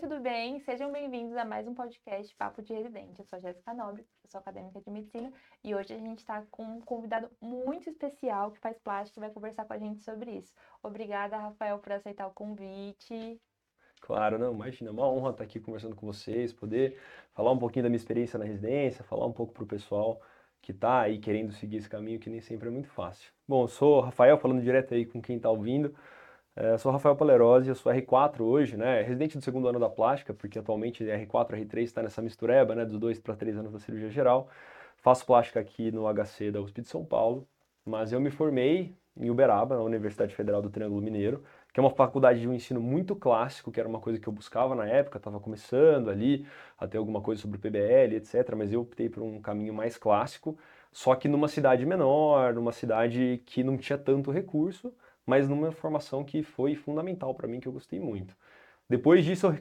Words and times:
tudo 0.00 0.18
bem? 0.18 0.58
Sejam 0.60 0.90
bem-vindos 0.90 1.36
a 1.36 1.44
mais 1.44 1.68
um 1.68 1.74
podcast 1.74 2.34
Papo 2.34 2.62
de 2.62 2.72
Residente. 2.72 3.18
Eu 3.18 3.24
sou 3.26 3.38
Jéssica 3.38 3.74
Nobre, 3.74 4.06
sou 4.24 4.38
acadêmica 4.40 4.80
de 4.80 4.90
medicina 4.90 5.30
e 5.62 5.74
hoje 5.74 5.92
a 5.92 5.98
gente 5.98 6.20
está 6.20 6.42
com 6.50 6.62
um 6.62 6.80
convidado 6.80 7.30
muito 7.38 7.90
especial 7.90 8.50
que 8.50 8.58
faz 8.58 8.78
plástica 8.78 9.20
e 9.20 9.24
vai 9.26 9.30
conversar 9.30 9.66
com 9.66 9.74
a 9.74 9.78
gente 9.78 10.02
sobre 10.02 10.30
isso. 10.30 10.54
Obrigada, 10.82 11.36
Rafael, 11.36 11.78
por 11.78 11.92
aceitar 11.92 12.26
o 12.26 12.30
convite. 12.30 13.38
Claro, 14.00 14.38
não, 14.38 14.54
imagina, 14.54 14.88
é 14.88 14.92
uma 14.92 15.06
honra 15.06 15.32
estar 15.32 15.44
aqui 15.44 15.60
conversando 15.60 15.94
com 15.94 16.06
vocês, 16.06 16.50
poder 16.50 16.98
falar 17.34 17.52
um 17.52 17.58
pouquinho 17.58 17.82
da 17.82 17.90
minha 17.90 17.98
experiência 17.98 18.38
na 18.38 18.46
residência, 18.46 19.04
falar 19.04 19.26
um 19.26 19.32
pouco 19.32 19.52
para 19.52 19.64
o 19.64 19.66
pessoal 19.66 20.18
que 20.62 20.72
está 20.72 21.02
aí 21.02 21.18
querendo 21.18 21.52
seguir 21.52 21.76
esse 21.76 21.90
caminho 21.90 22.18
que 22.18 22.30
nem 22.30 22.40
sempre 22.40 22.68
é 22.68 22.72
muito 22.72 22.88
fácil. 22.88 23.30
Bom, 23.46 23.64
eu 23.64 23.68
sou 23.68 24.00
Rafael, 24.00 24.38
falando 24.38 24.62
direto 24.62 24.94
aí 24.94 25.04
com 25.04 25.20
quem 25.20 25.36
está 25.36 25.50
ouvindo. 25.50 25.94
É, 26.56 26.76
sou 26.78 26.90
Rafael 26.90 27.16
Palerosi, 27.16 27.68
eu 27.68 27.74
sou 27.74 27.92
R4 27.92 28.40
hoje, 28.40 28.76
né? 28.76 29.02
Residente 29.02 29.38
do 29.38 29.42
segundo 29.44 29.68
ano 29.68 29.78
da 29.78 29.88
plástica, 29.88 30.34
porque 30.34 30.58
atualmente 30.58 31.04
R4 31.04 31.56
e 31.58 31.64
R3 31.64 31.82
está 31.84 32.02
nessa 32.02 32.20
mistureba, 32.20 32.74
né? 32.74 32.84
Dos 32.84 32.98
dois 32.98 33.18
para 33.20 33.36
três 33.36 33.56
anos 33.56 33.72
da 33.72 33.78
cirurgia 33.78 34.10
geral. 34.10 34.48
Faço 34.98 35.24
plástica 35.24 35.60
aqui 35.60 35.90
no 35.92 36.06
HC 36.12 36.50
da 36.50 36.60
USP 36.60 36.82
de 36.82 36.88
São 36.88 37.04
Paulo, 37.04 37.48
mas 37.84 38.12
eu 38.12 38.20
me 38.20 38.30
formei 38.30 38.94
em 39.16 39.30
Uberaba, 39.30 39.76
na 39.76 39.82
Universidade 39.82 40.34
Federal 40.34 40.60
do 40.60 40.70
Triângulo 40.70 41.00
Mineiro, 41.00 41.42
que 41.72 41.80
é 41.80 41.82
uma 41.82 41.90
faculdade 41.90 42.40
de 42.40 42.48
um 42.48 42.52
ensino 42.52 42.80
muito 42.80 43.14
clássico, 43.16 43.70
que 43.70 43.78
era 43.80 43.88
uma 43.88 44.00
coisa 44.00 44.18
que 44.18 44.28
eu 44.28 44.32
buscava 44.32 44.74
na 44.74 44.86
época, 44.86 45.18
estava 45.18 45.40
começando 45.40 46.10
ali 46.10 46.46
a 46.78 46.86
ter 46.86 46.98
alguma 46.98 47.20
coisa 47.20 47.40
sobre 47.40 47.58
PBL, 47.58 48.16
etc. 48.16 48.54
Mas 48.56 48.72
eu 48.72 48.80
optei 48.82 49.08
por 49.08 49.22
um 49.22 49.40
caminho 49.40 49.72
mais 49.72 49.96
clássico, 49.96 50.58
só 50.92 51.14
que 51.14 51.28
numa 51.28 51.48
cidade 51.48 51.86
menor, 51.86 52.54
numa 52.54 52.72
cidade 52.72 53.42
que 53.46 53.62
não 53.62 53.78
tinha 53.78 53.98
tanto 53.98 54.30
recurso, 54.30 54.92
mas 55.26 55.48
numa 55.48 55.72
formação 55.72 56.24
que 56.24 56.42
foi 56.42 56.74
fundamental 56.74 57.34
para 57.34 57.48
mim, 57.48 57.60
que 57.60 57.68
eu 57.68 57.72
gostei 57.72 58.00
muito. 58.00 58.34
Depois 58.88 59.24
disso, 59.24 59.46
eu 59.46 59.56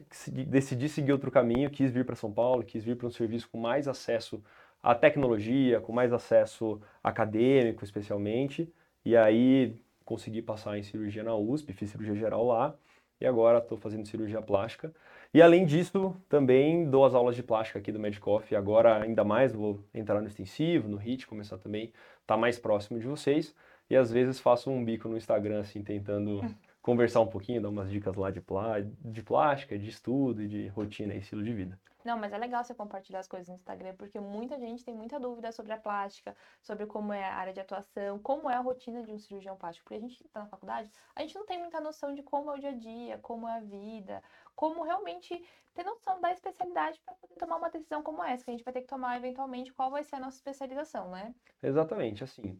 decidi 0.48 0.90
seguir 0.90 1.12
outro 1.12 1.30
caminho, 1.30 1.70
quis 1.70 1.92
vir 1.92 2.04
para 2.04 2.16
São 2.16 2.32
Paulo, 2.32 2.64
quis 2.64 2.84
vir 2.84 2.96
para 2.98 3.06
um 3.06 3.12
serviço 3.12 3.48
com 3.52 3.60
mais 3.60 3.88
acesso 3.88 4.44
à 4.82 4.96
tecnologia, 4.96 5.80
com 5.80 5.94
mais 5.94 6.12
acesso 6.12 6.82
acadêmico, 7.04 7.84
especialmente, 7.84 8.74
e 9.06 9.16
aí 9.16 9.80
consegui 10.04 10.42
passar 10.42 10.80
em 10.80 10.84
cirurgia 10.84 11.24
na 11.24 11.36
USP, 11.36 11.74
fiz 11.74 11.92
cirurgia 11.92 12.16
geral 12.16 12.44
lá, 12.44 12.76
e 13.22 13.28
agora 13.28 13.60
estou 13.60 13.78
fazendo 13.78 14.08
cirurgia 14.08 14.42
plástica. 14.42 14.92
E 15.32 15.44
além 15.44 15.64
disso, 15.64 16.16
também 16.28 16.90
dou 16.90 17.06
as 17.06 17.14
aulas 17.14 17.36
de 17.36 17.44
plástica 17.44 17.78
aqui 17.78 17.92
do 17.92 18.00
Medicoff, 18.00 18.56
agora 18.56 19.04
ainda 19.04 19.24
mais 19.24 19.54
vou 19.54 19.80
entrar 19.94 20.22
no 20.22 20.28
extensivo, 20.28 20.88
no 20.88 20.98
HIT, 20.98 21.28
começar 21.28 21.60
também 21.60 21.84
a 21.84 21.86
estar 21.86 22.00
tá 22.26 22.38
mais 22.38 22.58
próximo 22.58 23.00
de 23.00 23.06
vocês 23.06 23.54
e 23.90 23.96
às 23.96 24.12
vezes 24.12 24.40
faço 24.40 24.70
um 24.70 24.84
bico 24.84 25.10
no 25.10 25.18
Instagram, 25.18 25.62
assim, 25.62 25.84
tentando 25.84 26.42
conversar 26.82 27.22
um 27.22 27.28
pouquinho, 27.28 27.62
dar 27.62 27.70
umas 27.70 27.90
dicas 27.90 28.16
lá 28.16 28.30
de, 28.30 28.40
plá 28.40 28.80
de 28.80 29.24
plástica, 29.24 29.78
de 29.78 29.90
estudo 29.90 30.44
e 30.44 30.48
de 30.48 30.68
rotina 30.68 31.14
e 31.14 31.20
estilo 31.20 31.44
de 31.44 31.54
vida. 31.54 31.80
Não, 32.06 32.18
mas 32.18 32.32
é 32.32 32.38
legal 32.38 32.64
você 32.64 32.74
compartilhar 32.74 33.20
as 33.20 33.28
coisas 33.28 33.50
no 33.50 33.56
Instagram, 33.56 33.94
porque 33.96 34.20
muita 34.20 34.58
gente 34.58 34.86
tem 34.86 34.96
muita 34.96 35.20
dúvida 35.20 35.52
sobre 35.52 35.74
a 35.74 35.78
plástica, 35.78 36.36
sobre 36.62 36.86
como 36.86 37.12
é 37.12 37.26
a 37.26 37.36
área 37.36 37.52
de 37.52 37.60
atuação, 37.60 38.18
como 38.20 38.50
é 38.50 38.56
a 38.56 38.62
rotina 38.62 39.04
de 39.04 39.12
um 39.12 39.20
cirurgião 39.20 39.58
plástico. 39.58 39.84
Porque 39.84 39.98
a 39.98 40.08
gente 40.08 40.26
está 40.26 40.40
na 40.40 40.48
faculdade, 40.48 40.90
a 41.14 41.22
gente 41.22 41.36
não 41.36 41.46
tem 41.46 41.60
muita 41.60 41.82
noção 41.82 42.14
de 42.14 42.24
como 42.24 42.52
é 42.52 42.56
o 42.56 42.60
dia 42.60 42.70
a 42.70 42.74
dia, 42.74 43.18
como 43.18 43.48
é 43.50 43.58
a 43.58 43.60
vida, 43.60 44.24
como 44.56 44.84
realmente 44.84 45.44
ter 45.74 45.84
noção 45.84 46.22
da 46.22 46.32
especialidade 46.32 47.02
para 47.04 47.16
poder 47.16 47.36
tomar 47.36 47.58
uma 47.58 47.70
decisão 47.70 48.02
como 48.02 48.24
essa, 48.24 48.46
que 48.46 48.52
a 48.52 48.54
gente 48.54 48.64
vai 48.64 48.74
ter 48.74 48.82
que 48.82 48.88
tomar 48.88 49.18
eventualmente 49.18 49.74
qual 49.74 49.92
vai 49.92 50.04
ser 50.04 50.16
a 50.16 50.20
nossa 50.20 50.38
especialização, 50.38 51.12
né? 51.12 51.36
Exatamente, 51.62 52.24
assim 52.24 52.58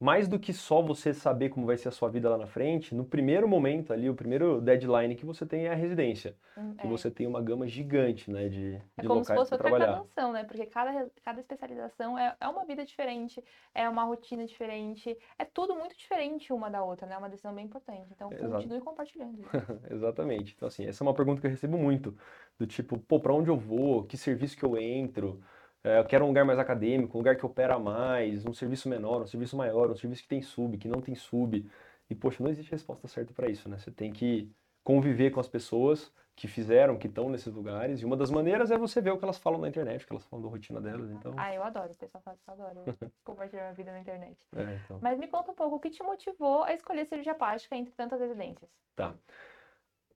mais 0.00 0.28
do 0.28 0.38
que 0.38 0.52
só 0.52 0.82
você 0.82 1.14
saber 1.14 1.48
como 1.48 1.66
vai 1.66 1.76
ser 1.76 1.88
a 1.88 1.92
sua 1.92 2.08
vida 2.08 2.28
lá 2.28 2.36
na 2.36 2.46
frente, 2.46 2.94
no 2.94 3.04
primeiro 3.04 3.48
momento 3.48 3.92
ali, 3.92 4.10
o 4.10 4.14
primeiro 4.14 4.60
deadline 4.60 5.14
que 5.14 5.24
você 5.24 5.46
tem 5.46 5.66
é 5.66 5.72
a 5.72 5.74
residência. 5.74 6.36
Hum, 6.56 6.74
que 6.74 6.86
é. 6.86 6.90
você 6.90 7.10
tem 7.10 7.26
uma 7.26 7.40
gama 7.40 7.66
gigante, 7.66 8.30
né, 8.30 8.48
de, 8.48 8.74
é 8.96 9.02
de 9.02 9.08
como 9.08 9.24
se 9.24 9.34
fosse 9.34 9.54
outra 9.54 9.68
trabalhar. 9.68 10.04
né? 10.32 10.44
Porque 10.44 10.66
cada, 10.66 11.10
cada 11.22 11.40
especialização 11.40 12.18
é, 12.18 12.36
é 12.40 12.48
uma 12.48 12.64
vida 12.64 12.84
diferente, 12.84 13.42
é 13.74 13.88
uma 13.88 14.04
rotina 14.04 14.44
diferente, 14.46 15.16
é 15.38 15.44
tudo 15.44 15.74
muito 15.74 15.96
diferente 15.96 16.52
uma 16.52 16.70
da 16.70 16.82
outra, 16.82 17.06
né? 17.06 17.14
É 17.14 17.18
uma 17.18 17.28
decisão 17.28 17.54
bem 17.54 17.64
importante. 17.64 18.12
Então, 18.12 18.32
Exato. 18.32 18.52
continue 18.52 18.80
compartilhando. 18.80 19.42
Exatamente. 19.90 20.54
Então, 20.56 20.68
assim, 20.68 20.86
essa 20.86 21.02
é 21.02 21.06
uma 21.06 21.14
pergunta 21.14 21.40
que 21.40 21.46
eu 21.46 21.50
recebo 21.50 21.78
muito, 21.78 22.16
do 22.58 22.66
tipo, 22.66 22.98
pô, 22.98 23.20
para 23.20 23.32
onde 23.32 23.48
eu 23.48 23.56
vou? 23.56 24.04
Que 24.04 24.16
serviço 24.16 24.56
que 24.56 24.64
eu 24.64 24.76
entro? 24.76 25.40
É, 25.84 25.98
eu 25.98 26.04
quero 26.06 26.24
um 26.24 26.28
lugar 26.28 26.46
mais 26.46 26.58
acadêmico, 26.58 27.16
um 27.16 27.20
lugar 27.20 27.36
que 27.36 27.44
opera 27.44 27.78
mais, 27.78 28.46
um 28.46 28.54
serviço 28.54 28.88
menor, 28.88 29.20
um 29.20 29.26
serviço 29.26 29.54
maior, 29.54 29.90
um 29.90 29.94
serviço 29.94 30.22
que 30.22 30.28
tem 30.28 30.40
sub, 30.40 30.78
que 30.78 30.88
não 30.88 31.02
tem 31.02 31.14
sub. 31.14 31.70
E, 32.08 32.14
poxa, 32.14 32.42
não 32.42 32.50
existe 32.50 32.72
resposta 32.72 33.06
certa 33.06 33.34
para 33.34 33.50
isso, 33.50 33.68
né? 33.68 33.76
Você 33.76 33.90
tem 33.90 34.10
que 34.10 34.50
conviver 34.82 35.30
com 35.30 35.40
as 35.40 35.48
pessoas 35.48 36.10
que 36.34 36.48
fizeram, 36.48 36.98
que 36.98 37.06
estão 37.06 37.28
nesses 37.28 37.52
lugares. 37.52 38.00
E 38.00 38.04
uma 38.04 38.16
das 38.16 38.30
maneiras 38.30 38.70
é 38.70 38.78
você 38.78 39.00
ver 39.00 39.10
o 39.12 39.18
que 39.18 39.24
elas 39.24 39.38
falam 39.38 39.60
na 39.60 39.68
internet, 39.68 40.04
o 40.04 40.06
que 40.06 40.12
elas 40.12 40.24
falam 40.24 40.44
da 40.44 40.50
rotina 40.50 40.80
delas. 40.80 41.10
Então... 41.10 41.34
Ah, 41.36 41.54
eu 41.54 41.62
adoro. 41.62 41.92
O 41.92 41.96
pessoal 41.96 42.22
fala 42.22 42.36
que 42.36 42.50
eu 42.50 42.66
adoro 42.66 42.98
compartilhar 43.22 43.62
minha 43.62 43.74
vida 43.74 43.92
na 43.92 44.00
internet. 44.00 44.38
É, 44.56 44.80
então... 44.84 44.98
Mas 45.00 45.18
me 45.18 45.28
conta 45.28 45.52
um 45.52 45.54
pouco, 45.54 45.76
o 45.76 45.80
que 45.80 45.90
te 45.90 46.02
motivou 46.02 46.64
a 46.64 46.72
escolher 46.72 47.06
cirurgia 47.06 47.34
plástica 47.34 47.76
entre 47.76 47.92
tantas 47.94 48.20
residências? 48.20 48.70
Tá. 48.96 49.14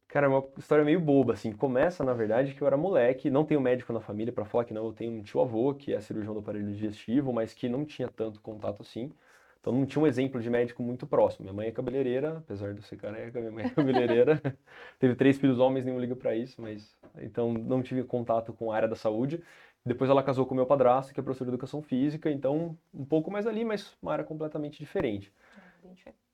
Cara, 0.09 0.27
é 0.27 0.29
uma 0.29 0.43
história 0.57 0.85
meio 0.85 1.01
boba, 1.01 1.35
assim. 1.35 1.53
Começa, 1.53 2.03
na 2.03 2.15
verdade, 2.15 2.55
que 2.55 2.63
eu 2.63 2.67
era 2.67 2.77
moleque, 2.79 3.31
não 3.31 3.45
tenho 3.45 3.61
médico 3.61 3.93
na 3.93 4.01
família 4.01 4.33
para 4.33 4.45
falar 4.47 4.65
que 4.65 4.73
não. 4.73 4.87
Eu 4.87 4.93
tenho 4.93 5.13
um 5.13 5.23
tio-avô, 5.23 5.75
que 5.75 5.93
é 5.93 6.01
cirurgião 6.01 6.33
do 6.33 6.41
aparelho 6.41 6.73
digestivo, 6.73 7.33
mas 7.33 7.53
que 7.53 7.69
não 7.69 7.85
tinha 7.85 8.09
tanto 8.09 8.41
contato 8.41 8.81
assim. 8.81 9.13
Então 9.61 9.73
não 9.73 9.85
tinha 9.85 10.03
um 10.03 10.07
exemplo 10.07 10.41
de 10.41 10.49
médico 10.49 10.83
muito 10.83 11.07
próximo. 11.07 11.45
Minha 11.45 11.53
mãe 11.53 11.69
é 11.69 11.73
cabeleireira, 11.73 12.39
apesar 12.39 12.73
de 12.73 12.81
eu 12.81 12.83
ser 12.85 12.97
careca, 12.97 13.39
minha 13.39 13.53
mãe 13.53 13.67
é 13.67 13.71
cabeleireira. 13.71 14.41
Teve 14.99 15.15
três 15.15 15.37
filhos 15.37 15.59
homens, 15.59 15.85
nenhum 15.85 16.01
liga 16.01 16.17
para 16.17 16.35
isso, 16.35 16.61
mas 16.63 16.97
então 17.19 17.53
não 17.53 17.83
tive 17.83 18.03
contato 18.03 18.53
com 18.55 18.73
a 18.73 18.77
área 18.77 18.89
da 18.89 18.97
saúde. 18.97 19.43
Depois 19.85 20.09
ela 20.11 20.23
casou 20.23 20.47
com 20.47 20.55
meu 20.55 20.67
padrasto, 20.67 21.13
que 21.13 21.21
é 21.21 21.23
professor 21.23 21.45
de 21.45 21.51
educação 21.51 21.83
física, 21.83 22.31
então 22.31 22.79
um 22.95 23.05
pouco 23.05 23.31
mais 23.31 23.47
ali, 23.47 23.65
mas 23.65 23.95
uma 24.01 24.13
área 24.13 24.25
completamente 24.25 24.79
diferente. 24.79 25.33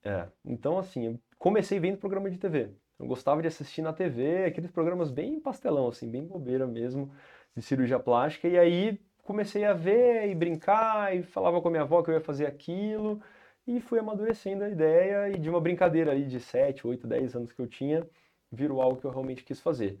É, 0.03 0.09
é. 0.09 0.27
então 0.45 0.77
assim, 0.77 1.05
eu 1.07 1.19
comecei 1.37 1.79
vendo 1.79 1.97
programa 1.97 2.29
de 2.29 2.37
TV. 2.37 2.69
Eu 2.99 3.07
gostava 3.07 3.41
de 3.41 3.47
assistir 3.47 3.81
na 3.81 3.93
TV, 3.93 4.45
aqueles 4.45 4.71
programas 4.71 5.11
bem 5.11 5.39
pastelão, 5.39 5.87
assim, 5.87 6.09
bem 6.09 6.25
bobeira 6.25 6.65
mesmo, 6.65 7.11
de 7.55 7.61
cirurgia 7.61 7.99
plástica. 7.99 8.47
E 8.47 8.57
aí 8.57 8.99
comecei 9.23 9.65
a 9.65 9.73
ver 9.73 10.29
e 10.29 10.35
brincar, 10.35 11.15
e 11.15 11.23
falava 11.23 11.61
com 11.61 11.67
a 11.67 11.71
minha 11.71 11.83
avó 11.83 12.01
que 12.01 12.09
eu 12.09 12.13
ia 12.15 12.21
fazer 12.21 12.45
aquilo. 12.45 13.21
E 13.67 13.81
fui 13.81 13.99
amadurecendo 13.99 14.63
a 14.63 14.69
ideia, 14.69 15.29
e 15.29 15.39
de 15.39 15.49
uma 15.49 15.59
brincadeira 15.59 16.11
ali 16.11 16.25
de 16.25 16.39
7, 16.39 16.87
8, 16.87 17.07
10 17.07 17.35
anos 17.35 17.51
que 17.51 17.59
eu 17.61 17.67
tinha, 17.67 18.07
virou 18.51 18.81
algo 18.81 18.99
que 18.99 19.05
eu 19.05 19.11
realmente 19.11 19.43
quis 19.43 19.59
fazer. 19.59 19.99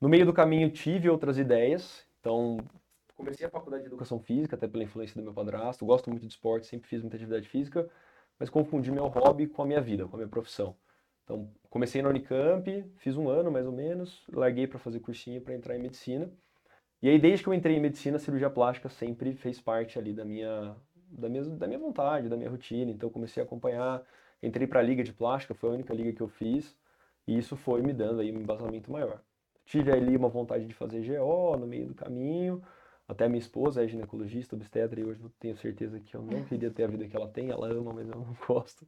No 0.00 0.08
meio 0.08 0.26
do 0.26 0.32
caminho 0.32 0.70
tive 0.70 1.08
outras 1.10 1.38
ideias, 1.38 2.06
então 2.20 2.58
comecei 3.16 3.46
a 3.46 3.50
faculdade 3.50 3.82
de 3.82 3.88
educação 3.88 4.20
física, 4.20 4.56
até 4.56 4.68
pela 4.68 4.84
influência 4.84 5.14
do 5.14 5.22
meu 5.22 5.34
padrasto. 5.34 5.84
Gosto 5.84 6.10
muito 6.10 6.26
de 6.26 6.32
esporte, 6.32 6.66
sempre 6.66 6.88
fiz 6.88 7.00
muita 7.02 7.16
atividade 7.16 7.48
física, 7.48 7.88
mas 8.38 8.48
confundi 8.50 8.90
meu 8.90 9.06
hobby 9.08 9.46
com 9.46 9.62
a 9.62 9.66
minha 9.66 9.80
vida, 9.80 10.06
com 10.06 10.16
a 10.16 10.18
minha 10.18 10.28
profissão. 10.28 10.76
Então, 11.30 11.48
comecei 11.70 12.02
na 12.02 12.08
Unicamp, 12.08 12.84
fiz 12.96 13.16
um 13.16 13.28
ano 13.28 13.52
mais 13.52 13.64
ou 13.64 13.70
menos, 13.70 14.20
larguei 14.32 14.66
para 14.66 14.80
fazer 14.80 14.98
cursinho 14.98 15.40
para 15.40 15.54
entrar 15.54 15.76
em 15.76 15.80
medicina. 15.80 16.28
E 17.00 17.08
aí, 17.08 17.20
desde 17.20 17.44
que 17.44 17.48
eu 17.48 17.54
entrei 17.54 17.76
em 17.76 17.80
medicina, 17.80 18.16
a 18.16 18.18
cirurgia 18.18 18.50
plástica 18.50 18.88
sempre 18.88 19.32
fez 19.34 19.60
parte 19.60 19.96
ali 19.96 20.12
da 20.12 20.24
minha, 20.24 20.74
da 21.08 21.28
minha, 21.28 21.44
da 21.44 21.68
minha 21.68 21.78
vontade, 21.78 22.28
da 22.28 22.36
minha 22.36 22.50
rotina. 22.50 22.90
Então, 22.90 23.08
comecei 23.08 23.40
a 23.40 23.46
acompanhar, 23.46 24.02
entrei 24.42 24.66
para 24.66 24.80
a 24.80 24.82
liga 24.82 25.04
de 25.04 25.12
plástica, 25.12 25.54
foi 25.54 25.70
a 25.70 25.72
única 25.74 25.94
liga 25.94 26.12
que 26.12 26.20
eu 26.20 26.26
fiz, 26.26 26.76
e 27.28 27.38
isso 27.38 27.56
foi 27.56 27.80
me 27.80 27.92
dando 27.92 28.20
aí 28.22 28.32
um 28.32 28.40
embasamento 28.40 28.90
maior. 28.90 29.22
Tive 29.64 29.92
ali 29.92 30.16
uma 30.16 30.28
vontade 30.28 30.66
de 30.66 30.74
fazer 30.74 31.06
GO 31.06 31.56
no 31.56 31.64
meio 31.64 31.86
do 31.86 31.94
caminho, 31.94 32.60
até 33.06 33.28
minha 33.28 33.38
esposa 33.38 33.84
é 33.84 33.88
ginecologista, 33.88 34.56
obstetra, 34.56 35.00
e 35.00 35.04
hoje 35.04 35.20
eu 35.22 35.30
tenho 35.38 35.56
certeza 35.56 36.00
que 36.00 36.16
eu 36.16 36.22
não 36.22 36.42
queria 36.44 36.72
ter 36.72 36.84
a 36.84 36.86
vida 36.88 37.06
que 37.06 37.16
ela 37.16 37.28
tem, 37.28 37.50
ela 37.50 37.68
ama, 37.68 37.92
mas 37.92 38.08
eu 38.08 38.16
não 38.16 38.36
gosto. 38.48 38.84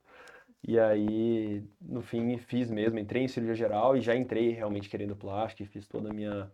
E 0.66 0.78
aí, 0.78 1.64
no 1.80 2.02
fim, 2.02 2.38
fiz 2.38 2.70
mesmo, 2.70 2.98
entrei 2.98 3.24
em 3.24 3.28
cirurgia 3.28 3.54
geral 3.54 3.96
e 3.96 4.00
já 4.00 4.14
entrei 4.14 4.50
realmente 4.50 4.88
querendo 4.88 5.16
plástica 5.16 5.64
e 5.64 5.66
fiz 5.66 5.88
toda 5.88 6.10
a 6.10 6.12
minha 6.12 6.50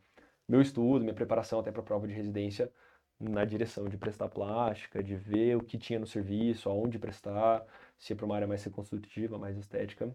meu 0.48 0.62
estudo, 0.62 1.02
minha 1.02 1.14
preparação 1.14 1.60
até 1.60 1.70
para 1.70 1.82
a 1.82 1.84
prova 1.84 2.08
de 2.08 2.14
residência 2.14 2.72
na 3.20 3.44
direção 3.44 3.88
de 3.88 3.98
prestar 3.98 4.28
plástica, 4.28 5.02
de 5.02 5.14
ver 5.14 5.56
o 5.56 5.62
que 5.62 5.76
tinha 5.76 5.98
no 5.98 6.06
serviço, 6.06 6.70
aonde 6.70 6.98
prestar, 6.98 7.66
se 7.98 8.12
é 8.12 8.16
para 8.16 8.24
uma 8.24 8.36
área 8.36 8.46
mais 8.48 8.64
reconstrutiva, 8.64 9.38
mais 9.38 9.58
estética. 9.58 10.14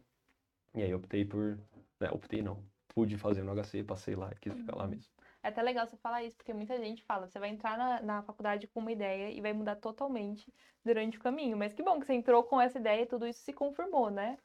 E 0.73 0.81
aí 0.81 0.93
optei 0.93 1.23
por, 1.25 1.59
né, 1.99 2.09
optei 2.11 2.41
não, 2.41 2.63
pude 2.87 3.17
fazer 3.17 3.43
no 3.43 3.53
HC, 3.53 3.83
passei 3.83 4.15
lá 4.15 4.31
e 4.31 4.39
quis 4.39 4.53
ficar 4.57 4.75
lá 4.75 4.85
uhum. 4.85 4.91
mesmo. 4.91 5.12
É 5.43 5.49
até 5.49 5.61
legal 5.61 5.85
você 5.85 5.97
falar 5.97 6.23
isso, 6.23 6.37
porque 6.37 6.53
muita 6.53 6.77
gente 6.77 7.03
fala, 7.03 7.27
você 7.27 7.37
vai 7.37 7.49
entrar 7.49 7.77
na, 7.77 8.01
na 8.01 8.23
faculdade 8.23 8.65
com 8.67 8.79
uma 8.79 8.91
ideia 8.91 9.29
e 9.29 9.41
vai 9.41 9.51
mudar 9.51 9.75
totalmente 9.75 10.51
durante 10.83 11.17
o 11.17 11.21
caminho. 11.21 11.57
Mas 11.57 11.73
que 11.73 11.83
bom 11.83 11.99
que 11.99 12.05
você 12.05 12.13
entrou 12.13 12.43
com 12.43 12.59
essa 12.61 12.79
ideia 12.79 13.03
e 13.03 13.05
tudo 13.05 13.27
isso 13.27 13.41
se 13.41 13.51
confirmou, 13.51 14.09
né? 14.09 14.37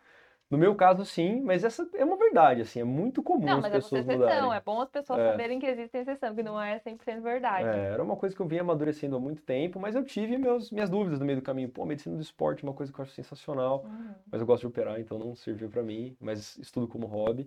No 0.50 0.56
meu 0.56 0.74
caso, 0.74 1.04
sim, 1.04 1.42
mas 1.42 1.62
essa 1.62 1.86
é 1.92 2.02
uma 2.02 2.16
verdade, 2.16 2.62
assim, 2.62 2.80
é 2.80 2.84
muito 2.84 3.22
comum 3.22 3.44
não, 3.44 3.58
as 3.58 3.66
é 3.66 3.70
pessoas 3.70 4.08
é 4.08 4.14
exceção, 4.14 4.18
mudarem. 4.18 4.56
É 4.56 4.60
bom 4.62 4.80
as 4.80 4.88
pessoas 4.88 5.18
é. 5.18 5.30
saberem 5.30 5.60
que 5.60 5.66
existe 5.66 5.98
exceção, 5.98 6.34
que 6.34 6.42
não 6.42 6.58
é 6.58 6.78
100% 6.78 7.20
verdade. 7.20 7.68
É, 7.68 7.92
era 7.92 8.02
uma 8.02 8.16
coisa 8.16 8.34
que 8.34 8.40
eu 8.40 8.46
vinha 8.46 8.62
amadurecendo 8.62 9.14
há 9.14 9.20
muito 9.20 9.42
tempo, 9.42 9.78
mas 9.78 9.94
eu 9.94 10.02
tive 10.02 10.38
meus, 10.38 10.70
minhas 10.70 10.88
dúvidas 10.88 11.20
no 11.20 11.26
meio 11.26 11.38
do 11.38 11.44
caminho. 11.44 11.68
Pô, 11.68 11.84
medicina 11.84 12.16
do 12.16 12.22
esporte 12.22 12.64
é 12.64 12.66
uma 12.66 12.72
coisa 12.72 12.90
que 12.90 12.98
eu 12.98 13.02
acho 13.02 13.12
sensacional, 13.12 13.84
uhum. 13.84 14.14
mas 14.32 14.40
eu 14.40 14.46
gosto 14.46 14.62
de 14.62 14.68
operar, 14.68 14.98
então 14.98 15.18
não 15.18 15.34
serviu 15.34 15.68
para 15.68 15.82
mim, 15.82 16.16
mas 16.18 16.56
estudo 16.56 16.88
como 16.88 17.06
hobby. 17.06 17.46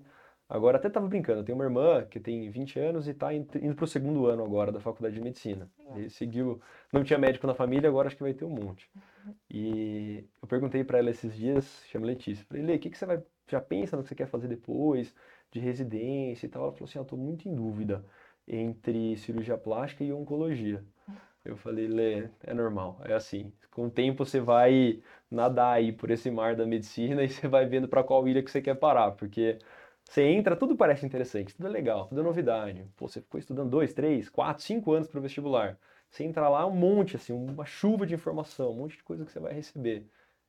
Agora 0.52 0.76
até 0.76 0.90
tava 0.90 1.08
brincando, 1.08 1.40
eu 1.40 1.44
tenho 1.46 1.58
uma 1.58 1.64
irmã 1.64 2.04
que 2.04 2.20
tem 2.20 2.50
20 2.50 2.78
anos 2.78 3.08
e 3.08 3.14
tá 3.14 3.34
indo 3.34 3.74
pro 3.74 3.88
segundo 3.88 4.26
ano 4.26 4.44
agora 4.44 4.70
da 4.70 4.82
faculdade 4.82 5.16
de 5.16 5.22
medicina. 5.22 5.72
Ele 5.96 6.10
seguiu, 6.10 6.60
não 6.92 7.06
tinha 7.06 7.18
médico 7.18 7.48
na 7.48 7.54
família, 7.54 7.88
agora 7.88 8.08
acho 8.08 8.18
que 8.18 8.22
vai 8.22 8.34
ter 8.34 8.44
um 8.44 8.50
monte. 8.50 8.92
E 9.50 10.26
eu 10.42 10.48
perguntei 10.50 10.84
para 10.84 10.98
ela 10.98 11.10
esses 11.10 11.34
dias, 11.34 11.86
chama 11.90 12.06
Letícia, 12.06 12.46
falei, 12.46 12.64
Lê, 12.64 12.76
o 12.76 12.80
que, 12.80 12.90
que 12.90 12.98
você 12.98 13.06
vai, 13.06 13.24
já 13.48 13.62
pensa 13.62 13.96
no 13.96 14.04
que 14.04 14.10
você 14.10 14.16
quer 14.16 14.28
fazer 14.28 14.50
depois, 14.50 15.16
de 15.54 15.62
residência 15.62 16.46
e 16.46 16.50
tal? 16.50 16.64
Ela 16.64 16.74
falou 16.74 16.90
assim, 16.90 17.00
eu 17.00 17.06
tô 17.06 17.16
muito 17.16 17.48
em 17.48 17.56
dúvida 17.56 18.04
entre 18.46 19.16
cirurgia 19.16 19.58
plástica 19.58 20.04
e 20.04 20.12
oncologia. 20.12 20.84
Eu 21.46 21.56
falei, 21.56 21.88
Lê, 21.88 22.28
é 22.44 22.54
normal, 22.54 23.00
é 23.06 23.14
assim. 23.14 23.54
Com 23.72 23.86
o 23.86 23.90
tempo 23.90 24.26
você 24.26 24.42
vai 24.42 25.02
nadar 25.30 25.76
aí 25.76 25.94
por 25.94 26.12
esse 26.12 26.30
mar 26.30 26.58
da 26.58 26.66
medicina 26.66 27.24
e 27.26 27.30
você 27.30 27.48
vai 27.48 27.66
vendo 27.66 27.88
para 27.88 28.04
qual 28.04 28.28
ilha 28.28 28.44
que 28.44 28.52
você 28.52 28.62
quer 28.62 28.76
parar, 28.76 29.12
porque 29.12 29.58
você 30.12 30.24
entra, 30.24 30.58
tudo 30.58 30.76
parece 30.76 31.06
interessante, 31.06 31.56
tudo 31.56 31.68
é 31.68 31.70
legal, 31.70 32.06
tudo 32.08 32.20
é 32.20 32.24
novidade. 32.26 32.86
Pô, 32.98 33.08
você 33.08 33.22
ficou 33.22 33.40
estudando 33.40 33.70
dois, 33.70 33.94
três, 33.94 34.28
quatro, 34.28 34.62
cinco 34.62 34.92
anos 34.92 35.08
para 35.08 35.18
o 35.18 35.22
vestibular. 35.22 35.80
Você 36.10 36.26
entra 36.26 36.50
lá, 36.50 36.68
um 36.68 36.76
monte, 36.76 37.16
assim, 37.16 37.32
uma 37.32 37.66
chuva 37.66 38.06
de 38.06 38.14
informação, 38.14 38.72
um 38.72 38.76
monte 38.76 38.98
de 38.98 39.04
coisa 39.06 39.24
que 39.24 39.32
você 39.32 39.40
vai 39.40 39.54
receber. 39.54 40.06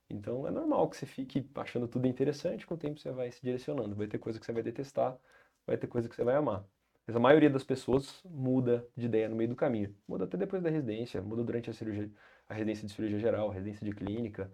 Então 0.09 0.45
é 0.45 0.51
normal 0.51 0.89
que 0.89 0.97
você 0.97 1.05
fique 1.05 1.49
achando 1.55 1.87
tudo 1.87 2.05
interessante, 2.07 2.67
com 2.67 2.75
o 2.75 2.77
tempo 2.77 2.99
você 2.99 3.09
vai 3.13 3.31
se 3.31 3.41
direcionando. 3.41 3.95
Vai 3.95 4.05
ter 4.07 4.17
coisa 4.17 4.37
que 4.37 4.45
você 4.45 4.51
vai 4.51 4.63
detestar, 4.63 5.17
vai 5.65 5.77
ter 5.77 5.87
coisa 5.87 6.09
que 6.09 6.15
você 6.15 6.25
vai 6.25 6.35
amar. 6.35 6.65
Mas 7.07 7.15
a 7.15 7.19
maioria 7.19 7.49
das 7.49 7.63
pessoas 7.63 8.21
muda 8.25 8.85
de 8.97 9.05
ideia 9.05 9.29
no 9.29 9.35
meio 9.37 9.49
do 9.49 9.55
caminho. 9.55 9.95
Muda 10.05 10.25
até 10.25 10.35
depois 10.35 10.61
da 10.61 10.69
residência, 10.69 11.21
muda 11.21 11.41
durante 11.41 11.69
a 11.69 11.73
cirurgia, 11.73 12.11
a 12.49 12.53
residência 12.53 12.85
de 12.85 12.93
cirurgia 12.93 13.19
geral, 13.19 13.49
a 13.49 13.53
residência 13.53 13.85
de 13.85 13.95
clínica. 13.95 14.51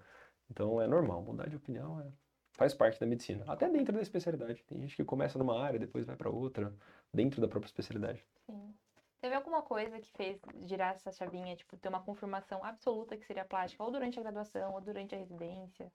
Então 0.52 0.80
é 0.80 0.86
normal, 0.86 1.24
mudar 1.24 1.50
de 1.50 1.56
opinião 1.56 2.00
é 2.00 2.29
faz 2.60 2.74
parte 2.74 3.00
da 3.00 3.06
medicina, 3.06 3.46
até 3.48 3.70
dentro 3.70 3.94
da 3.94 4.02
especialidade. 4.02 4.62
Tem 4.68 4.78
gente 4.82 4.94
que 4.94 5.06
começa 5.06 5.40
numa 5.40 5.64
área, 5.64 5.80
depois 5.80 6.06
vai 6.06 6.18
para 6.18 6.30
outra, 6.30 6.76
dentro 7.14 7.40
da 7.40 7.48
própria 7.48 7.70
especialidade. 7.70 8.22
Sim. 8.46 8.76
Teve 9.22 9.34
alguma 9.34 9.62
coisa 9.62 9.98
que 9.98 10.12
fez 10.12 10.42
girar 10.66 10.94
essa 10.94 11.10
chavinha, 11.14 11.56
tipo, 11.56 11.78
ter 11.78 11.88
uma 11.88 12.02
confirmação 12.02 12.62
absoluta 12.64 13.16
que 13.16 13.26
seria 13.26 13.46
plástica, 13.46 13.82
ou 13.82 13.90
durante 13.90 14.20
a 14.20 14.22
graduação, 14.22 14.74
ou 14.74 14.82
durante 14.82 15.16
a 15.16 15.18
residência? 15.18 15.90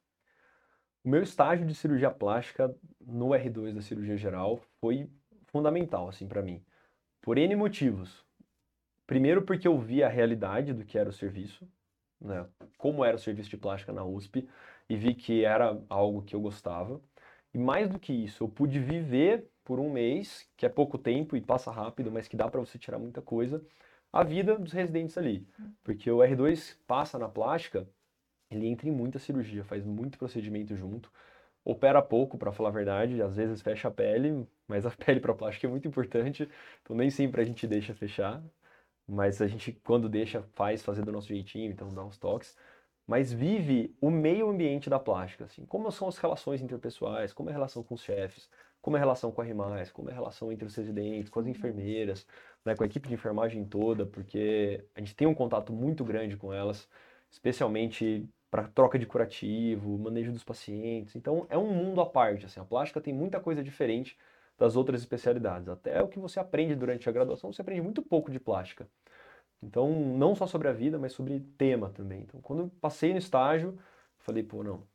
O 1.05 1.08
meu 1.11 1.22
estágio 1.22 1.66
de 1.66 1.75
cirurgia 1.75 2.11
plástica 2.11 2.75
no 2.99 3.28
R2 3.28 3.75
da 3.75 3.82
cirurgia 3.82 4.16
geral 4.16 4.56
foi 4.81 5.11
fundamental, 5.49 6.08
assim, 6.08 6.26
para 6.26 6.40
mim. 6.40 6.64
Por 7.20 7.37
N 7.37 7.55
motivos. 7.56 8.25
Primeiro 9.06 9.43
porque 9.43 9.69
eu 9.69 9.78
vi 9.78 10.02
a 10.02 10.08
realidade 10.08 10.72
do 10.72 10.82
que 10.82 10.99
era 10.99 11.11
o 11.11 11.12
serviço, 11.12 11.69
né? 12.19 12.46
Como 12.78 13.05
era 13.05 13.16
o 13.16 13.20
serviço 13.20 13.50
de 13.50 13.58
plástica 13.58 13.93
na 13.93 14.02
USP 14.02 14.49
e 14.88 14.96
vi 14.96 15.14
que 15.14 15.44
era 15.44 15.81
algo 15.88 16.22
que 16.22 16.34
eu 16.34 16.40
gostava. 16.40 17.00
E 17.52 17.58
mais 17.58 17.88
do 17.88 17.98
que 17.98 18.12
isso, 18.12 18.44
eu 18.44 18.48
pude 18.48 18.78
viver 18.81 19.48
por 19.64 19.78
um 19.81 19.90
mês, 19.90 20.48
que 20.56 20.66
é 20.66 20.69
pouco 20.69 20.98
tempo 20.98 21.36
e 21.36 21.40
passa 21.40 21.70
rápido, 21.70 22.10
mas 22.12 22.28
que 22.28 22.36
dá 22.36 22.48
para 22.48 22.60
você 22.60 22.78
tirar 22.78 22.98
muita 22.98 23.22
coisa, 23.22 23.64
a 24.12 24.22
vida 24.22 24.58
dos 24.58 24.72
residentes 24.72 25.16
ali. 25.16 25.46
Porque 25.82 26.10
o 26.10 26.19
R2 26.19 26.76
passa 26.86 27.19
na 27.19 27.28
plástica, 27.28 27.88
ele 28.50 28.66
entra 28.66 28.88
em 28.88 28.92
muita 28.92 29.19
cirurgia, 29.19 29.64
faz 29.64 29.84
muito 29.84 30.19
procedimento 30.19 30.76
junto, 30.76 31.10
opera 31.64 32.02
pouco, 32.02 32.37
para 32.37 32.52
falar 32.52 32.69
a 32.70 32.72
verdade, 32.72 33.22
às 33.22 33.37
vezes 33.37 33.62
fecha 33.62 33.88
a 33.88 33.90
pele, 33.90 34.46
mas 34.69 34.84
a 34.87 34.90
pele 34.96 35.20
para 35.20 35.34
plástica 35.34 35.66
é 35.66 35.70
muito 35.70 35.88
importante, 35.88 36.48
então 36.82 36.96
nem 36.96 37.10
sempre 37.10 37.40
a 37.40 37.44
gente 37.44 37.66
deixa 37.66 37.94
fechar, 37.94 38.42
mas 39.06 39.40
a 39.40 39.46
gente, 39.46 39.72
quando 39.84 40.08
deixa, 40.08 40.42
faz 40.54 40.82
fazer 40.82 41.02
do 41.04 41.12
nosso 41.12 41.28
jeitinho, 41.28 41.70
então 41.70 41.88
dá 41.88 42.04
uns 42.04 42.19
toques 42.19 42.56
mas 43.06 43.32
vive 43.32 43.94
o 44.00 44.10
meio 44.10 44.48
ambiente 44.48 44.88
da 44.88 44.98
plástica, 44.98 45.44
assim, 45.44 45.64
como 45.66 45.90
são 45.92 46.08
as 46.08 46.16
relações 46.18 46.62
interpessoais, 46.62 47.32
como 47.32 47.50
é 47.50 47.52
a 47.52 47.56
relação 47.56 47.82
com 47.82 47.94
os 47.94 48.02
chefes, 48.02 48.48
como 48.80 48.96
é 48.96 49.00
a 49.00 49.02
relação 49.02 49.30
com 49.32 49.40
a 49.40 49.44
RIMAS, 49.44 49.90
como 49.92 50.08
é 50.08 50.12
a 50.12 50.14
relação 50.14 50.52
entre 50.52 50.66
os 50.66 50.74
residentes, 50.74 51.30
com 51.30 51.40
as 51.40 51.46
enfermeiras, 51.46 52.26
né, 52.64 52.74
com 52.74 52.82
a 52.82 52.86
equipe 52.86 53.08
de 53.08 53.14
enfermagem 53.14 53.64
toda, 53.64 54.06
porque 54.06 54.84
a 54.94 55.00
gente 55.00 55.14
tem 55.14 55.26
um 55.26 55.34
contato 55.34 55.72
muito 55.72 56.04
grande 56.04 56.36
com 56.36 56.52
elas, 56.52 56.88
especialmente 57.30 58.28
para 58.50 58.68
troca 58.68 58.98
de 58.98 59.06
curativo, 59.06 59.98
manejo 59.98 60.32
dos 60.32 60.44
pacientes. 60.44 61.16
Então 61.16 61.46
é 61.50 61.58
um 61.58 61.72
mundo 61.72 62.00
à 62.00 62.06
parte, 62.06 62.46
assim, 62.46 62.60
a 62.60 62.64
plástica 62.64 63.00
tem 63.00 63.12
muita 63.12 63.40
coisa 63.40 63.62
diferente 63.62 64.16
das 64.56 64.76
outras 64.76 65.00
especialidades. 65.00 65.68
Até 65.68 66.00
o 66.02 66.08
que 66.08 66.18
você 66.18 66.38
aprende 66.38 66.74
durante 66.76 67.08
a 67.08 67.12
graduação, 67.12 67.52
você 67.52 67.60
aprende 67.62 67.82
muito 67.82 68.02
pouco 68.02 68.30
de 68.30 68.38
plástica. 68.38 68.88
Então, 69.62 69.90
não 69.90 70.34
só 70.34 70.46
sobre 70.46 70.68
a 70.68 70.72
vida, 70.72 70.98
mas 70.98 71.12
sobre 71.12 71.40
tema 71.56 71.90
também. 71.90 72.22
Então, 72.22 72.40
quando 72.40 72.60
eu 72.64 72.70
passei 72.80 73.12
no 73.12 73.18
estágio, 73.18 73.78
falei, 74.18 74.42
pô, 74.42 74.62
não, 74.62 74.86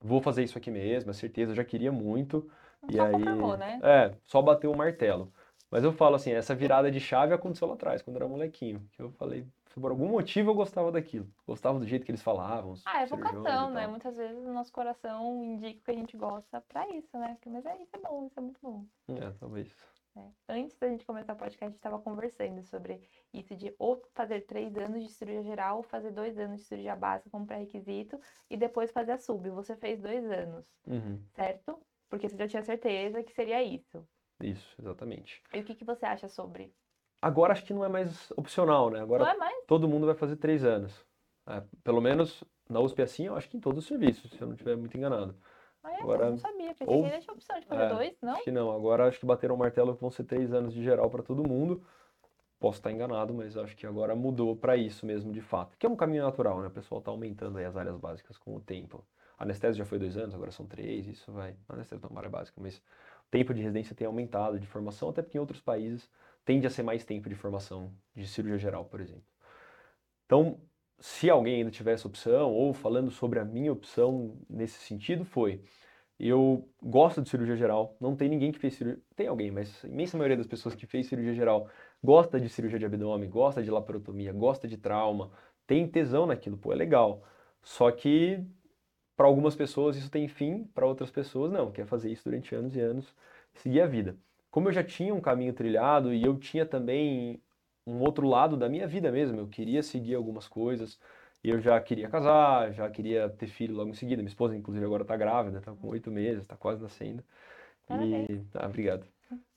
vou 0.00 0.20
fazer 0.20 0.42
isso 0.42 0.58
aqui 0.58 0.70
mesmo, 0.70 1.10
é 1.10 1.14
certeza, 1.14 1.52
eu 1.52 1.56
já 1.56 1.64
queria 1.64 1.92
muito. 1.92 2.50
e 2.88 3.00
aí, 3.00 3.12
confirmou, 3.12 3.56
né? 3.56 3.80
É, 3.82 4.16
só 4.24 4.42
bateu 4.42 4.70
o 4.70 4.76
martelo. 4.76 5.32
Mas 5.70 5.82
eu 5.82 5.92
falo 5.92 6.14
assim, 6.14 6.32
essa 6.32 6.54
virada 6.54 6.90
de 6.90 7.00
chave 7.00 7.34
aconteceu 7.34 7.66
lá 7.66 7.74
atrás, 7.74 8.00
quando 8.00 8.16
eu 8.16 8.22
era 8.22 8.28
molequinho. 8.28 8.88
Que 8.92 9.02
eu 9.02 9.10
falei, 9.12 9.44
por 9.74 9.90
algum 9.90 10.08
motivo 10.08 10.50
eu 10.50 10.54
gostava 10.54 10.92
daquilo. 10.92 11.28
Gostava 11.46 11.80
do 11.80 11.86
jeito 11.86 12.04
que 12.04 12.12
eles 12.12 12.22
falavam. 12.22 12.74
Ah, 12.84 13.02
é 13.02 13.06
vocação, 13.06 13.70
né? 13.70 13.86
Muitas 13.88 14.16
vezes 14.16 14.36
o 14.36 14.52
nosso 14.52 14.72
coração 14.72 15.42
indica 15.42 15.80
que 15.84 15.90
a 15.90 15.94
gente 15.94 16.16
gosta 16.16 16.60
pra 16.60 16.88
isso, 16.90 17.18
né? 17.18 17.36
Mas 17.46 17.66
é, 17.66 17.82
isso 17.82 17.90
é 17.92 17.98
bom, 17.98 18.26
isso 18.26 18.38
é 18.38 18.42
muito 18.42 18.60
bom. 18.62 18.84
É, 19.08 19.30
talvez. 19.40 19.93
É. 20.16 20.30
Antes 20.48 20.76
da 20.78 20.88
gente 20.88 21.04
começar 21.04 21.32
o 21.32 21.36
podcast, 21.36 21.64
a 21.64 21.68
gente 21.68 21.76
estava 21.76 21.98
conversando 21.98 22.62
sobre 22.62 23.00
isso 23.32 23.56
de 23.56 23.74
ou 23.78 24.00
fazer 24.14 24.42
três 24.42 24.76
anos 24.76 25.02
de 25.02 25.10
cirurgia 25.10 25.42
geral 25.42 25.78
ou 25.78 25.82
fazer 25.82 26.12
dois 26.12 26.38
anos 26.38 26.60
de 26.60 26.66
cirurgia 26.66 26.94
básica 26.94 27.30
como 27.30 27.46
pré-requisito 27.46 28.20
e 28.48 28.56
depois 28.56 28.92
fazer 28.92 29.12
a 29.12 29.18
sub. 29.18 29.50
Você 29.50 29.74
fez 29.74 30.00
dois 30.00 30.24
anos, 30.30 30.64
uhum. 30.86 31.20
certo? 31.34 31.80
Porque 32.08 32.28
você 32.28 32.36
já 32.36 32.46
tinha 32.46 32.62
certeza 32.62 33.24
que 33.24 33.32
seria 33.32 33.62
isso. 33.62 34.06
Isso, 34.40 34.76
exatamente. 34.80 35.42
E 35.52 35.60
o 35.60 35.64
que, 35.64 35.74
que 35.74 35.84
você 35.84 36.06
acha 36.06 36.28
sobre? 36.28 36.72
Agora 37.20 37.52
acho 37.52 37.64
que 37.64 37.74
não 37.74 37.84
é 37.84 37.88
mais 37.88 38.30
opcional, 38.32 38.90
né? 38.90 39.00
Agora 39.00 39.24
não 39.24 39.30
é 39.32 39.36
mais? 39.36 39.64
todo 39.66 39.88
mundo 39.88 40.06
vai 40.06 40.14
fazer 40.14 40.36
três 40.36 40.64
anos. 40.64 41.04
É, 41.46 41.62
pelo 41.82 42.00
menos 42.00 42.44
na 42.68 42.80
USP 42.80 43.02
assim, 43.02 43.26
eu 43.26 43.36
acho 43.36 43.48
que 43.48 43.56
em 43.56 43.60
todos 43.60 43.80
os 43.80 43.86
serviços, 43.86 44.30
se 44.30 44.40
eu 44.40 44.46
não 44.46 44.54
estiver 44.54 44.76
muito 44.76 44.96
enganado. 44.96 45.36
É? 45.84 46.00
Agora, 46.00 46.24
eu 46.26 46.30
não 46.30 46.38
sabia. 46.38 46.74
Pensei 46.74 46.96
ou, 46.96 47.04
que 47.04 47.18
tinha 47.18 47.34
opção 47.34 47.60
de 47.60 47.66
fazer 47.66 47.82
é, 47.82 47.88
dois, 47.88 48.16
não? 48.22 48.32
Acho 48.32 48.44
que 48.44 48.50
não. 48.50 48.72
Agora 48.72 49.06
acho 49.06 49.20
que 49.20 49.26
bateram 49.26 49.54
o 49.54 49.58
martelo 49.58 49.94
que 49.94 50.00
vão 50.00 50.10
ser 50.10 50.24
três 50.24 50.52
anos 50.52 50.72
de 50.72 50.82
geral 50.82 51.10
para 51.10 51.22
todo 51.22 51.46
mundo. 51.46 51.82
Posso 52.58 52.78
estar 52.78 52.90
enganado, 52.90 53.34
mas 53.34 53.56
acho 53.56 53.76
que 53.76 53.86
agora 53.86 54.16
mudou 54.16 54.56
para 54.56 54.76
isso 54.76 55.04
mesmo, 55.04 55.30
de 55.32 55.42
fato. 55.42 55.76
Que 55.76 55.84
é 55.84 55.88
um 55.88 55.96
caminho 55.96 56.22
natural, 56.22 56.60
né? 56.60 56.68
O 56.68 56.70
pessoal 56.70 57.00
está 57.00 57.10
aumentando 57.10 57.58
aí 57.58 57.64
as 57.64 57.76
áreas 57.76 57.96
básicas 57.96 58.38
com 58.38 58.56
o 58.56 58.60
tempo. 58.60 59.04
A 59.36 59.44
anestesia 59.44 59.78
já 59.78 59.84
foi 59.84 59.98
dois 59.98 60.16
anos, 60.16 60.34
agora 60.34 60.50
são 60.50 60.64
três, 60.64 61.06
isso 61.06 61.30
vai. 61.30 61.56
A 61.68 61.74
anestesia 61.74 61.98
não 62.00 62.08
é 62.08 62.12
uma 62.12 62.20
área 62.20 62.30
básica, 62.30 62.58
mas 62.60 62.78
o 62.78 63.30
tempo 63.30 63.52
de 63.52 63.60
residência 63.60 63.94
tem 63.94 64.06
aumentado 64.06 64.58
de 64.58 64.66
formação, 64.66 65.10
até 65.10 65.20
porque 65.20 65.36
em 65.36 65.40
outros 65.40 65.60
países 65.60 66.08
tende 66.44 66.66
a 66.66 66.70
ser 66.70 66.82
mais 66.82 67.04
tempo 67.04 67.28
de 67.28 67.34
formação 67.34 67.92
de 68.14 68.26
cirurgia 68.26 68.58
geral, 68.58 68.84
por 68.84 69.00
exemplo. 69.00 69.24
Então, 70.24 70.58
se 71.00 71.28
alguém 71.30 71.56
ainda 71.56 71.70
tiver 71.70 71.92
essa 71.92 72.08
opção, 72.08 72.52
ou 72.52 72.72
falando 72.72 73.10
sobre 73.10 73.38
a 73.38 73.44
minha 73.44 73.72
opção 73.72 74.36
nesse 74.48 74.78
sentido, 74.80 75.24
foi 75.24 75.60
eu 76.18 76.68
gosto 76.82 77.20
de 77.20 77.28
cirurgia 77.28 77.56
geral, 77.56 77.96
não 78.00 78.14
tem 78.14 78.28
ninguém 78.28 78.52
que 78.52 78.58
fez 78.58 78.74
cirurgia, 78.74 79.02
tem 79.16 79.26
alguém, 79.26 79.50
mas 79.50 79.84
a 79.84 79.88
imensa 79.88 80.16
maioria 80.16 80.36
das 80.36 80.46
pessoas 80.46 80.74
que 80.74 80.86
fez 80.86 81.06
cirurgia 81.06 81.34
geral 81.34 81.68
gosta 82.02 82.40
de 82.40 82.48
cirurgia 82.48 82.78
de 82.78 82.86
abdômen, 82.86 83.28
gosta 83.28 83.62
de 83.62 83.70
laparotomia, 83.70 84.32
gosta 84.32 84.68
de 84.68 84.76
trauma, 84.76 85.30
tem 85.66 85.88
tesão 85.88 86.26
naquilo, 86.26 86.56
pô, 86.56 86.72
é 86.72 86.76
legal. 86.76 87.24
Só 87.62 87.90
que 87.90 88.44
para 89.16 89.26
algumas 89.26 89.56
pessoas 89.56 89.96
isso 89.96 90.10
tem 90.10 90.28
fim, 90.28 90.64
para 90.74 90.86
outras 90.86 91.10
pessoas 91.10 91.52
não, 91.52 91.72
quer 91.72 91.86
fazer 91.86 92.10
isso 92.10 92.24
durante 92.24 92.54
anos 92.54 92.76
e 92.76 92.80
anos, 92.80 93.14
seguir 93.54 93.80
a 93.80 93.86
vida. 93.86 94.16
Como 94.50 94.68
eu 94.68 94.72
já 94.72 94.84
tinha 94.84 95.14
um 95.14 95.20
caminho 95.20 95.52
trilhado 95.52 96.12
e 96.14 96.22
eu 96.22 96.38
tinha 96.38 96.64
também 96.64 97.42
um 97.86 98.00
outro 98.00 98.26
lado 98.26 98.56
da 98.56 98.68
minha 98.68 98.86
vida 98.86 99.10
mesmo, 99.12 99.38
eu 99.38 99.48
queria 99.48 99.82
seguir 99.82 100.14
algumas 100.14 100.48
coisas, 100.48 100.98
eu 101.42 101.60
já 101.60 101.78
queria 101.80 102.08
casar, 102.08 102.72
já 102.72 102.88
queria 102.88 103.28
ter 103.28 103.46
filho 103.46 103.74
logo 103.74 103.90
em 103.90 103.94
seguida. 103.94 104.22
Minha 104.22 104.30
esposa, 104.30 104.56
inclusive, 104.56 104.84
agora 104.84 105.02
está 105.02 105.16
grávida, 105.16 105.58
está 105.58 105.72
com 105.72 105.88
oito 105.88 106.10
meses, 106.10 106.42
está 106.42 106.56
quase 106.56 106.82
nascendo. 106.82 107.22
E... 107.90 108.40
Ah, 108.54 108.66
obrigado. 108.66 109.06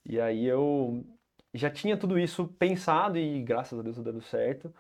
E 0.06 0.20
aí 0.20 0.46
eu 0.46 1.06
já 1.54 1.70
tinha 1.70 1.98
tudo 1.98 2.20
isso 2.20 2.48
pensado 2.60 3.18
e 3.18 3.42
graças 3.42 3.80
a 3.80 3.82
Deus 3.82 3.98
está 3.98 4.12
dando 4.12 4.22
certo. 4.22 4.74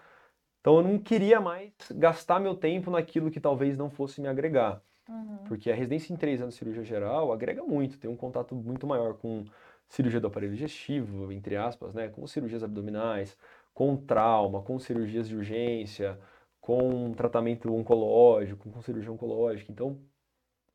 Então 0.59 0.77
eu 0.77 0.83
não 0.83 0.99
queria 0.99 1.39
mais 1.39 1.71
gastar 1.91 2.39
meu 2.39 2.55
tempo 2.55 2.91
naquilo 2.91 3.31
que 3.31 3.39
talvez 3.39 3.77
não 3.77 3.89
fosse 3.89 4.19
me 4.19 4.27
agregar. 4.27 4.81
Uhum. 5.07 5.37
Porque 5.47 5.71
a 5.71 5.75
residência 5.75 6.13
em 6.13 6.17
três 6.17 6.41
anos 6.41 6.55
de 6.55 6.59
cirurgia 6.59 6.83
geral 6.83 7.31
agrega 7.31 7.63
muito, 7.63 7.97
tem 7.97 8.09
um 8.09 8.17
contato 8.17 8.53
muito 8.53 8.85
maior 8.85 9.13
com 9.13 9.45
cirurgia 9.87 10.19
do 10.19 10.27
aparelho 10.27 10.53
digestivo, 10.53 11.31
entre 11.31 11.55
aspas, 11.55 11.93
né? 11.93 12.09
com 12.09 12.25
cirurgias 12.27 12.63
abdominais, 12.63 13.37
com 13.73 13.95
trauma, 13.95 14.61
com 14.61 14.79
cirurgias 14.79 15.27
de 15.27 15.35
urgência, 15.35 16.19
com 16.59 17.13
tratamento 17.13 17.73
oncológico, 17.73 18.69
com 18.69 18.81
cirurgia 18.81 19.11
oncológica. 19.11 19.71
Então, 19.71 19.99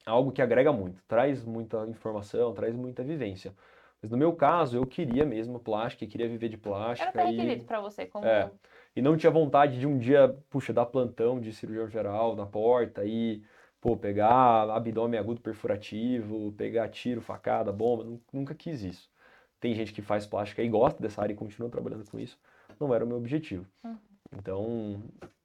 algo 0.06 0.32
que 0.32 0.40
agrega 0.40 0.72
muito, 0.72 1.02
traz 1.06 1.44
muita 1.44 1.86
informação, 1.86 2.54
traz 2.54 2.74
muita 2.74 3.02
vivência. 3.02 3.54
Mas 4.00 4.10
no 4.10 4.16
meu 4.16 4.32
caso, 4.32 4.76
eu 4.76 4.84
queria 4.84 5.24
mesmo 5.24 5.60
plástica, 5.60 6.06
queria 6.06 6.28
viver 6.28 6.48
de 6.48 6.56
plástica. 6.56 7.04
Era 7.04 7.12
pré-requisito 7.12 7.64
para 7.66 7.80
você, 7.80 8.06
como... 8.06 8.26
É, 8.26 8.50
e 8.96 9.00
não 9.00 9.16
tinha 9.16 9.30
vontade 9.30 9.78
de 9.78 9.86
um 9.86 9.96
dia, 9.96 10.36
puxa, 10.50 10.72
dar 10.72 10.86
plantão 10.86 11.40
de 11.40 11.52
cirurgião 11.52 11.88
geral 11.88 12.34
na 12.34 12.44
porta 12.44 13.04
e 13.04 13.42
pô, 13.82 13.96
pegar 13.96 14.70
abdômen 14.70 15.18
agudo 15.18 15.40
perfurativo, 15.40 16.52
pegar 16.52 16.88
tiro, 16.88 17.20
facada, 17.20 17.72
bomba, 17.72 18.04
nu- 18.04 18.22
nunca 18.32 18.54
quis 18.54 18.80
isso. 18.82 19.10
Tem 19.60 19.74
gente 19.74 19.92
que 19.92 20.00
faz 20.00 20.24
plástica 20.24 20.62
e 20.62 20.68
gosta 20.68 21.02
dessa 21.02 21.20
área 21.20 21.32
e 21.32 21.36
continua 21.36 21.68
trabalhando 21.68 22.08
com 22.08 22.18
isso. 22.18 22.38
Não 22.80 22.94
era 22.94 23.04
o 23.04 23.08
meu 23.08 23.16
objetivo. 23.16 23.66
Uhum. 23.84 23.98
Então, 24.38 25.02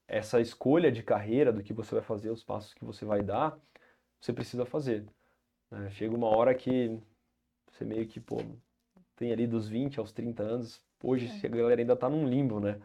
essa 0.08 0.40
escolha 0.40 0.92
de 0.92 1.02
carreira, 1.02 1.52
do 1.52 1.64
que 1.64 1.74
você 1.74 1.96
vai 1.96 2.04
fazer, 2.04 2.30
os 2.30 2.44
passos 2.44 2.74
que 2.76 2.86
você 2.86 3.04
vai 3.04 3.24
dar, 3.24 3.58
você 4.22 4.32
precisa 4.32 4.66
fazer. 4.66 5.04
né? 5.72 5.90
Chega 5.90 6.16
uma 6.16 6.28
hora 6.28 6.54
que 6.54 6.98
você 7.72 7.84
meio 7.84 8.08
que, 8.08 8.20
pô, 8.20 8.38
tem 9.16 9.32
ali 9.32 9.48
dos 9.48 9.68
20 9.68 10.00
aos 10.00 10.12
30 10.12 10.44
anos, 10.44 10.80
hoje 11.04 11.28
É. 11.44 11.48
a 11.48 11.50
galera 11.50 11.82
ainda 11.82 11.96
tá 11.96 12.08
num 12.08 12.28
limbo, 12.28 12.60
né? 12.60 12.80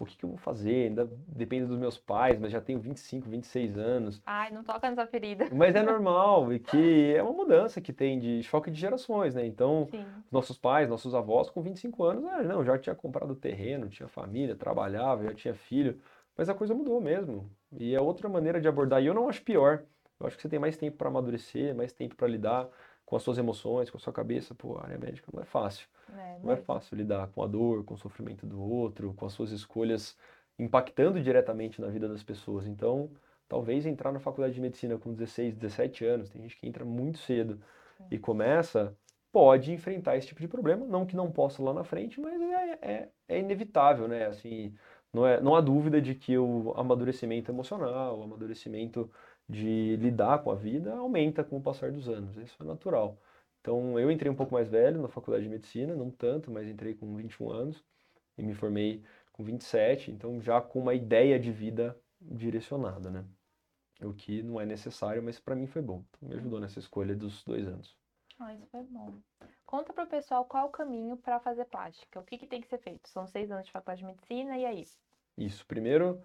Tipo, 0.00 0.04
o 0.04 0.06
que 0.06 0.16
que 0.16 0.24
eu 0.24 0.28
vou 0.30 0.38
fazer? 0.38 0.86
Ainda 0.86 1.10
depende 1.28 1.66
dos 1.66 1.78
meus 1.78 1.98
pais, 1.98 2.38
mas 2.38 2.52
já 2.52 2.60
tenho 2.60 2.78
25, 2.78 3.28
26 3.28 3.76
anos. 3.76 4.22
Ai, 4.24 4.50
não 4.50 4.62
toca 4.64 4.88
nessa 4.88 5.06
ferida. 5.06 5.48
Mas 5.52 5.74
é 5.74 5.82
normal, 5.82 6.52
e 6.52 6.58
que 6.58 7.14
é 7.14 7.22
uma 7.22 7.32
mudança 7.32 7.80
que 7.80 7.92
tem 7.92 8.18
de 8.18 8.42
choque 8.42 8.70
de 8.70 8.80
gerações, 8.80 9.34
né? 9.34 9.46
Então, 9.46 9.88
Sim. 9.90 10.06
nossos 10.30 10.56
pais, 10.56 10.88
nossos 10.88 11.14
avós, 11.14 11.50
com 11.50 11.60
25 11.60 12.04
anos, 12.04 12.24
ah, 12.24 12.42
não, 12.42 12.64
já 12.64 12.78
tinha 12.78 12.94
comprado 12.94 13.34
terreno, 13.34 13.88
tinha 13.88 14.08
família, 14.08 14.56
trabalhava, 14.56 15.24
já 15.24 15.34
tinha 15.34 15.54
filho, 15.54 16.00
mas 16.36 16.48
a 16.48 16.54
coisa 16.54 16.74
mudou 16.74 17.00
mesmo. 17.00 17.50
E 17.78 17.94
é 17.94 18.00
outra 18.00 18.28
maneira 18.28 18.60
de 18.60 18.68
abordar, 18.68 19.02
e 19.02 19.06
eu 19.06 19.14
não 19.14 19.28
acho 19.28 19.42
pior. 19.42 19.82
Eu 20.18 20.26
acho 20.26 20.36
que 20.36 20.42
você 20.42 20.48
tem 20.48 20.58
mais 20.58 20.76
tempo 20.76 20.96
para 20.96 21.08
amadurecer, 21.08 21.74
mais 21.74 21.92
tempo 21.92 22.14
para 22.14 22.28
lidar 22.28 22.68
com 23.04 23.16
as 23.16 23.22
suas 23.22 23.38
emoções, 23.38 23.90
com 23.90 23.96
a 23.96 24.00
sua 24.00 24.12
cabeça. 24.12 24.54
Pô, 24.54 24.78
a 24.78 24.84
área 24.84 24.98
médica 24.98 25.28
não 25.32 25.42
é 25.42 25.46
fácil. 25.46 25.86
É, 26.16 26.38
Não 26.42 26.52
é 26.52 26.56
fácil 26.56 26.96
lidar 26.96 27.28
com 27.28 27.42
a 27.42 27.46
dor, 27.46 27.84
com 27.84 27.94
o 27.94 27.98
sofrimento 27.98 28.46
do 28.46 28.60
outro, 28.60 29.14
com 29.14 29.26
as 29.26 29.32
suas 29.32 29.50
escolhas 29.50 30.16
impactando 30.58 31.20
diretamente 31.20 31.80
na 31.80 31.88
vida 31.88 32.08
das 32.08 32.22
pessoas. 32.22 32.66
Então, 32.66 33.10
talvez 33.48 33.86
entrar 33.86 34.12
na 34.12 34.20
faculdade 34.20 34.54
de 34.54 34.60
medicina 34.60 34.98
com 34.98 35.12
16, 35.12 35.54
17 35.54 36.04
anos, 36.04 36.28
tem 36.28 36.42
gente 36.42 36.56
que 36.56 36.66
entra 36.66 36.84
muito 36.84 37.18
cedo 37.18 37.60
e 38.10 38.18
começa, 38.18 38.96
pode 39.32 39.72
enfrentar 39.72 40.16
esse 40.16 40.26
tipo 40.28 40.40
de 40.40 40.48
problema. 40.48 40.86
Não 40.86 41.06
que 41.06 41.16
não 41.16 41.30
possa 41.30 41.62
lá 41.62 41.72
na 41.72 41.84
frente, 41.84 42.20
mas 42.20 42.40
é, 42.40 42.78
é, 42.82 43.08
é 43.28 43.38
inevitável, 43.38 44.06
né? 44.08 44.26
Assim, 44.26 44.74
não 45.12 45.26
é, 45.26 45.40
não 45.40 45.54
há 45.56 45.60
dúvida 45.60 46.00
de 46.00 46.14
que 46.14 46.36
o 46.38 46.72
amadurecimento 46.76 47.50
emocional, 47.50 48.18
o 48.20 48.22
amadurecimento 48.22 49.10
de 49.48 49.96
lidar 49.96 50.42
com 50.42 50.50
a 50.50 50.54
vida 50.54 50.94
aumenta 50.94 51.42
com 51.44 51.56
o 51.56 51.62
passar 51.62 51.90
dos 51.90 52.08
anos. 52.08 52.36
Isso 52.36 52.56
é 52.62 52.64
natural. 52.64 53.18
Então, 53.60 53.98
eu 53.98 54.10
entrei 54.10 54.30
um 54.30 54.34
pouco 54.34 54.54
mais 54.54 54.68
velho 54.68 55.02
na 55.02 55.08
faculdade 55.08 55.44
de 55.44 55.50
medicina, 55.50 55.94
não 55.94 56.10
tanto, 56.10 56.50
mas 56.50 56.68
entrei 56.68 56.94
com 56.94 57.14
21 57.14 57.50
anos 57.50 57.84
e 58.36 58.42
me 58.42 58.54
formei 58.54 59.04
com 59.32 59.44
27, 59.44 60.10
então 60.10 60.40
já 60.40 60.60
com 60.60 60.80
uma 60.80 60.94
ideia 60.94 61.38
de 61.38 61.52
vida 61.52 61.98
direcionada, 62.20 63.10
né? 63.10 63.24
O 64.02 64.14
que 64.14 64.42
não 64.42 64.58
é 64.58 64.64
necessário, 64.64 65.22
mas 65.22 65.38
para 65.38 65.54
mim 65.54 65.66
foi 65.66 65.82
bom. 65.82 66.02
Então, 66.08 66.28
me 66.28 66.34
ajudou 66.36 66.58
nessa 66.58 66.78
escolha 66.78 67.14
dos 67.14 67.44
dois 67.44 67.66
anos. 67.66 67.94
Ah, 68.38 68.54
isso 68.54 68.66
foi 68.70 68.82
bom. 68.84 69.12
Conta 69.66 69.92
pro 69.92 70.06
pessoal 70.06 70.44
qual 70.46 70.68
o 70.68 70.70
caminho 70.70 71.16
para 71.18 71.38
fazer 71.38 71.66
plástica. 71.66 72.18
O 72.18 72.24
que 72.24 72.38
que 72.38 72.46
tem 72.46 72.62
que 72.62 72.66
ser 72.66 72.78
feito? 72.78 73.08
São 73.08 73.26
seis 73.26 73.50
anos 73.50 73.66
de 73.66 73.72
faculdade 73.72 74.00
de 74.00 74.06
medicina, 74.06 74.56
e 74.56 74.64
aí? 74.64 74.84
Isso, 75.36 75.66
primeiro, 75.66 76.22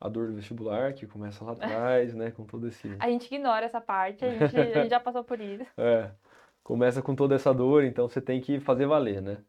a 0.00 0.08
dor 0.08 0.28
do 0.28 0.34
vestibular, 0.34 0.94
que 0.94 1.06
começa 1.06 1.44
lá 1.44 1.52
atrás, 1.52 2.14
né, 2.14 2.30
com 2.30 2.44
todo 2.44 2.68
esse... 2.68 2.88
A 3.00 3.10
gente 3.10 3.26
ignora 3.26 3.66
essa 3.66 3.80
parte, 3.80 4.24
a 4.24 4.30
gente, 4.30 4.56
a 4.56 4.82
gente 4.82 4.90
já 4.90 5.00
passou 5.00 5.24
por 5.24 5.40
isso. 5.40 5.66
É, 5.76 6.10
começa 6.66 7.00
com 7.02 7.14
toda 7.14 7.34
essa 7.36 7.52
dor, 7.54 7.84
então 7.84 8.08
você 8.08 8.20
tem 8.20 8.40
que 8.40 8.58
fazer 8.60 8.86
valer, 8.86 9.22
né? 9.22 9.44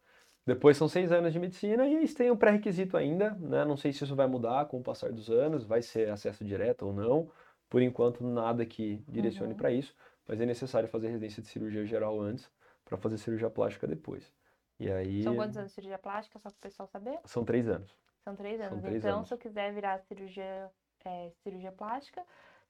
Depois 0.45 0.77
são 0.77 0.87
seis 0.87 1.11
anos 1.11 1.33
de 1.33 1.39
medicina 1.39 1.87
e 1.87 1.95
eles 1.95 2.13
têm 2.13 2.31
um 2.31 2.37
pré-requisito 2.37 2.95
ainda, 2.95 3.31
né? 3.35 3.65
Não 3.65 3.75
sei 3.75 3.91
se 3.91 4.03
isso 4.03 4.15
vai 4.15 4.27
mudar 4.27 4.67
com 4.67 4.79
o 4.79 4.83
passar 4.83 5.11
dos 5.11 5.29
anos, 5.29 5.65
vai 5.65 5.81
ser 5.81 6.09
acesso 6.09 6.45
direto 6.45 6.83
ou 6.85 6.93
não. 6.93 7.31
Por 7.69 7.81
enquanto, 7.81 8.23
nada 8.23 8.65
que 8.65 9.03
direcione 9.07 9.51
Uhum. 9.51 9.57
para 9.57 9.71
isso, 9.71 9.95
mas 10.27 10.39
é 10.39 10.45
necessário 10.45 10.87
fazer 10.87 11.07
residência 11.09 11.41
de 11.41 11.49
cirurgia 11.49 11.85
geral 11.85 12.19
antes 12.21 12.51
para 12.85 12.97
fazer 12.97 13.17
cirurgia 13.17 13.49
plástica 13.49 13.87
depois. 13.87 14.31
E 14.79 14.89
aí 14.91 15.23
São 15.23 15.35
quantos 15.35 15.57
anos 15.57 15.71
de 15.71 15.75
cirurgia 15.75 15.97
plástica, 15.99 16.39
só 16.39 16.49
para 16.49 16.57
o 16.57 16.61
pessoal 16.61 16.87
saber? 16.87 17.19
são 17.25 17.43
três 17.43 17.67
anos. 17.67 17.97
São 18.23 18.35
três 18.35 18.61
São 18.61 18.67
anos. 18.73 18.81
três 18.81 19.03
então, 19.03 19.17
anos. 19.17 19.27
se 19.27 19.33
eu 19.33 19.37
quiser 19.37 19.73
virar 19.73 19.99
cirurgia, 19.99 20.71
é, 21.05 21.31
cirurgia 21.43 21.71
plástica, 21.71 22.23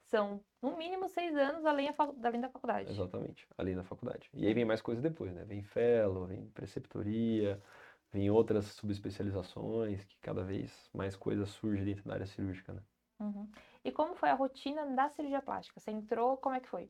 são 0.09 0.41
no 0.61 0.77
mínimo 0.77 1.07
seis 1.09 1.35
anos 1.35 1.65
além, 1.65 1.93
além 2.23 2.41
da 2.41 2.49
faculdade. 2.49 2.91
Exatamente, 2.91 3.47
além 3.57 3.75
da 3.75 3.83
faculdade. 3.83 4.29
E 4.33 4.45
aí 4.45 4.53
vem 4.53 4.65
mais 4.65 4.81
coisa 4.81 5.01
depois, 5.01 5.33
né? 5.33 5.43
Vem 5.43 5.63
fellow, 5.63 6.25
vem 6.25 6.47
preceptoria, 6.49 7.61
vem 8.11 8.29
outras 8.29 8.65
subespecializações, 8.65 10.03
que 10.03 10.17
cada 10.19 10.43
vez 10.43 10.89
mais 10.93 11.15
coisas 11.15 11.49
surgem 11.49 11.85
dentro 11.85 12.03
da 12.05 12.13
área 12.13 12.25
cirúrgica, 12.25 12.73
né? 12.73 12.81
Uhum. 13.19 13.49
E 13.83 13.91
como 13.91 14.15
foi 14.15 14.29
a 14.29 14.35
rotina 14.35 14.85
da 14.95 15.09
cirurgia 15.09 15.41
plástica? 15.41 15.79
Você 15.79 15.91
entrou, 15.91 16.37
como 16.37 16.55
é 16.55 16.59
que 16.59 16.67
foi? 16.67 16.89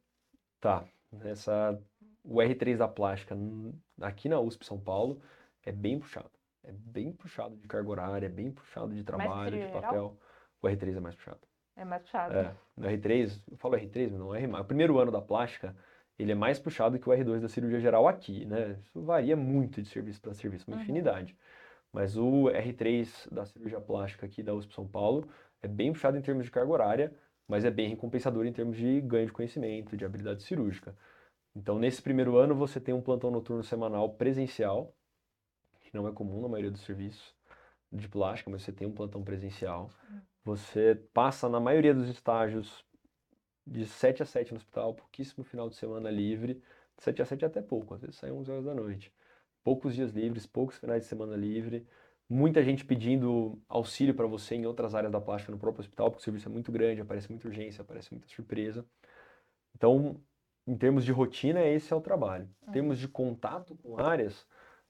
Tá, 0.59 0.85
essa, 1.23 1.79
o 2.23 2.35
R3 2.35 2.77
da 2.77 2.87
plástica 2.87 3.35
aqui 4.01 4.27
na 4.27 4.39
USP 4.39 4.65
São 4.65 4.79
Paulo 4.79 5.21
é 5.63 5.71
bem 5.71 5.99
puxado. 5.99 6.31
É 6.63 6.71
bem 6.71 7.13
puxado 7.13 7.55
de 7.55 7.67
carga 7.67 7.89
horária, 7.89 8.25
é 8.25 8.29
bem 8.29 8.51
puxado 8.51 8.93
de 8.93 9.03
trabalho, 9.03 9.57
de 9.57 9.71
papel. 9.71 10.17
O 10.61 10.67
R3 10.67 10.97
é 10.97 10.99
mais 10.99 11.15
puxado. 11.15 11.39
É 11.77 11.85
mais 11.85 12.01
puxado. 12.01 12.33
É, 12.35 12.53
no 12.75 12.87
R3, 12.87 13.41
eu 13.51 13.57
falo 13.57 13.75
R3, 13.75 14.09
mas 14.11 14.19
não 14.19 14.33
é 14.35 14.41
R+. 14.41 14.51
O 14.59 14.65
primeiro 14.65 14.97
ano 14.97 15.11
da 15.11 15.21
plástica, 15.21 15.75
ele 16.17 16.31
é 16.31 16.35
mais 16.35 16.59
puxado 16.59 16.97
que 16.99 17.07
o 17.07 17.13
R2 17.13 17.41
da 17.41 17.47
cirurgia 17.47 17.79
geral 17.79 18.07
aqui, 18.07 18.45
né? 18.45 18.79
Isso 18.81 19.01
varia 19.01 19.35
muito 19.35 19.81
de 19.81 19.87
serviço 19.87 20.19
para 20.19 20.33
serviço, 20.33 20.65
uma 20.67 20.75
Uhum. 20.75 20.81
infinidade. 20.83 21.37
Mas 21.93 22.17
o 22.17 22.49
R3 22.49 23.27
da 23.31 23.45
cirurgia 23.45 23.79
plástica 23.79 24.25
aqui 24.25 24.41
da 24.43 24.53
USP 24.53 24.73
São 24.73 24.87
Paulo 24.87 25.29
é 25.61 25.67
bem 25.67 25.93
puxado 25.93 26.17
em 26.17 26.21
termos 26.21 26.45
de 26.45 26.51
carga 26.51 26.71
horária, 26.71 27.15
mas 27.47 27.63
é 27.63 27.71
bem 27.71 27.89
recompensador 27.89 28.45
em 28.45 28.51
termos 28.53 28.75
de 28.77 28.99
ganho 29.01 29.27
de 29.27 29.31
conhecimento, 29.31 29.95
de 29.95 30.03
habilidade 30.03 30.43
cirúrgica. 30.43 30.95
Então, 31.55 31.79
nesse 31.79 32.01
primeiro 32.01 32.37
ano, 32.37 32.55
você 32.55 32.79
tem 32.79 32.93
um 32.93 33.01
plantão 33.01 33.31
noturno 33.31 33.63
semanal 33.63 34.13
presencial, 34.15 34.93
que 35.79 35.93
não 35.93 36.07
é 36.07 36.11
comum 36.11 36.41
na 36.41 36.49
maioria 36.49 36.71
dos 36.71 36.81
serviços 36.81 37.36
de 37.91 38.07
plástica, 38.07 38.49
mas 38.49 38.63
você 38.63 38.71
tem 38.71 38.87
um 38.87 38.93
plantão 38.93 39.23
presencial. 39.23 39.91
Você 40.43 40.95
passa, 41.13 41.49
na 41.49 41.59
maioria 41.59 41.93
dos 41.93 42.09
estágios, 42.09 42.85
de 43.65 43.85
7 43.85 44.23
a 44.23 44.25
7 44.25 44.51
no 44.51 44.57
hospital, 44.57 44.93
pouquíssimo 44.93 45.43
final 45.43 45.69
de 45.69 45.75
semana 45.75 46.09
livre. 46.09 46.55
De 46.95 47.03
7 47.03 47.21
a 47.21 47.25
7 47.25 47.43
é 47.43 47.47
até 47.47 47.61
pouco, 47.61 47.93
às 47.93 48.01
vezes 48.01 48.15
sai 48.15 48.31
11 48.31 48.49
horas 48.49 48.65
da 48.65 48.73
noite. 48.73 49.13
Poucos 49.63 49.93
dias 49.93 50.11
livres, 50.11 50.45
poucos 50.45 50.77
finais 50.77 51.03
de 51.03 51.09
semana 51.09 51.35
livre. 51.35 51.85
Muita 52.29 52.63
gente 52.63 52.85
pedindo 52.85 53.61
auxílio 53.67 54.13
para 54.13 54.25
você 54.25 54.55
em 54.55 54.65
outras 54.65 54.95
áreas 54.95 55.11
da 55.11 55.19
plástica 55.19 55.51
no 55.51 55.59
próprio 55.59 55.81
hospital, 55.81 56.09
porque 56.09 56.21
o 56.21 56.23
serviço 56.23 56.47
é 56.47 56.51
muito 56.51 56.71
grande, 56.71 57.01
aparece 57.01 57.29
muita 57.29 57.47
urgência, 57.47 57.81
aparece 57.81 58.11
muita 58.11 58.27
surpresa. 58.27 58.85
Então, 59.75 60.21
em 60.65 60.77
termos 60.77 61.05
de 61.05 61.11
rotina, 61.11 61.61
esse 61.63 61.93
é 61.93 61.95
o 61.95 62.01
trabalho. 62.01 62.49
Em 62.67 62.71
termos 62.71 62.99
de 62.99 63.07
contato 63.07 63.75
com 63.75 63.99
áreas, 63.99 64.45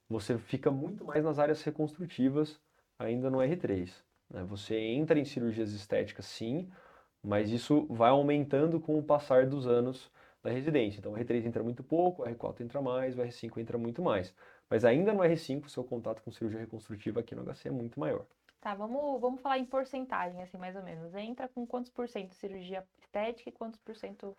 você 0.08 0.38
fica 0.38 0.70
muito 0.70 1.04
mais 1.04 1.24
nas 1.24 1.38
áreas 1.38 1.62
reconstrutivas, 1.62 2.60
ainda 2.98 3.30
no 3.30 3.38
R3. 3.38 3.90
né? 4.30 4.42
Você 4.44 4.76
entra 4.78 5.18
em 5.18 5.24
cirurgias 5.24 5.72
estéticas, 5.72 6.26
sim, 6.26 6.70
mas 7.22 7.50
isso 7.50 7.86
vai 7.90 8.10
aumentando 8.10 8.80
com 8.80 8.98
o 8.98 9.02
passar 9.02 9.46
dos 9.46 9.66
anos 9.66 10.10
da 10.42 10.50
residência. 10.50 10.98
Então, 11.00 11.12
o 11.12 11.16
R3 11.16 11.44
entra 11.46 11.62
muito 11.62 11.82
pouco, 11.82 12.22
o 12.22 12.26
R4 12.26 12.60
entra 12.62 12.80
mais, 12.80 13.16
o 13.18 13.22
R5 13.22 13.58
entra 13.58 13.78
muito 13.78 14.02
mais. 14.02 14.34
Mas 14.70 14.84
ainda 14.84 15.12
no 15.12 15.20
R5, 15.20 15.66
o 15.66 15.70
seu 15.70 15.84
contato 15.84 16.22
com 16.22 16.30
cirurgia 16.30 16.60
reconstrutiva 16.60 17.20
aqui 17.20 17.34
no 17.34 17.42
HC 17.44 17.68
é 17.68 17.70
muito 17.70 17.98
maior. 17.98 18.26
Tá, 18.60 18.74
vamos, 18.74 19.20
vamos 19.20 19.40
falar 19.40 19.58
em 19.58 19.64
porcentagem, 19.64 20.42
assim, 20.42 20.58
mais 20.58 20.74
ou 20.74 20.82
menos. 20.82 21.14
Entra 21.14 21.48
com 21.48 21.66
quantos 21.66 21.90
por 21.90 22.08
cento 22.08 22.34
cirurgia 22.34 22.84
estética 22.98 23.48
e 23.48 23.52
quantos 23.52 23.80
por 23.80 23.94
cento 23.94 24.36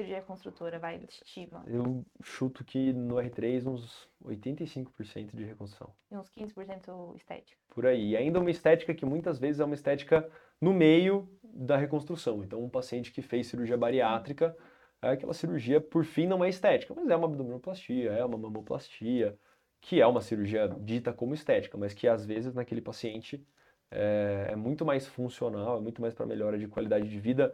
cirurgia 0.00 0.22
construtora, 0.22 0.78
vai, 0.78 1.00
estima? 1.08 1.62
Eu 1.66 2.04
chuto 2.22 2.64
que 2.64 2.92
no 2.92 3.16
R3 3.16 3.66
uns 3.66 4.08
85% 4.24 5.34
de 5.34 5.44
reconstrução. 5.44 5.92
E 6.10 6.16
uns 6.16 6.30
15% 6.30 7.16
estética. 7.16 7.58
por 7.68 7.86
aí. 7.86 8.10
E 8.10 8.16
ainda 8.16 8.40
uma 8.40 8.50
estética 8.50 8.94
que 8.94 9.04
muitas 9.04 9.38
vezes 9.38 9.60
é 9.60 9.64
uma 9.64 9.74
estética 9.74 10.28
no 10.60 10.72
meio 10.72 11.28
da 11.42 11.76
reconstrução. 11.76 12.42
Então, 12.42 12.62
um 12.62 12.68
paciente 12.68 13.12
que 13.12 13.22
fez 13.22 13.46
cirurgia 13.46 13.76
bariátrica, 13.76 14.56
é 15.02 15.10
aquela 15.10 15.34
cirurgia, 15.34 15.80
por 15.80 16.04
fim, 16.04 16.26
não 16.26 16.44
é 16.44 16.48
estética, 16.48 16.94
mas 16.94 17.08
é 17.08 17.16
uma 17.16 17.26
abdominoplastia, 17.26 18.12
é 18.12 18.24
uma 18.24 18.36
mamoplastia, 18.36 19.38
que 19.80 20.00
é 20.00 20.06
uma 20.06 20.20
cirurgia 20.20 20.68
dita 20.80 21.12
como 21.12 21.34
estética, 21.34 21.76
mas 21.78 21.94
que 21.94 22.06
às 22.06 22.24
vezes 22.26 22.54
naquele 22.54 22.82
paciente 22.82 23.42
é, 23.90 24.48
é 24.50 24.56
muito 24.56 24.84
mais 24.84 25.06
funcional, 25.06 25.78
é 25.78 25.80
muito 25.80 26.00
mais 26.00 26.14
para 26.14 26.26
melhora 26.26 26.58
de 26.58 26.68
qualidade 26.68 27.08
de 27.08 27.18
vida, 27.18 27.52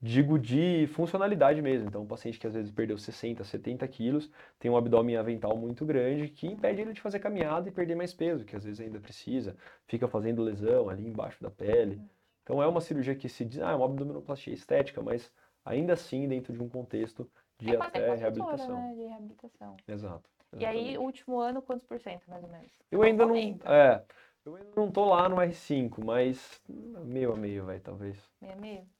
digo 0.00 0.38
de 0.38 0.86
funcionalidade 0.88 1.60
mesmo. 1.62 1.88
Então, 1.88 2.02
um 2.02 2.06
paciente 2.06 2.38
que 2.38 2.46
às 2.46 2.54
vezes 2.54 2.70
perdeu 2.70 2.98
60, 2.98 3.42
70 3.44 3.86
quilos, 3.88 4.30
tem 4.58 4.70
um 4.70 4.76
abdômen 4.76 5.16
avental 5.16 5.56
muito 5.56 5.84
grande 5.84 6.28
que 6.28 6.46
impede 6.46 6.82
ele 6.82 6.92
de 6.92 7.00
fazer 7.00 7.18
caminhada 7.18 7.68
e 7.68 7.72
perder 7.72 7.94
mais 7.94 8.12
peso, 8.12 8.44
que 8.44 8.54
às 8.54 8.64
vezes 8.64 8.80
ainda 8.80 9.00
precisa, 9.00 9.56
fica 9.86 10.06
fazendo 10.06 10.42
lesão 10.42 10.88
ali 10.88 11.06
embaixo 11.06 11.42
da 11.42 11.50
pele. 11.50 12.00
Então, 12.42 12.62
é 12.62 12.66
uma 12.66 12.80
cirurgia 12.80 13.14
que 13.14 13.28
se 13.28 13.44
diz, 13.44 13.60
ah, 13.60 13.72
é 13.72 13.74
uma 13.74 13.86
abdominoplastia 13.86 14.54
estética, 14.54 15.02
mas 15.02 15.32
ainda 15.64 15.94
assim 15.94 16.28
dentro 16.28 16.52
de 16.52 16.62
um 16.62 16.68
contexto 16.68 17.28
de 17.58 17.74
É 17.74 17.76
até 17.76 18.06
construtora, 18.06 18.16
reabilitação. 18.16 18.76
né? 18.76 18.94
De 18.94 19.02
reabilitação. 19.02 19.76
Exato. 19.88 20.30
E 20.58 20.64
aí, 20.64 20.76
exatamente. 20.76 20.98
último 20.98 21.40
ano, 21.40 21.60
quantos 21.60 21.84
por 21.86 21.98
cento, 21.98 22.22
mais 22.28 22.42
ou 22.44 22.48
menos? 22.48 22.70
Eu 22.90 23.02
ainda 23.02 23.26
não, 23.26 23.34
é, 23.36 24.02
eu 24.44 24.54
ainda 24.54 24.70
não 24.76 24.90
tô 24.90 25.04
lá 25.06 25.28
no 25.28 25.36
R5, 25.36 26.04
mas 26.04 26.62
meio 26.68 27.32
a 27.32 27.36
meio, 27.36 27.64
vai, 27.64 27.80
talvez, 27.80 28.16
Meio 28.40 28.52
a 28.52 28.56
meio? 28.56 28.95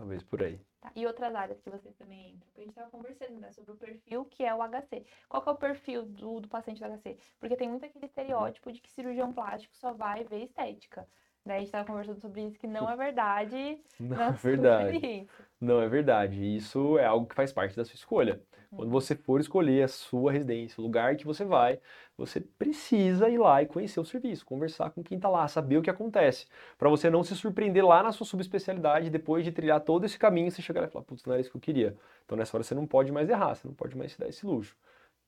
Talvez 0.00 0.22
por 0.22 0.42
aí. 0.42 0.58
Tá? 0.80 0.90
E 0.96 1.06
outras 1.06 1.34
áreas 1.34 1.60
que 1.60 1.68
vocês 1.68 1.94
também 1.96 2.30
entram? 2.30 2.46
Porque 2.46 2.60
a 2.60 2.64
gente 2.64 2.72
estava 2.72 2.90
conversando 2.90 3.38
né, 3.38 3.52
sobre 3.52 3.72
o 3.72 3.76
perfil 3.76 4.24
que 4.24 4.42
é 4.42 4.54
o 4.54 4.62
HC. 4.66 5.04
Qual 5.28 5.44
é 5.46 5.50
o 5.50 5.54
perfil 5.54 6.06
do, 6.06 6.40
do 6.40 6.48
paciente 6.48 6.80
do 6.80 6.86
HC? 6.86 7.18
Porque 7.38 7.54
tem 7.54 7.68
muito 7.68 7.84
aquele 7.84 8.06
estereótipo 8.06 8.72
de 8.72 8.80
que 8.80 8.90
cirurgião 8.90 9.30
plástico 9.30 9.76
só 9.76 9.92
vai 9.92 10.24
ver 10.24 10.44
estética. 10.44 11.06
Né? 11.44 11.54
A 11.54 11.58
gente 11.58 11.66
estava 11.68 11.86
conversando 11.86 12.20
sobre 12.20 12.42
isso, 12.42 12.58
que 12.58 12.66
não 12.66 12.88
é 12.88 12.96
verdade. 12.96 13.82
Não 13.98 14.22
é 14.22 14.32
verdade. 14.32 15.28
Não 15.60 15.82
é 15.82 15.88
verdade. 15.88 16.56
Isso 16.56 16.98
é 16.98 17.04
algo 17.04 17.26
que 17.26 17.34
faz 17.34 17.52
parte 17.52 17.76
da 17.76 17.84
sua 17.84 17.94
escolha. 17.94 18.40
Quando 18.70 18.84
uhum. 18.84 19.00
você 19.00 19.16
for 19.16 19.40
escolher 19.40 19.82
a 19.82 19.88
sua 19.88 20.30
residência, 20.30 20.80
o 20.80 20.84
lugar 20.84 21.16
que 21.16 21.26
você 21.26 21.44
vai, 21.44 21.80
você 22.16 22.40
precisa 22.40 23.28
ir 23.28 23.36
lá 23.36 23.60
e 23.60 23.66
conhecer 23.66 23.98
o 23.98 24.04
serviço, 24.04 24.46
conversar 24.46 24.90
com 24.90 25.02
quem 25.02 25.16
está 25.16 25.28
lá, 25.28 25.48
saber 25.48 25.76
o 25.76 25.82
que 25.82 25.90
acontece, 25.90 26.46
para 26.78 26.88
você 26.88 27.10
não 27.10 27.24
se 27.24 27.34
surpreender 27.34 27.84
lá 27.84 28.00
na 28.00 28.12
sua 28.12 28.24
subespecialidade, 28.24 29.10
depois 29.10 29.44
de 29.44 29.50
trilhar 29.50 29.80
todo 29.80 30.06
esse 30.06 30.16
caminho, 30.16 30.52
você 30.52 30.62
chegar 30.62 30.82
lá 30.82 30.86
e 30.86 30.90
falar, 30.90 31.04
putz, 31.04 31.24
não 31.24 31.32
era 31.32 31.40
isso 31.40 31.50
que 31.50 31.56
eu 31.56 31.60
queria. 31.60 31.96
Então 32.24 32.38
nessa 32.38 32.56
hora 32.56 32.62
você 32.62 32.74
não 32.74 32.86
pode 32.86 33.10
mais 33.10 33.28
errar, 33.28 33.56
você 33.56 33.66
não 33.66 33.74
pode 33.74 33.96
mais 33.96 34.12
se 34.12 34.20
dar 34.20 34.28
esse 34.28 34.46
luxo. 34.46 34.76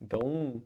Então 0.00 0.62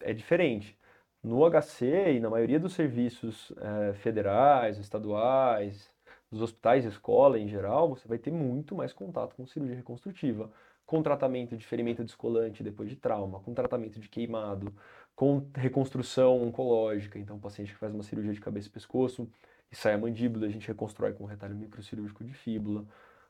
é 0.00 0.12
diferente. 0.12 0.76
No 1.24 1.50
HC 1.50 2.12
e 2.16 2.20
na 2.20 2.30
maioria 2.30 2.60
dos 2.60 2.74
serviços 2.74 3.52
é, 3.56 3.94
federais, 3.94 4.78
estaduais, 4.78 5.90
dos 6.30 6.42
hospitais 6.42 6.84
escola 6.84 7.38
em 7.38 7.48
geral, 7.48 7.88
você 7.88 8.06
vai 8.06 8.18
ter 8.18 8.30
muito 8.30 8.74
mais 8.74 8.92
contato 8.92 9.34
com 9.34 9.46
cirurgia 9.46 9.76
reconstrutiva 9.76 10.50
com 10.86 11.02
tratamento 11.02 11.56
de 11.56 11.66
ferimento 11.66 12.04
descolante 12.04 12.62
depois 12.62 12.88
de 12.88 12.96
trauma, 12.96 13.40
com 13.40 13.54
tratamento 13.54 13.98
de 13.98 14.08
queimado, 14.08 14.74
com 15.14 15.46
reconstrução 15.54 16.42
oncológica. 16.42 17.18
Então, 17.18 17.36
o 17.36 17.40
paciente 17.40 17.72
que 17.72 17.78
faz 17.78 17.94
uma 17.94 18.02
cirurgia 18.02 18.32
de 18.32 18.40
cabeça 18.40 18.68
e 18.68 18.70
pescoço 18.70 19.28
e 19.70 19.76
sai 19.76 19.94
a 19.94 19.98
mandíbula, 19.98 20.46
a 20.46 20.50
gente 20.50 20.68
reconstrói 20.68 21.12
com 21.12 21.24
um 21.24 21.26
retalho 21.26 21.54
microcirúrgico 21.56 22.22
de 22.22 22.34
fíbula. 22.34 22.84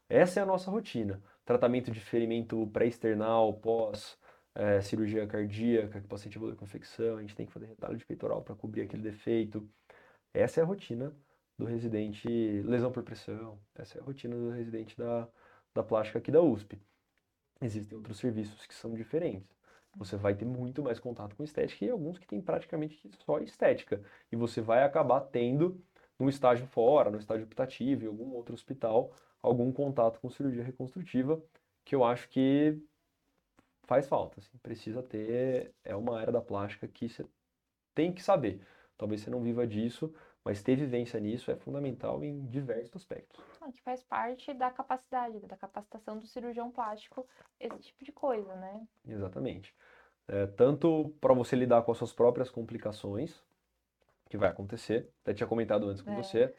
Essa 0.09 0.41
é 0.41 0.43
a 0.43 0.47
nossa 0.47 0.71
rotina. 0.71 1.23
Tratamento 1.45 1.91
de 1.91 2.01
ferimento 2.01 2.67
pré-external, 2.73 3.55
pós 3.55 4.19
é, 4.55 4.81
cirurgia 4.81 5.27
cardíaca, 5.27 6.01
que 6.01 6.09
paciente 6.09 6.37
evolui 6.37 6.57
com 6.57 6.65
infecção, 6.65 7.17
a 7.19 7.21
gente 7.21 7.35
tem 7.35 7.47
que 7.47 7.53
fazer 7.53 7.67
retalho 7.67 7.97
de 7.97 8.07
peitoral 8.07 8.43
para 8.43 8.55
cobrir 8.55 8.83
aquele 8.83 9.03
defeito. 9.03 9.69
Essa 10.33 10.61
é 10.61 10.63
a 10.63 10.67
rotina 10.67 11.15
do 11.59 11.65
residente 11.65 12.29
lesão 12.63 12.91
por 12.93 13.03
pressão, 13.03 13.59
essa 13.75 13.99
é 13.99 14.01
a 14.01 14.05
rotina 14.05 14.37
do 14.37 14.51
residente 14.51 14.97
da, 14.97 15.29
da 15.75 15.83
plástica 15.83 16.19
aqui 16.19 16.31
da 16.31 16.43
USP 16.43 16.79
existem 17.61 17.97
outros 17.97 18.19
serviços 18.19 18.67
que 18.67 18.75
são 18.75 18.95
diferentes. 18.95 19.49
Você 19.97 20.17
vai 20.17 20.35
ter 20.35 20.45
muito 20.45 20.83
mais 20.83 20.99
contato 20.99 21.37
com 21.37 21.45
estética 21.45 21.85
e 21.85 21.91
alguns 21.91 22.19
que 22.19 22.27
tem 22.27 22.41
praticamente 22.41 23.09
só 23.25 23.39
estética. 23.39 24.03
E 24.31 24.37
você 24.37 24.61
vai 24.61 24.83
acabar 24.83 25.21
tendo, 25.21 25.81
no 26.19 26.29
estágio 26.29 26.67
fora, 26.67 27.11
no 27.11 27.19
estágio 27.19 27.45
optativo, 27.45 28.05
em 28.05 28.09
algum 28.09 28.33
outro 28.33 28.55
hospital, 28.55 29.13
algum 29.41 29.73
contato 29.73 30.21
com 30.21 30.31
cirurgia 30.31 30.65
reconstrutiva, 30.65 31.41
que 31.85 31.95
eu 31.95 32.03
acho 32.03 32.29
que 32.29 32.81
faz 33.87 34.07
falta. 34.07 34.41
Assim, 34.41 34.57
precisa 34.59 35.03
ter, 35.03 35.73
é 35.85 35.95
uma 35.95 36.19
área 36.19 36.33
da 36.33 36.41
plástica 36.41 36.87
que 36.89 37.09
você 37.09 37.25
tem 37.95 38.13
que 38.13 38.23
saber. 38.23 38.61
Talvez 38.97 39.21
você 39.21 39.31
não 39.31 39.43
viva 39.43 39.67
disso, 39.67 40.15
mas 40.45 40.63
ter 40.63 40.77
vivência 40.77 41.19
nisso 41.19 41.51
é 41.51 41.57
fundamental 41.57 42.23
em 42.23 42.47
diversos 42.47 42.97
aspectos. 42.97 43.43
Ah, 43.61 43.73
que 43.73 43.81
faz 43.83 44.03
parte 44.03 44.53
da 44.53 44.71
capacidade, 44.71 45.41
da 45.41 45.57
capacitação 45.57 46.19
do 46.19 46.27
cirurgião 46.27 46.71
plástico, 46.71 47.27
esse 47.59 47.79
tipo 47.79 48.05
de 48.05 48.13
coisa, 48.13 48.55
né? 48.57 48.87
Exatamente. 49.07 49.75
É, 50.29 50.47
tanto 50.47 51.15
para 51.21 51.35
você 51.35 51.57
lidar 51.57 51.83
com 51.83 51.93
as 51.93 51.99
suas 51.99 52.13
próprias 52.13 52.51
complicações, 52.51 53.43
que 54.29 54.37
vai 54.37 54.49
acontecer, 54.49 55.11
até 55.23 55.35
tinha 55.35 55.47
comentado 55.47 55.89
antes 55.89 56.03
com 56.03 56.11
é. 56.13 56.17
você, 56.17 56.55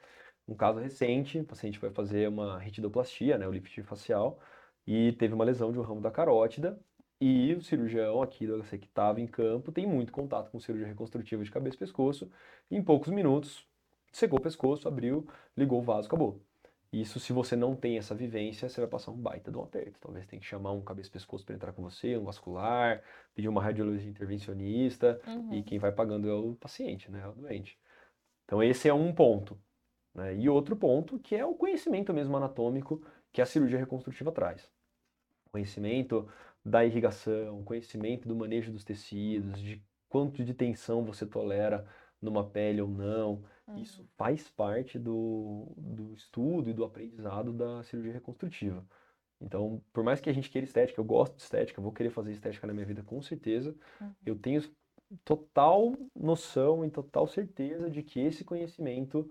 um 0.47 0.55
caso 0.55 0.79
recente, 0.79 1.39
o 1.39 1.45
paciente 1.45 1.79
foi 1.79 1.89
fazer 1.89 2.27
uma 2.27 2.59
retidoplastia, 2.59 3.37
né, 3.37 3.47
o 3.47 3.51
lift 3.51 3.81
facial, 3.83 4.39
e 4.85 5.13
teve 5.13 5.33
uma 5.33 5.43
lesão 5.43 5.71
de 5.71 5.79
um 5.79 5.81
ramo 5.81 6.01
da 6.01 6.11
carótida, 6.11 6.79
e 7.19 7.53
o 7.53 7.61
cirurgião 7.61 8.21
aqui 8.21 8.45
do 8.45 8.61
HC 8.61 8.77
que 8.77 8.87
estava 8.87 9.21
em 9.21 9.27
campo 9.27 9.71
tem 9.71 9.87
muito 9.87 10.11
contato 10.11 10.51
com 10.51 10.59
cirurgia 10.59 10.87
reconstrutiva 10.87 11.43
de 11.43 11.51
cabeça 11.51 11.75
e 11.75 11.79
pescoço, 11.79 12.29
e 12.69 12.75
em 12.75 12.83
poucos 12.83 13.11
minutos 13.11 13.67
secou 14.11 14.39
o 14.39 14.41
pescoço, 14.41 14.87
abriu, 14.87 15.27
ligou 15.55 15.79
o 15.79 15.83
vaso, 15.83 16.07
acabou. 16.07 16.41
Isso, 16.91 17.19
se 17.19 17.33
você 17.33 17.57
não 17.57 17.75
tem 17.75 17.97
essa 17.97 18.15
vivência, 18.15 18.69
você 18.69 18.79
vai 18.79 18.89
passar 18.89 19.11
um 19.11 19.17
baita 19.17 19.51
de 19.51 19.57
um 19.57 19.63
aperto. 19.63 19.99
Talvez 19.99 20.25
tenha 20.25 20.39
que 20.39 20.45
chamar 20.45 20.71
um 20.71 20.81
cabeça-pescoço 20.81 21.45
para 21.45 21.53
entrar 21.53 21.73
com 21.73 21.81
você, 21.81 22.15
um 22.15 22.23
vascular, 22.23 23.03
pedir 23.33 23.49
uma 23.49 23.61
radiologia 23.61 24.09
intervencionista, 24.09 25.19
uhum. 25.27 25.53
e 25.53 25.63
quem 25.63 25.77
vai 25.77 25.91
pagando 25.91 26.29
é 26.29 26.33
o 26.33 26.55
paciente, 26.55 27.11
né, 27.11 27.21
é 27.21 27.27
o 27.27 27.33
doente. 27.33 27.77
Então, 28.45 28.63
esse 28.63 28.87
é 28.87 28.93
um 28.93 29.13
ponto. 29.13 29.59
Né? 30.13 30.37
E 30.37 30.47
outro 30.47 30.75
ponto, 30.75 31.19
que 31.19 31.35
é 31.35 31.45
o 31.45 31.55
conhecimento 31.55 32.13
mesmo 32.13 32.37
anatômico 32.37 33.05
que 33.33 33.41
a 33.41 33.45
cirurgia 33.45 33.77
reconstrutiva 33.77 34.31
traz. 34.31 34.71
Conhecimento 35.51 36.29
da 36.65 36.83
irrigação, 36.83 37.63
conhecimento 37.63 38.27
do 38.27 38.35
manejo 38.35 38.71
dos 38.71 38.83
tecidos, 38.83 39.61
de 39.61 39.81
quanto 40.09 40.43
de 40.43 40.53
tensão 40.53 41.05
você 41.05 41.25
tolera 41.25 41.85
numa 42.21 42.43
pele 42.49 42.81
ou 42.81 42.89
não, 42.89 43.43
Uhum. 43.67 43.81
Isso 43.81 44.07
faz 44.17 44.49
parte 44.49 44.99
do, 44.99 45.73
do 45.77 46.13
estudo 46.13 46.69
e 46.69 46.73
do 46.73 46.83
aprendizado 46.83 47.51
da 47.51 47.83
cirurgia 47.83 48.13
reconstrutiva. 48.13 48.85
Então, 49.41 49.81
por 49.91 50.03
mais 50.03 50.21
que 50.21 50.29
a 50.29 50.33
gente 50.33 50.49
queira 50.49 50.65
estética, 50.65 50.99
eu 50.99 51.05
gosto 51.05 51.35
de 51.35 51.41
estética, 51.41 51.81
vou 51.81 51.91
querer 51.91 52.09
fazer 52.09 52.31
estética 52.31 52.65
na 52.67 52.73
minha 52.73 52.85
vida 52.85 53.03
com 53.03 53.21
certeza, 53.21 53.75
uhum. 53.99 54.13
eu 54.25 54.37
tenho 54.37 54.63
total 55.23 55.93
noção 56.15 56.85
e 56.85 56.89
total 56.89 57.27
certeza 57.27 57.89
de 57.89 58.01
que 58.01 58.19
esse 58.19 58.43
conhecimento 58.43 59.29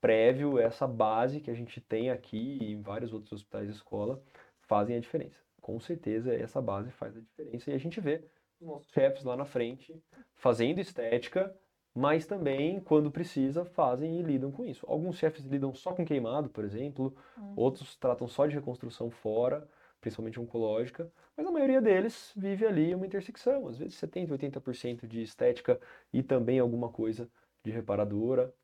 prévio, 0.00 0.58
essa 0.58 0.86
base 0.86 1.40
que 1.40 1.50
a 1.50 1.54
gente 1.54 1.80
tem 1.80 2.10
aqui 2.10 2.58
e 2.60 2.72
em 2.72 2.82
vários 2.82 3.12
outros 3.12 3.32
hospitais 3.32 3.68
e 3.68 3.72
escola, 3.72 4.22
fazem 4.60 4.96
a 4.96 5.00
diferença. 5.00 5.47
Com 5.68 5.78
certeza 5.78 6.34
essa 6.34 6.62
base 6.62 6.90
faz 6.90 7.14
a 7.14 7.20
diferença 7.20 7.70
e 7.70 7.74
a 7.74 7.78
gente 7.78 8.00
vê 8.00 8.24
os 8.58 8.66
nossos 8.66 8.90
chefes 8.90 9.22
lá 9.22 9.36
na 9.36 9.44
frente 9.44 9.94
fazendo 10.34 10.78
estética 10.78 11.54
mas 11.98 12.26
também, 12.26 12.78
quando 12.78 13.10
precisa, 13.10 13.64
fazem 13.64 14.20
e 14.20 14.22
lidam 14.22 14.52
com 14.52 14.64
isso. 14.64 14.86
Alguns 14.88 15.16
chefes 15.16 15.44
lidam 15.44 15.74
só 15.74 15.92
com 15.92 16.04
queimado, 16.04 16.48
por 16.48 16.64
exemplo, 16.64 17.12
uhum. 17.36 17.54
outros 17.56 17.96
tratam 17.96 18.28
só 18.28 18.46
de 18.46 18.54
reconstrução 18.54 19.10
fora, 19.10 19.68
principalmente 20.00 20.38
oncológica, 20.38 21.10
mas 21.36 21.44
a 21.44 21.50
maioria 21.50 21.80
deles 21.80 22.32
vive 22.36 22.64
ali 22.64 22.94
uma 22.94 23.04
intersecção, 23.04 23.66
às 23.66 23.78
vezes 23.78 24.00
70%, 24.00 24.28
80% 24.28 25.08
de 25.08 25.22
estética 25.22 25.80
e 26.12 26.22
também 26.22 26.60
alguma 26.60 26.88
coisa 26.88 27.28
de 27.64 27.72
reparadora. 27.72 28.54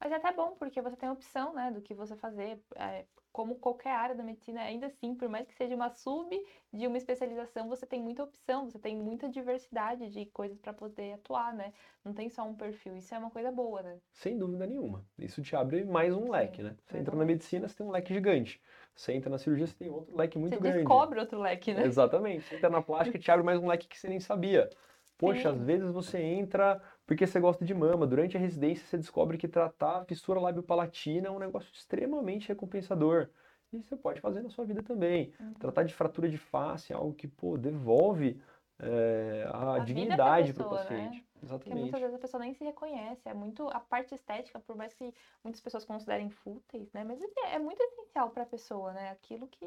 Mas 0.00 0.10
é 0.10 0.14
até 0.14 0.32
bom, 0.32 0.56
porque 0.58 0.80
você 0.80 0.96
tem 0.96 1.10
opção, 1.10 1.52
né, 1.52 1.70
do 1.70 1.82
que 1.82 1.92
você 1.92 2.16
fazer. 2.16 2.58
É, 2.74 3.04
como 3.32 3.56
qualquer 3.56 3.92
área 3.92 4.14
da 4.14 4.22
medicina, 4.22 4.62
ainda 4.62 4.86
assim, 4.86 5.14
por 5.14 5.28
mais 5.28 5.46
que 5.46 5.54
seja 5.54 5.74
uma 5.74 5.90
sub 5.90 6.28
de 6.72 6.86
uma 6.86 6.96
especialização, 6.96 7.68
você 7.68 7.86
tem 7.86 8.02
muita 8.02 8.24
opção, 8.24 8.68
você 8.68 8.78
tem 8.78 8.96
muita 8.96 9.28
diversidade 9.28 10.08
de 10.10 10.26
coisas 10.26 10.58
para 10.58 10.72
poder 10.72 11.14
atuar, 11.14 11.54
né? 11.54 11.72
Não 12.04 12.12
tem 12.12 12.28
só 12.28 12.42
um 12.42 12.54
perfil. 12.54 12.96
Isso 12.96 13.14
é 13.14 13.18
uma 13.18 13.30
coisa 13.30 13.52
boa, 13.52 13.82
né? 13.82 13.98
Sem 14.12 14.38
dúvida 14.38 14.66
nenhuma. 14.66 15.04
Isso 15.18 15.42
te 15.42 15.54
abre 15.54 15.84
mais 15.84 16.14
um 16.14 16.30
leque, 16.30 16.56
Sim, 16.56 16.62
né? 16.62 16.76
Você 16.84 16.98
entra 16.98 17.16
na 17.16 17.24
medicina, 17.24 17.68
você 17.68 17.76
tem 17.76 17.86
um 17.86 17.90
leque 17.90 18.12
gigante. 18.12 18.60
Você 18.94 19.12
entra 19.12 19.30
na 19.30 19.38
cirurgia, 19.38 19.66
você 19.66 19.74
tem 19.74 19.90
outro 19.90 20.16
leque 20.16 20.38
muito 20.38 20.54
você 20.54 20.60
grande. 20.60 20.78
Você 20.78 20.84
descobre 20.84 21.20
outro 21.20 21.40
leque, 21.40 21.72
né? 21.72 21.84
Exatamente. 21.86 22.44
Você 22.44 22.56
entra 22.56 22.70
na 22.70 22.82
plástica, 22.82 23.18
te 23.18 23.30
abre 23.30 23.44
mais 23.44 23.60
um 23.60 23.68
leque 23.68 23.86
que 23.86 23.98
você 23.98 24.08
nem 24.08 24.18
sabia. 24.20 24.68
Poxa, 25.16 25.50
Sim. 25.52 25.56
às 25.56 25.62
vezes 25.62 25.90
você 25.90 26.18
entra 26.20 26.80
porque 27.08 27.26
você 27.26 27.40
gosta 27.40 27.64
de 27.64 27.72
mama. 27.72 28.06
Durante 28.06 28.36
a 28.36 28.40
residência 28.40 28.86
você 28.86 28.98
descobre 28.98 29.38
que 29.38 29.48
tratar 29.48 30.02
a 30.02 30.04
fissura 30.04 30.38
lábio-palatina 30.38 31.28
é 31.28 31.30
um 31.30 31.38
negócio 31.38 31.72
extremamente 31.72 32.48
recompensador. 32.48 33.30
E 33.72 33.80
você 33.80 33.96
pode 33.96 34.20
fazer 34.20 34.42
na 34.42 34.50
sua 34.50 34.66
vida 34.66 34.82
também. 34.82 35.32
Uhum. 35.40 35.54
Tratar 35.54 35.84
de 35.84 35.94
fratura 35.94 36.28
de 36.28 36.36
face 36.36 36.92
é 36.92 36.96
algo 36.96 37.14
que, 37.14 37.26
pô, 37.26 37.56
devolve 37.56 38.38
é, 38.78 39.48
a, 39.50 39.76
a, 39.76 39.78
dignidade 39.78 40.52
para 40.52 40.68
o 40.68 40.70
né? 40.70 40.76
paciente. 40.76 41.16
Né? 41.16 41.24
Exatamente. 41.42 41.64
Porque 41.64 41.80
muitas 41.80 42.00
vezes 42.00 42.14
a 42.14 42.18
pessoa 42.18 42.42
nem 42.42 42.52
se 42.52 42.62
reconhece. 42.62 43.26
É 43.26 43.32
muito 43.32 43.66
a 43.68 43.80
parte 43.80 44.14
estética, 44.14 44.60
por 44.60 44.76
mais 44.76 44.92
que 44.92 45.14
muitas 45.42 45.62
pessoas 45.62 45.86
considerem 45.86 46.28
fúteis, 46.28 46.92
né? 46.92 47.04
Mas 47.04 47.22
é, 47.22 47.54
é 47.54 47.58
muito 47.58 47.82
essencial 47.82 48.28
para 48.28 48.42
a 48.42 48.46
pessoa, 48.46 48.92
né? 48.92 49.10
Aquilo 49.10 49.48
que 49.48 49.66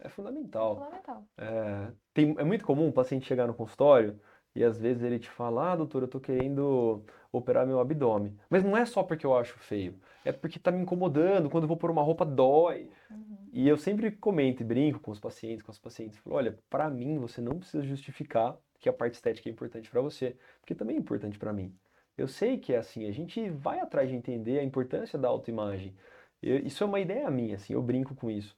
é 0.00 0.08
fundamental. 0.10 0.72
É 0.72 0.84
fundamental. 0.84 1.24
É, 1.38 1.92
tem, 2.12 2.34
é 2.38 2.44
muito 2.44 2.64
comum 2.64 2.88
o 2.88 2.92
paciente 2.92 3.26
chegar 3.26 3.46
no 3.46 3.54
consultório 3.54 4.20
e 4.54 4.62
às 4.62 4.78
vezes 4.78 5.02
ele 5.02 5.18
te 5.18 5.28
fala, 5.28 5.72
ah, 5.72 5.76
doutor, 5.76 6.02
eu 6.02 6.08
tô 6.08 6.20
querendo 6.20 7.02
operar 7.32 7.66
meu 7.66 7.80
abdômen. 7.80 8.38
Mas 8.48 8.62
não 8.62 8.76
é 8.76 8.84
só 8.84 9.02
porque 9.02 9.26
eu 9.26 9.36
acho 9.36 9.58
feio, 9.58 9.94
é 10.24 10.32
porque 10.32 10.58
tá 10.58 10.70
me 10.70 10.80
incomodando, 10.80 11.50
quando 11.50 11.64
eu 11.64 11.68
vou 11.68 11.76
pôr 11.76 11.90
uma 11.90 12.02
roupa 12.02 12.24
dói. 12.24 12.88
Uhum. 13.10 13.36
E 13.52 13.68
eu 13.68 13.76
sempre 13.76 14.10
comento 14.10 14.62
e 14.62 14.64
brinco 14.64 15.00
com 15.00 15.10
os 15.10 15.20
pacientes, 15.20 15.62
com 15.62 15.70
as 15.70 15.78
pacientes, 15.78 16.18
falo, 16.18 16.36
olha, 16.36 16.58
para 16.70 16.88
mim 16.88 17.18
você 17.18 17.40
não 17.40 17.58
precisa 17.58 17.82
justificar 17.84 18.56
que 18.78 18.88
a 18.88 18.92
parte 18.92 19.14
estética 19.14 19.48
é 19.48 19.52
importante 19.52 19.90
para 19.90 20.00
você, 20.00 20.36
porque 20.60 20.74
também 20.74 20.96
é 20.96 20.98
importante 20.98 21.38
para 21.38 21.52
mim. 21.52 21.74
Eu 22.16 22.28
sei 22.28 22.58
que 22.58 22.72
é 22.72 22.76
assim, 22.76 23.06
a 23.08 23.12
gente 23.12 23.48
vai 23.50 23.80
atrás 23.80 24.08
de 24.08 24.14
entender 24.14 24.58
a 24.58 24.62
importância 24.62 25.18
da 25.18 25.28
autoimagem. 25.28 25.94
Eu, 26.42 26.58
isso 26.58 26.84
é 26.84 26.86
uma 26.86 27.00
ideia 27.00 27.30
minha, 27.30 27.56
assim, 27.56 27.72
eu 27.72 27.82
brinco 27.82 28.14
com 28.14 28.30
isso. 28.30 28.56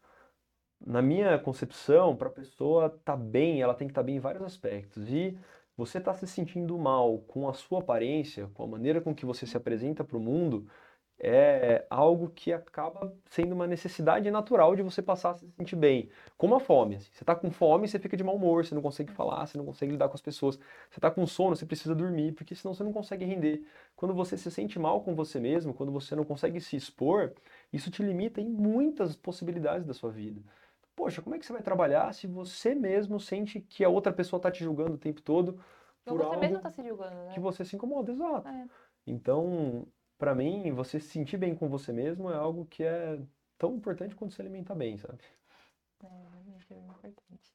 Na 0.85 1.01
minha 1.01 1.39
concepção, 1.39 2.15
para 2.15 2.29
a 2.29 2.33
pessoa 2.33 2.87
estar 2.87 2.99
tá 3.01 3.17
bem, 3.17 3.63
ela 3.63 3.75
tem 3.75 3.87
que 3.87 3.93
estar 3.93 4.03
tá 4.03 4.07
bem 4.07 4.17
em 4.17 4.21
vários 4.21 4.43
aspectos. 4.43 5.09
E 5.09 5.39
você 5.77 5.99
está 5.99 6.15
se 6.15 6.27
sentindo 6.27 6.79
mal 6.79 7.19
com 7.29 7.49
a 7.49 7.55
sua 7.55 7.81
aparência, 7.81 8.49
com 8.55 8.63
a 8.65 8.67
maneira 8.67 9.01
com 9.01 9.15
que 9.15 9.27
você 9.27 9.47
se 9.47 9.57
apresenta 9.57 10.03
para 10.05 10.17
o 10.17 10.21
mundo, 10.21 10.67
é 11.19 11.87
algo 11.89 12.29
que 12.31 12.53
acaba 12.53 13.15
sendo 13.27 13.55
uma 13.55 13.67
necessidade 13.67 14.31
natural 14.31 14.77
de 14.77 14.83
você 14.83 15.01
passar 15.03 15.31
a 15.31 15.35
se 15.35 15.49
sentir 15.57 15.77
bem. 15.77 16.11
Como 16.37 16.55
a 16.55 16.61
fome. 16.61 16.97
Assim. 16.97 17.09
Você 17.13 17.23
está 17.23 17.35
com 17.35 17.51
fome, 17.51 17.89
você 17.89 17.99
fica 17.99 18.17
de 18.17 18.25
mau 18.25 18.37
humor, 18.37 18.65
você 18.65 18.75
não 18.75 18.83
consegue 18.83 19.13
falar, 19.13 19.47
você 19.47 19.57
não 19.57 19.65
consegue 19.65 19.93
lidar 19.93 20.09
com 20.09 20.15
as 20.15 20.21
pessoas. 20.21 20.57
Você 20.91 20.99
está 20.99 21.11
com 21.11 21.27
sono, 21.27 21.57
você 21.57 21.65
precisa 21.67 21.95
dormir, 21.95 22.33
porque 22.33 22.55
senão 22.55 22.75
você 22.75 22.85
não 22.85 22.93
consegue 22.93 23.25
render. 23.25 23.63
Quando 23.95 24.15
você 24.15 24.37
se 24.37 24.51
sente 24.51 24.79
mal 24.79 25.01
com 25.03 25.15
você 25.15 25.41
mesmo, 25.41 25.73
quando 25.73 25.91
você 25.93 26.15
não 26.15 26.25
consegue 26.25 26.61
se 26.61 26.77
expor, 26.77 27.33
isso 27.73 27.91
te 27.91 28.03
limita 28.03 28.41
em 28.41 28.49
muitas 28.49 29.17
possibilidades 29.17 29.87
da 29.87 29.95
sua 29.95 30.11
vida. 30.11 30.43
Poxa, 30.97 31.21
como 31.21 31.37
é 31.37 31.39
que 31.39 31.45
você 31.45 31.53
vai 31.53 31.63
trabalhar 31.63 32.13
se 32.15 32.27
você 32.27 32.75
mesmo 32.75 33.21
sente 33.21 33.61
que 33.61 33.85
a 33.85 33.89
outra 33.89 34.13
pessoa 34.13 34.39
está 34.39 34.51
te 34.51 34.65
julgando 34.65 34.95
o 34.95 34.99
tempo 34.99 35.21
todo? 35.21 35.63
Por 36.05 36.19
você 36.19 36.37
mesmo 36.39 36.57
está 36.57 36.71
se 36.71 36.83
julgando, 36.83 37.15
né? 37.25 37.35
Que 37.35 37.41
você 37.41 37.65
se 37.65 37.77
incomoda, 37.77 38.11
exato. 38.11 38.49
É. 38.49 38.67
Então, 39.07 39.87
para 40.17 40.35
mim, 40.35 40.73
você 40.73 40.99
se 40.99 41.09
sentir 41.09 41.37
bem 41.37 41.55
com 41.55 41.69
você 41.69 41.93
mesmo 41.93 42.31
é 42.31 42.35
algo 42.35 42.65
que 42.65 42.83
é 42.83 43.21
tão 43.59 43.75
importante 43.75 44.17
quanto 44.17 44.33
se 44.33 44.41
alimentar 44.41 44.75
bem, 44.75 44.97
sabe? 44.97 45.23
É, 46.03 46.09
realmente 46.09 46.73
é 46.73 46.77
muito 46.77 47.07
importante. 47.07 47.55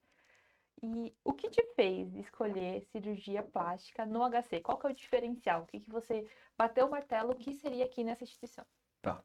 E 0.84 1.14
o 1.24 1.34
que 1.34 1.50
te 1.50 1.64
fez 1.76 2.16
escolher 2.16 2.82
cirurgia 2.92 3.44
plástica 3.44 4.06
no 4.06 4.22
HC? 4.24 4.62
Qual 4.62 4.78
que 4.78 4.88
é 4.88 4.90
o 4.90 4.96
diferencial? 4.96 5.64
O 5.64 5.66
que, 5.66 5.80
que 5.80 5.90
você 5.90 6.28
bateu 6.58 6.88
o 6.88 6.90
martelo? 6.90 7.32
O 7.32 7.36
que 7.36 7.54
seria 7.54 7.86
aqui 7.86 8.04
nessa 8.04 8.24
instituição? 8.24 8.66
Tá. 9.02 9.24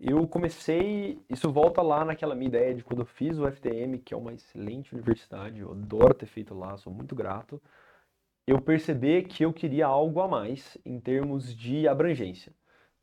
Eu 0.00 0.26
comecei, 0.26 1.20
isso 1.28 1.52
volta 1.52 1.80
lá 1.82 2.04
naquela 2.04 2.34
minha 2.34 2.48
ideia 2.48 2.74
de 2.74 2.82
quando 2.84 3.00
eu 3.00 3.06
fiz 3.06 3.38
o 3.38 3.46
FTM, 3.46 3.98
que 3.98 4.14
é 4.14 4.16
uma 4.16 4.32
excelente 4.32 4.94
universidade, 4.94 5.60
eu 5.60 5.70
adoro 5.72 6.14
ter 6.14 6.26
feito 6.26 6.54
lá, 6.54 6.76
sou 6.76 6.92
muito 6.92 7.14
grato. 7.14 7.62
Eu 8.46 8.60
percebi 8.60 9.22
que 9.22 9.44
eu 9.44 9.52
queria 9.52 9.86
algo 9.86 10.20
a 10.20 10.28
mais 10.28 10.76
em 10.84 10.98
termos 11.00 11.54
de 11.54 11.86
abrangência 11.88 12.52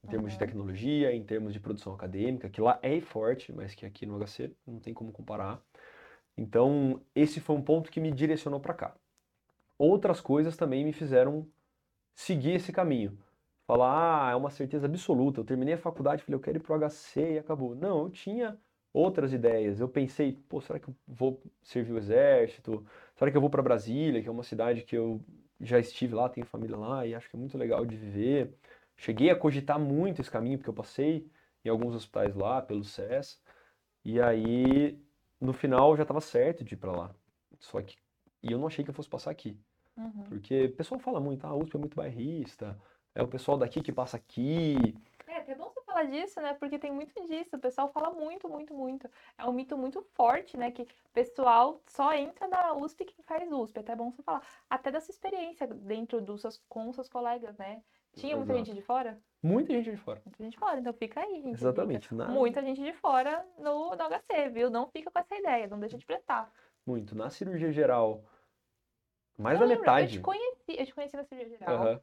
em 0.04 0.08
termos 0.08 0.32
de 0.32 0.38
Uhum. 0.38 0.40
tecnologia, 0.40 1.14
em 1.14 1.24
termos 1.24 1.54
de 1.54 1.60
produção 1.60 1.94
acadêmica, 1.94 2.50
que 2.50 2.62
lá 2.62 2.80
é 2.82 3.00
forte, 3.02 3.52
mas 3.52 3.76
que 3.76 3.86
aqui 3.86 4.06
no 4.06 4.16
HC 4.18 4.52
não 4.66 4.80
tem 4.80 4.94
como 4.94 5.12
comparar. 5.12 5.62
Então, 6.38 7.02
esse 7.16 7.40
foi 7.40 7.56
um 7.56 7.62
ponto 7.62 7.92
que 7.92 8.00
me 8.00 8.12
direcionou 8.12 8.60
para 8.60 8.74
cá. 8.74 8.96
Outras 9.78 10.22
coisas 10.22 10.58
também 10.58 10.84
me 10.86 10.94
fizeram 10.94 11.48
seguir 12.16 12.54
esse 12.54 12.72
caminho. 12.72 13.18
Falar, 13.70 14.30
ah, 14.30 14.32
é 14.32 14.36
uma 14.36 14.50
certeza 14.50 14.88
absoluta. 14.88 15.42
Eu 15.42 15.46
terminei 15.46 15.76
a 15.76 15.78
faculdade, 15.78 16.24
falei, 16.24 16.36
eu 16.38 16.42
quero 16.42 16.58
ir 16.58 16.62
pro 16.62 16.74
HC 16.74 17.34
e 17.36 17.38
acabou. 17.40 17.76
Não, 17.76 18.02
eu 18.06 18.10
tinha 18.10 18.60
outras 18.92 19.32
ideias. 19.32 19.80
Eu 19.80 19.88
pensei, 19.88 20.34
pô, 20.34 20.60
será 20.60 20.80
que 20.80 20.88
eu 20.90 20.96
vou 21.08 21.44
servir 21.62 21.94
o 21.94 21.98
exército? 22.00 22.84
Será 23.16 23.30
que 23.30 23.38
eu 23.38 23.42
vou 23.42 23.50
para 23.50 23.62
Brasília, 23.62 24.24
que 24.24 24.28
é 24.28 24.32
uma 24.32 24.42
cidade 24.44 24.82
que 24.84 24.98
eu 24.98 25.24
já 25.62 25.78
estive 25.78 26.16
lá, 26.16 26.28
tenho 26.30 26.48
família 26.48 26.76
lá 26.78 27.06
e 27.06 27.14
acho 27.14 27.30
que 27.30 27.36
é 27.36 27.40
muito 27.40 27.56
legal 27.60 27.86
de 27.86 27.96
viver. 27.96 28.58
Cheguei 28.98 29.30
a 29.30 29.36
cogitar 29.36 29.80
muito 29.80 30.20
esse 30.20 30.32
caminho, 30.32 30.58
porque 30.58 30.70
eu 30.70 30.74
passei 30.74 31.30
em 31.64 31.70
alguns 31.70 31.94
hospitais 31.96 32.34
lá, 32.36 32.62
pelo 32.64 32.84
SES, 32.84 33.44
e 34.04 34.20
aí, 34.22 35.00
no 35.40 35.54
final, 35.54 35.96
já 35.96 36.04
estava 36.04 36.22
certo 36.22 36.64
de 36.64 36.74
ir 36.76 36.78
para 36.78 36.92
lá. 36.92 37.16
Só 37.60 37.82
que, 37.84 37.98
e 38.42 38.52
eu 38.52 38.58
não 38.58 38.68
achei 38.68 38.84
que 38.84 38.90
eu 38.90 38.94
fosse 38.96 39.10
passar 39.10 39.32
aqui, 39.32 39.60
Uhum. 39.98 40.24
porque 40.24 40.66
o 40.66 40.76
pessoal 40.76 41.00
fala 41.00 41.20
muito, 41.20 41.46
ah, 41.46 41.50
a 41.50 41.56
USP 41.56 41.76
é 41.76 41.80
muito 41.80 41.96
bairrista, 41.96 42.80
é 43.16 43.22
o 43.24 43.28
pessoal 43.28 43.58
daqui 43.58 43.82
que 43.82 43.92
passa 43.92 44.18
aqui, 44.18 44.96
É, 45.28 45.38
até 45.38 45.54
bom 45.56 45.70
você 45.70 45.82
falar 45.84 46.04
disso, 46.06 46.42
né? 46.42 46.54
Porque 46.56 46.80
tem 46.80 46.92
muito 46.92 47.14
disso. 47.28 47.56
O 47.56 47.60
pessoal 47.60 47.90
fala 47.92 48.10
muito, 48.12 48.50
muito, 48.50 48.74
muito. 48.74 49.08
É 49.38 49.46
um 49.46 49.54
mito 49.54 49.78
muito 49.78 50.02
forte, 50.16 50.58
né? 50.58 50.72
Que 50.72 50.82
o 50.84 50.88
pessoal 51.14 51.80
só 51.88 52.14
entra 52.14 52.48
na 52.48 52.74
USP 52.74 53.06
quem 53.06 53.24
faz 53.26 53.52
USP. 53.52 53.80
Até 53.80 53.96
bom 53.96 54.10
você 54.12 54.24
falar. 54.24 54.42
Até 54.70 54.92
dessa 54.92 55.12
experiência 55.12 55.68
dentro 55.68 56.20
dos 56.20 56.42
seus, 56.42 56.60
com 56.68 56.92
seus 56.94 57.08
colegas, 57.10 57.56
né? 57.58 57.84
Tinha 58.16 58.36
muita 58.36 58.54
Exato. 58.54 58.66
gente 58.66 58.76
de 58.76 58.82
fora? 58.82 59.22
muita 59.44 59.72
gente 59.72 59.92
de 59.92 59.98
fora. 59.98 60.22
Muita 60.26 60.44
gente 60.44 60.54
de 60.54 60.58
fora. 60.60 60.80
Então 60.80 60.94
fica 60.94 61.22
aí, 61.22 61.42
gente. 61.42 61.54
Exatamente, 61.56 62.14
na- 62.16 62.28
Muita 62.28 62.62
gente 62.64 62.82
de 62.84 62.92
fora 62.94 63.46
no, 63.58 63.92
no 63.92 64.04
HC, 64.04 64.50
viu? 64.50 64.70
Não 64.72 64.88
fica 64.88 65.12
com 65.12 65.20
essa 65.20 65.36
ideia. 65.36 65.68
Não 65.68 65.80
deixa 65.80 65.98
de 65.98 66.06
prestar. 66.06 66.52
muito. 66.86 67.16
Na 67.16 67.30
cirurgia 67.30 67.72
geral, 67.72 68.24
mais 69.38 69.60
eu 69.62 69.68
da 69.68 69.74
lembro, 69.74 69.86
eu 69.86 69.94
metade. 69.94 70.14
te 70.18 70.22
conheci, 70.22 70.76
eu 70.80 70.86
te 70.88 70.94
conheci 70.96 71.16
na 71.16 71.24
cirurgia 71.24 71.58
geral. 71.58 71.76
Aham. 71.76 72.02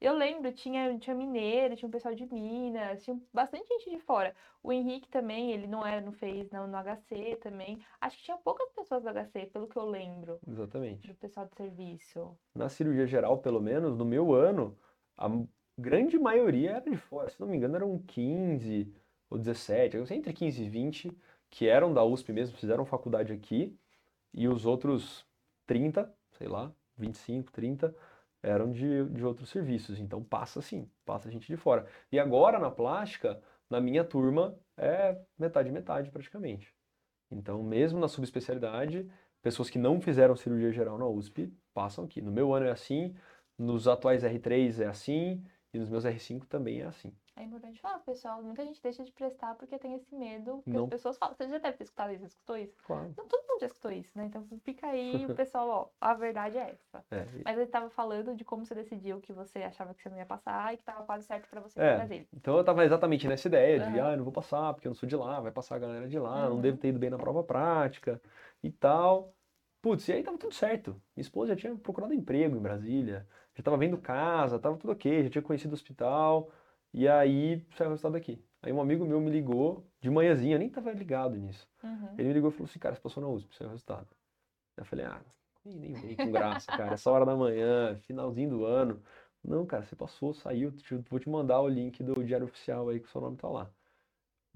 Eu 0.00 0.16
lembro, 0.16 0.52
tinha, 0.52 0.96
tinha 0.98 1.14
mineiro, 1.14 1.74
tinha 1.74 1.88
um 1.88 1.90
pessoal 1.90 2.14
de 2.14 2.24
Minas, 2.32 3.02
tinha 3.02 3.20
bastante 3.32 3.66
gente 3.66 3.90
de 3.90 3.98
fora. 3.98 4.34
O 4.62 4.72
Henrique 4.72 5.08
também, 5.08 5.50
ele 5.50 5.66
não 5.66 5.84
era, 5.84 6.00
não 6.00 6.12
fez 6.12 6.48
não, 6.50 6.68
no 6.68 6.76
HC 6.76 7.36
também. 7.42 7.80
Acho 8.00 8.16
que 8.16 8.24
tinha 8.24 8.36
poucas 8.36 8.70
pessoas 8.70 9.02
do 9.02 9.08
HC, 9.08 9.46
pelo 9.46 9.66
que 9.66 9.76
eu 9.76 9.84
lembro, 9.84 10.38
Exatamente. 10.46 11.08
do 11.08 11.14
pessoal 11.16 11.46
de 11.46 11.56
serviço. 11.56 12.36
Na 12.54 12.68
cirurgia 12.68 13.06
geral, 13.06 13.38
pelo 13.38 13.60
menos, 13.60 13.96
no 13.96 14.04
meu 14.04 14.32
ano, 14.32 14.78
a 15.16 15.28
grande 15.76 16.16
maioria 16.16 16.70
era 16.72 16.90
de 16.90 16.96
fora. 16.96 17.28
Se 17.28 17.40
não 17.40 17.48
me 17.48 17.56
engano, 17.56 17.74
eram 17.74 17.98
15 17.98 18.94
ou 19.28 19.36
17, 19.36 19.96
eu 19.96 20.06
sei, 20.06 20.18
entre 20.18 20.32
15 20.32 20.62
e 20.62 20.68
20, 20.68 21.18
que 21.50 21.66
eram 21.66 21.92
da 21.92 22.04
USP 22.04 22.32
mesmo, 22.32 22.56
fizeram 22.56 22.84
faculdade 22.84 23.32
aqui, 23.32 23.76
e 24.32 24.46
os 24.46 24.64
outros 24.64 25.26
30, 25.66 26.12
sei 26.30 26.46
lá, 26.48 26.72
25, 26.96 27.52
30, 27.52 27.94
eram 28.42 28.70
de, 28.70 29.04
de 29.06 29.24
outros 29.24 29.50
serviços. 29.50 29.98
Então 29.98 30.22
passa 30.22 30.60
sim, 30.60 30.90
passa 31.04 31.30
gente 31.30 31.46
de 31.46 31.56
fora. 31.56 31.86
E 32.10 32.18
agora 32.18 32.58
na 32.58 32.70
plástica, 32.70 33.40
na 33.68 33.80
minha 33.80 34.04
turma, 34.04 34.58
é 34.76 35.18
metade 35.38 35.70
metade 35.70 36.10
praticamente. 36.10 36.74
Então, 37.30 37.62
mesmo 37.62 38.00
na 38.00 38.08
subespecialidade, 38.08 39.06
pessoas 39.42 39.68
que 39.68 39.78
não 39.78 40.00
fizeram 40.00 40.34
cirurgia 40.36 40.72
geral 40.72 40.98
na 40.98 41.06
USP 41.06 41.52
passam 41.74 42.04
aqui. 42.04 42.22
No 42.22 42.32
meu 42.32 42.54
ano 42.54 42.66
é 42.66 42.70
assim, 42.70 43.14
nos 43.58 43.86
atuais 43.86 44.22
R3 44.24 44.80
é 44.80 44.86
assim, 44.86 45.44
e 45.72 45.78
nos 45.78 45.88
meus 45.88 46.04
R5 46.04 46.46
também 46.46 46.80
é 46.80 46.84
assim. 46.86 47.12
É 47.36 47.44
importante 47.44 47.80
falar, 47.80 48.00
pessoal, 48.00 48.42
muita 48.42 48.64
gente 48.64 48.82
deixa 48.82 49.04
de 49.04 49.12
prestar 49.12 49.54
porque 49.54 49.78
tem 49.78 49.94
esse 49.94 50.12
medo 50.14 50.60
que 50.64 50.70
Não. 50.70 50.84
as 50.84 50.90
pessoas 50.90 51.16
falam. 51.18 51.36
Você 51.36 51.48
já 51.48 51.58
deve 51.58 51.76
ter 51.76 51.84
escutado 51.84 52.12
isso, 52.12 52.24
escutou 52.24 52.56
isso? 52.56 52.76
Claro. 52.84 53.14
Não, 53.16 53.26
todo 53.28 53.46
mundo 53.48 53.60
já 53.60 53.66
escutou 53.66 53.92
isso, 53.92 54.18
né? 54.18 54.24
Então 54.26 54.44
fica 54.64 54.88
aí, 54.88 55.24
o 55.26 55.34
pessoal, 55.36 55.68
ó, 55.68 55.88
a 56.00 56.14
verdade 56.14 56.58
é 56.58 56.70
essa. 56.70 57.04
É, 57.12 57.22
e- 57.38 57.42
Mas 57.44 57.56
ele 57.56 57.66
tava 57.68 57.88
falando 57.90 58.34
de 58.34 58.44
como 58.44 58.64
você 58.64 58.74
decidiu 58.74 59.20
que 59.20 59.32
você 59.32 59.62
achava 59.62 59.94
que 59.94 60.02
você 60.02 60.08
não 60.08 60.16
ia 60.18 60.26
passar 60.26 60.74
e 60.74 60.78
que 60.78 60.84
tava 60.84 61.04
quase 61.04 61.26
certo 61.26 61.48
pra 61.48 61.60
você 61.60 61.78
É. 61.78 61.94
Brasília. 61.96 62.26
então 62.36 62.56
eu 62.58 62.64
tava 62.64 62.84
exatamente 62.84 63.28
nessa 63.28 63.46
ideia 63.46 63.78
de, 63.78 64.00
Aham. 64.00 64.08
ah, 64.08 64.12
eu 64.12 64.16
não 64.16 64.24
vou 64.24 64.32
passar 64.32 64.74
porque 64.74 64.88
eu 64.88 64.90
não 64.90 64.96
sou 64.96 65.08
de 65.08 65.14
lá, 65.16 65.40
vai 65.40 65.52
passar 65.52 65.76
a 65.76 65.78
galera 65.78 66.08
de 66.08 66.18
lá, 66.18 66.48
não 66.48 66.56
Uhum. 66.56 66.60
devo 66.60 66.78
ter 66.78 66.88
ido 66.88 66.98
bem 66.98 67.10
na 67.10 67.18
prova 67.18 67.44
prática 67.44 68.20
e 68.62 68.70
tal. 68.72 69.32
Putz, 69.80 70.08
e 70.08 70.12
aí 70.12 70.22
tava 70.24 70.36
tudo 70.38 70.52
certo. 70.54 70.90
Minha 71.14 71.22
esposa 71.22 71.50
já 71.54 71.56
tinha 71.56 71.76
procurado 71.76 72.12
emprego 72.12 72.56
em 72.56 72.60
Brasília, 72.60 73.28
já 73.58 73.62
tava 73.64 73.76
vendo 73.76 73.98
casa, 73.98 74.56
tava 74.56 74.76
tudo 74.76 74.92
ok, 74.92 75.24
já 75.24 75.30
tinha 75.30 75.42
conhecido 75.42 75.72
o 75.72 75.74
hospital, 75.74 76.48
e 76.94 77.08
aí 77.08 77.66
saiu 77.76 77.88
o 77.88 77.90
resultado 77.90 78.16
aqui. 78.16 78.40
Aí 78.62 78.72
um 78.72 78.80
amigo 78.80 79.04
meu 79.04 79.20
me 79.20 79.30
ligou 79.30 79.84
de 80.00 80.08
manhãzinha, 80.08 80.54
eu 80.54 80.60
nem 80.60 80.70
tava 80.70 80.92
ligado 80.92 81.36
nisso. 81.36 81.68
Uhum. 81.82 82.14
Ele 82.16 82.28
me 82.28 82.34
ligou 82.34 82.50
e 82.50 82.52
falou 82.52 82.66
assim, 82.66 82.78
cara, 82.78 82.94
você 82.94 83.00
passou 83.00 83.20
na 83.20 83.28
USP, 83.28 83.56
saiu 83.56 83.68
o 83.68 83.70
resultado. 83.72 84.06
Eu 84.76 84.84
falei, 84.84 85.06
ah, 85.06 85.20
nem, 85.64 85.92
vem 85.92 86.14
com 86.14 86.30
graça, 86.30 86.66
cara, 86.70 86.94
essa 86.94 87.10
hora 87.10 87.26
da 87.26 87.34
manhã, 87.34 87.96
finalzinho 88.06 88.50
do 88.50 88.64
ano. 88.64 89.02
Não, 89.42 89.66
cara, 89.66 89.84
você 89.84 89.96
passou, 89.96 90.32
saiu, 90.32 90.72
vou 91.10 91.18
te 91.18 91.28
mandar 91.28 91.60
o 91.60 91.68
link 91.68 92.00
do 92.02 92.22
Diário 92.24 92.46
Oficial 92.46 92.88
aí 92.88 93.00
que 93.00 93.08
o 93.08 93.10
seu 93.10 93.20
nome 93.20 93.36
tá 93.36 93.48
lá. 93.48 93.68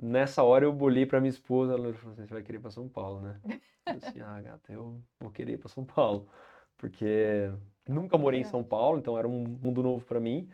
Nessa 0.00 0.44
hora 0.44 0.64
eu 0.64 0.76
olhei 0.80 1.06
pra 1.06 1.20
minha 1.20 1.30
esposa, 1.30 1.74
ela 1.74 1.92
falou 1.94 2.12
assim, 2.12 2.26
você 2.26 2.34
vai 2.34 2.42
querer 2.42 2.58
ir 2.58 2.60
pra 2.60 2.70
São 2.70 2.88
Paulo, 2.88 3.20
né? 3.20 3.40
Eu 3.84 3.98
disse, 3.98 4.20
ah, 4.20 4.40
gata, 4.40 4.72
eu 4.72 5.02
vou 5.18 5.30
querer 5.32 5.54
ir 5.54 5.58
pra 5.58 5.68
São 5.68 5.84
Paulo, 5.84 6.28
porque 6.76 7.52
nunca 7.88 8.18
morei 8.18 8.40
em 8.40 8.44
São 8.44 8.62
Paulo, 8.64 8.98
então 8.98 9.18
era 9.18 9.28
um 9.28 9.44
mundo 9.44 9.82
novo 9.82 10.04
pra 10.04 10.20
mim, 10.20 10.48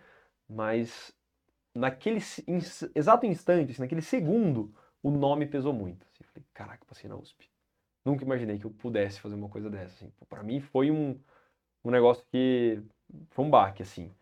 mas 0.49 1.15
naquele 1.75 2.21
exato 2.95 3.27
instante, 3.27 3.73
assim, 3.73 3.83
naquele 3.83 4.03
segundo, 4.03 4.75
o 5.03 5.11
nome 5.11 5.47
pesou 5.47 5.73
muito. 5.73 6.07
Assim, 6.13 6.25
falei, 6.25 6.47
caraca, 6.55 6.85
passei 6.87 7.09
na 7.09 7.17
USP. 7.17 7.51
Nunca 8.05 8.25
imaginei 8.25 8.59
que 8.59 8.67
eu 8.67 8.71
pudesse 8.71 9.21
fazer 9.21 9.35
uma 9.35 9.49
coisa 9.49 9.71
dessa, 9.71 9.95
assim. 9.95 10.11
Pô, 10.19 10.27
Pra 10.27 10.43
mim 10.43 10.61
foi 10.61 10.91
um, 10.91 11.21
um 11.85 11.91
negócio 11.91 12.25
que 12.31 12.83
foi 13.31 13.45
um 13.45 13.51
baque, 13.51 13.83
assim. 13.83 14.15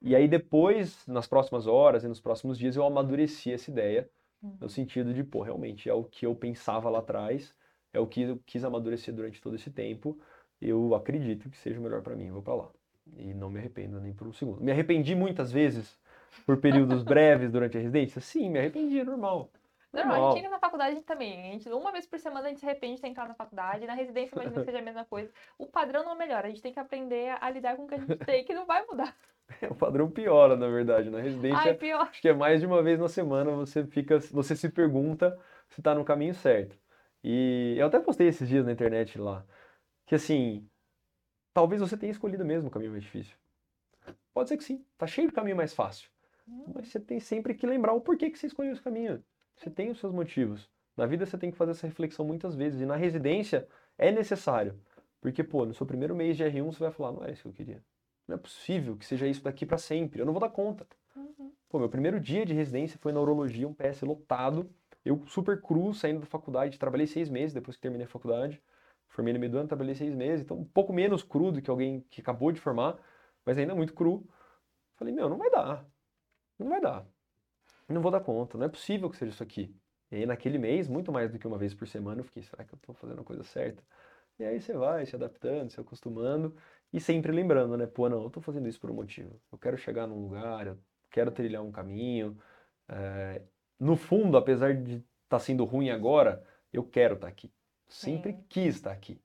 E 0.00 0.14
aí 0.14 0.28
depois, 0.28 1.06
nas 1.06 1.26
próximas 1.26 1.66
horas 1.66 2.04
e 2.04 2.08
nos 2.08 2.20
próximos 2.20 2.58
dias, 2.58 2.76
eu 2.76 2.84
amadureci 2.84 3.52
essa 3.52 3.70
ideia, 3.70 4.10
Uhum. 4.42 4.56
no 4.60 4.68
sentido 4.68 5.14
de, 5.14 5.24
pô, 5.24 5.42
realmente 5.42 5.88
é 5.88 5.94
o 5.94 6.04
que 6.04 6.26
eu 6.26 6.34
pensava 6.34 6.90
lá 6.90 6.98
atrás, 6.98 7.54
é 7.92 8.00
o 8.00 8.06
que 8.06 8.22
eu 8.22 8.38
quis 8.46 8.64
amadurecer 8.64 9.14
durante 9.14 9.40
todo 9.40 9.56
esse 9.56 9.70
tempo. 9.70 10.18
Eu 10.60 10.94
acredito 10.94 11.50
que 11.50 11.56
seja 11.56 11.78
o 11.78 11.82
melhor 11.82 12.02
pra 12.02 12.14
mim, 12.16 12.26
eu 12.28 12.34
vou 12.34 12.42
pra 12.42 12.54
lá. 12.54 12.68
E 13.16 13.34
não 13.34 13.50
me 13.50 13.58
arrependo 13.58 14.00
nem 14.00 14.12
por 14.14 14.26
um 14.26 14.32
segundo. 14.32 14.62
Me 14.62 14.72
arrependi 14.72 15.14
muitas 15.14 15.52
vezes 15.52 15.98
por 16.46 16.56
períodos 16.58 17.02
breves 17.04 17.50
durante 17.52 17.76
a 17.76 17.80
residência? 17.80 18.20
Sim, 18.20 18.50
me 18.50 18.58
arrependi, 18.58 18.98
é 19.00 19.04
normal. 19.04 19.50
Normal, 19.92 20.12
a 20.14 20.16
Normal. 20.18 20.32
gente 20.32 20.38
entra 20.40 20.50
na 20.50 20.58
faculdade 20.58 20.90
a 20.92 20.94
gente 20.96 21.04
também. 21.04 21.38
A 21.38 21.52
gente, 21.52 21.68
uma 21.68 21.92
vez 21.92 22.04
por 22.06 22.18
semana 22.18 22.46
a 22.46 22.48
gente 22.48 22.58
se 22.60 22.66
arrepende 22.66 22.96
de 22.96 23.02
ter 23.02 23.08
entrado 23.08 23.28
na 23.28 23.34
faculdade. 23.34 23.86
Na 23.86 23.94
residência, 23.94 24.34
imagina 24.34 24.56
que 24.58 24.64
seja 24.64 24.78
a 24.78 24.82
mesma 24.82 25.04
coisa. 25.04 25.30
O 25.56 25.66
padrão 25.66 26.04
não 26.04 26.16
melhora. 26.16 26.46
A 26.48 26.50
gente 26.50 26.62
tem 26.62 26.72
que 26.72 26.80
aprender 26.80 27.36
a 27.40 27.48
lidar 27.50 27.76
com 27.76 27.84
o 27.84 27.86
que 27.86 27.94
a 27.94 27.98
gente 27.98 28.16
tem, 28.16 28.44
que 28.44 28.54
não 28.54 28.66
vai 28.66 28.84
mudar. 28.86 29.14
O 29.70 29.74
padrão 29.74 30.10
piora, 30.10 30.56
na 30.56 30.68
verdade. 30.68 31.10
Na 31.10 31.18
Ai, 31.18 31.24
residência, 31.24 31.74
pior. 31.74 32.08
acho 32.10 32.20
que 32.20 32.28
é 32.28 32.32
mais 32.32 32.60
de 32.60 32.66
uma 32.66 32.82
vez 32.82 32.98
na 32.98 33.08
semana 33.08 33.50
você 33.52 33.84
fica, 33.86 34.18
você 34.18 34.56
se 34.56 34.70
pergunta 34.70 35.38
se 35.68 35.82
tá 35.82 35.94
no 35.94 36.02
caminho 36.02 36.34
certo. 36.34 36.74
E 37.22 37.74
eu 37.78 37.86
até 37.86 38.00
postei 38.00 38.26
esses 38.26 38.48
dias 38.48 38.64
na 38.64 38.72
internet 38.72 39.18
lá, 39.18 39.44
que 40.06 40.14
assim, 40.14 40.68
talvez 41.52 41.80
você 41.80 41.96
tenha 41.96 42.12
escolhido 42.12 42.44
mesmo 42.44 42.68
o 42.68 42.70
caminho 42.70 42.92
mais 42.92 43.02
difícil. 43.02 43.36
Pode 44.32 44.48
ser 44.48 44.56
que 44.56 44.64
sim, 44.64 44.84
tá 44.98 45.06
cheio 45.06 45.28
de 45.28 45.34
caminho 45.34 45.56
mais 45.56 45.72
fácil. 45.72 46.10
Hum. 46.48 46.72
Mas 46.74 46.88
você 46.88 47.00
tem 47.00 47.20
sempre 47.20 47.54
que 47.54 47.66
lembrar 47.66 47.92
o 47.92 48.00
porquê 48.00 48.30
que 48.30 48.38
você 48.38 48.46
escolheu 48.46 48.72
esse 48.72 48.82
caminho. 48.82 49.22
Você 49.56 49.70
tem 49.70 49.90
os 49.90 49.98
seus 49.98 50.12
motivos. 50.12 50.68
Na 50.96 51.06
vida 51.06 51.24
você 51.24 51.38
tem 51.38 51.50
que 51.50 51.56
fazer 51.56 51.72
essa 51.72 51.86
reflexão 51.86 52.24
muitas 52.24 52.54
vezes. 52.54 52.80
E 52.80 52.86
na 52.86 52.96
residência 52.96 53.68
é 53.96 54.10
necessário. 54.10 54.78
Porque, 55.20 55.42
pô, 55.42 55.64
no 55.64 55.72
seu 55.72 55.86
primeiro 55.86 56.14
mês 56.14 56.36
de 56.36 56.44
R1 56.44 56.64
você 56.64 56.80
vai 56.80 56.90
falar, 56.90 57.12
não 57.12 57.22
era 57.22 57.32
isso 57.32 57.42
que 57.42 57.48
eu 57.48 57.52
queria. 57.52 57.82
Não 58.26 58.34
é 58.34 58.38
possível 58.38 58.96
que 58.96 59.06
seja 59.06 59.26
isso 59.26 59.42
daqui 59.42 59.64
para 59.64 59.78
sempre. 59.78 60.20
Eu 60.20 60.26
não 60.26 60.32
vou 60.32 60.40
dar 60.40 60.50
conta. 60.50 60.86
Uhum. 61.16 61.52
Pô, 61.68 61.78
meu 61.78 61.88
primeiro 61.88 62.20
dia 62.20 62.44
de 62.44 62.52
residência 62.54 62.98
foi 63.00 63.12
na 63.12 63.20
urologia, 63.20 63.68
um 63.68 63.74
PS 63.74 64.02
lotado. 64.02 64.70
Eu 65.04 65.22
super 65.26 65.60
cru, 65.60 65.92
saindo 65.94 66.20
da 66.20 66.26
faculdade. 66.26 66.78
Trabalhei 66.78 67.06
seis 67.06 67.28
meses 67.28 67.52
depois 67.52 67.76
que 67.76 67.82
terminei 67.82 68.06
a 68.06 68.08
faculdade. 68.08 68.62
Formei 69.14 69.32
no 69.32 69.38
meio 69.38 69.52
do 69.52 69.58
ano, 69.58 69.68
trabalhei 69.68 69.94
seis 69.94 70.12
meses. 70.12 70.44
Então, 70.44 70.58
um 70.58 70.64
pouco 70.64 70.92
menos 70.92 71.22
cru 71.22 71.52
do 71.52 71.62
que 71.62 71.70
alguém 71.70 72.00
que 72.10 72.20
acabou 72.20 72.50
de 72.50 72.60
formar, 72.60 72.98
mas 73.46 73.56
ainda 73.56 73.72
muito 73.72 73.94
cru. 73.94 74.28
Falei, 74.96 75.14
meu, 75.14 75.28
não 75.28 75.38
vai 75.38 75.48
dar. 75.50 75.86
Não 76.58 76.68
vai 76.68 76.80
dar. 76.80 77.06
Não 77.88 78.02
vou 78.02 78.10
dar 78.10 78.20
conta. 78.20 78.58
Não 78.58 78.66
é 78.66 78.68
possível 78.68 79.08
que 79.08 79.16
seja 79.16 79.30
isso 79.30 79.42
aqui. 79.42 79.72
E 80.10 80.16
aí, 80.16 80.26
naquele 80.26 80.58
mês, 80.58 80.88
muito 80.88 81.12
mais 81.12 81.30
do 81.30 81.38
que 81.38 81.46
uma 81.46 81.56
vez 81.56 81.72
por 81.72 81.86
semana, 81.86 82.22
eu 82.22 82.24
fiquei, 82.24 82.42
será 82.42 82.64
que 82.64 82.74
eu 82.74 82.76
estou 82.76 82.92
fazendo 82.92 83.20
a 83.20 83.24
coisa 83.24 83.44
certa? 83.44 83.84
E 84.36 84.44
aí 84.44 84.60
você 84.60 84.72
vai 84.72 85.06
se 85.06 85.14
adaptando, 85.14 85.70
se 85.70 85.80
acostumando 85.80 86.56
e 86.92 87.00
sempre 87.00 87.30
lembrando, 87.30 87.76
né? 87.76 87.86
Pô, 87.86 88.08
não, 88.08 88.20
eu 88.20 88.26
estou 88.26 88.42
fazendo 88.42 88.68
isso 88.68 88.80
por 88.80 88.90
um 88.90 88.94
motivo. 88.94 89.40
Eu 89.52 89.58
quero 89.58 89.76
chegar 89.78 90.08
num 90.08 90.20
lugar, 90.20 90.66
eu 90.66 90.78
quero 91.08 91.30
trilhar 91.30 91.62
um 91.62 91.70
caminho. 91.70 92.36
É... 92.88 93.42
No 93.78 93.94
fundo, 93.96 94.36
apesar 94.36 94.74
de 94.74 94.94
estar 94.94 95.04
tá 95.28 95.38
sendo 95.38 95.64
ruim 95.64 95.90
agora, 95.90 96.42
eu 96.72 96.82
quero 96.82 97.14
estar 97.14 97.28
tá 97.28 97.32
aqui. 97.32 97.52
Sempre 97.88 98.32
Sim. 98.32 98.44
quis 98.48 98.76
estar 98.76 98.90
tá 98.90 98.96
aqui. 98.96 99.20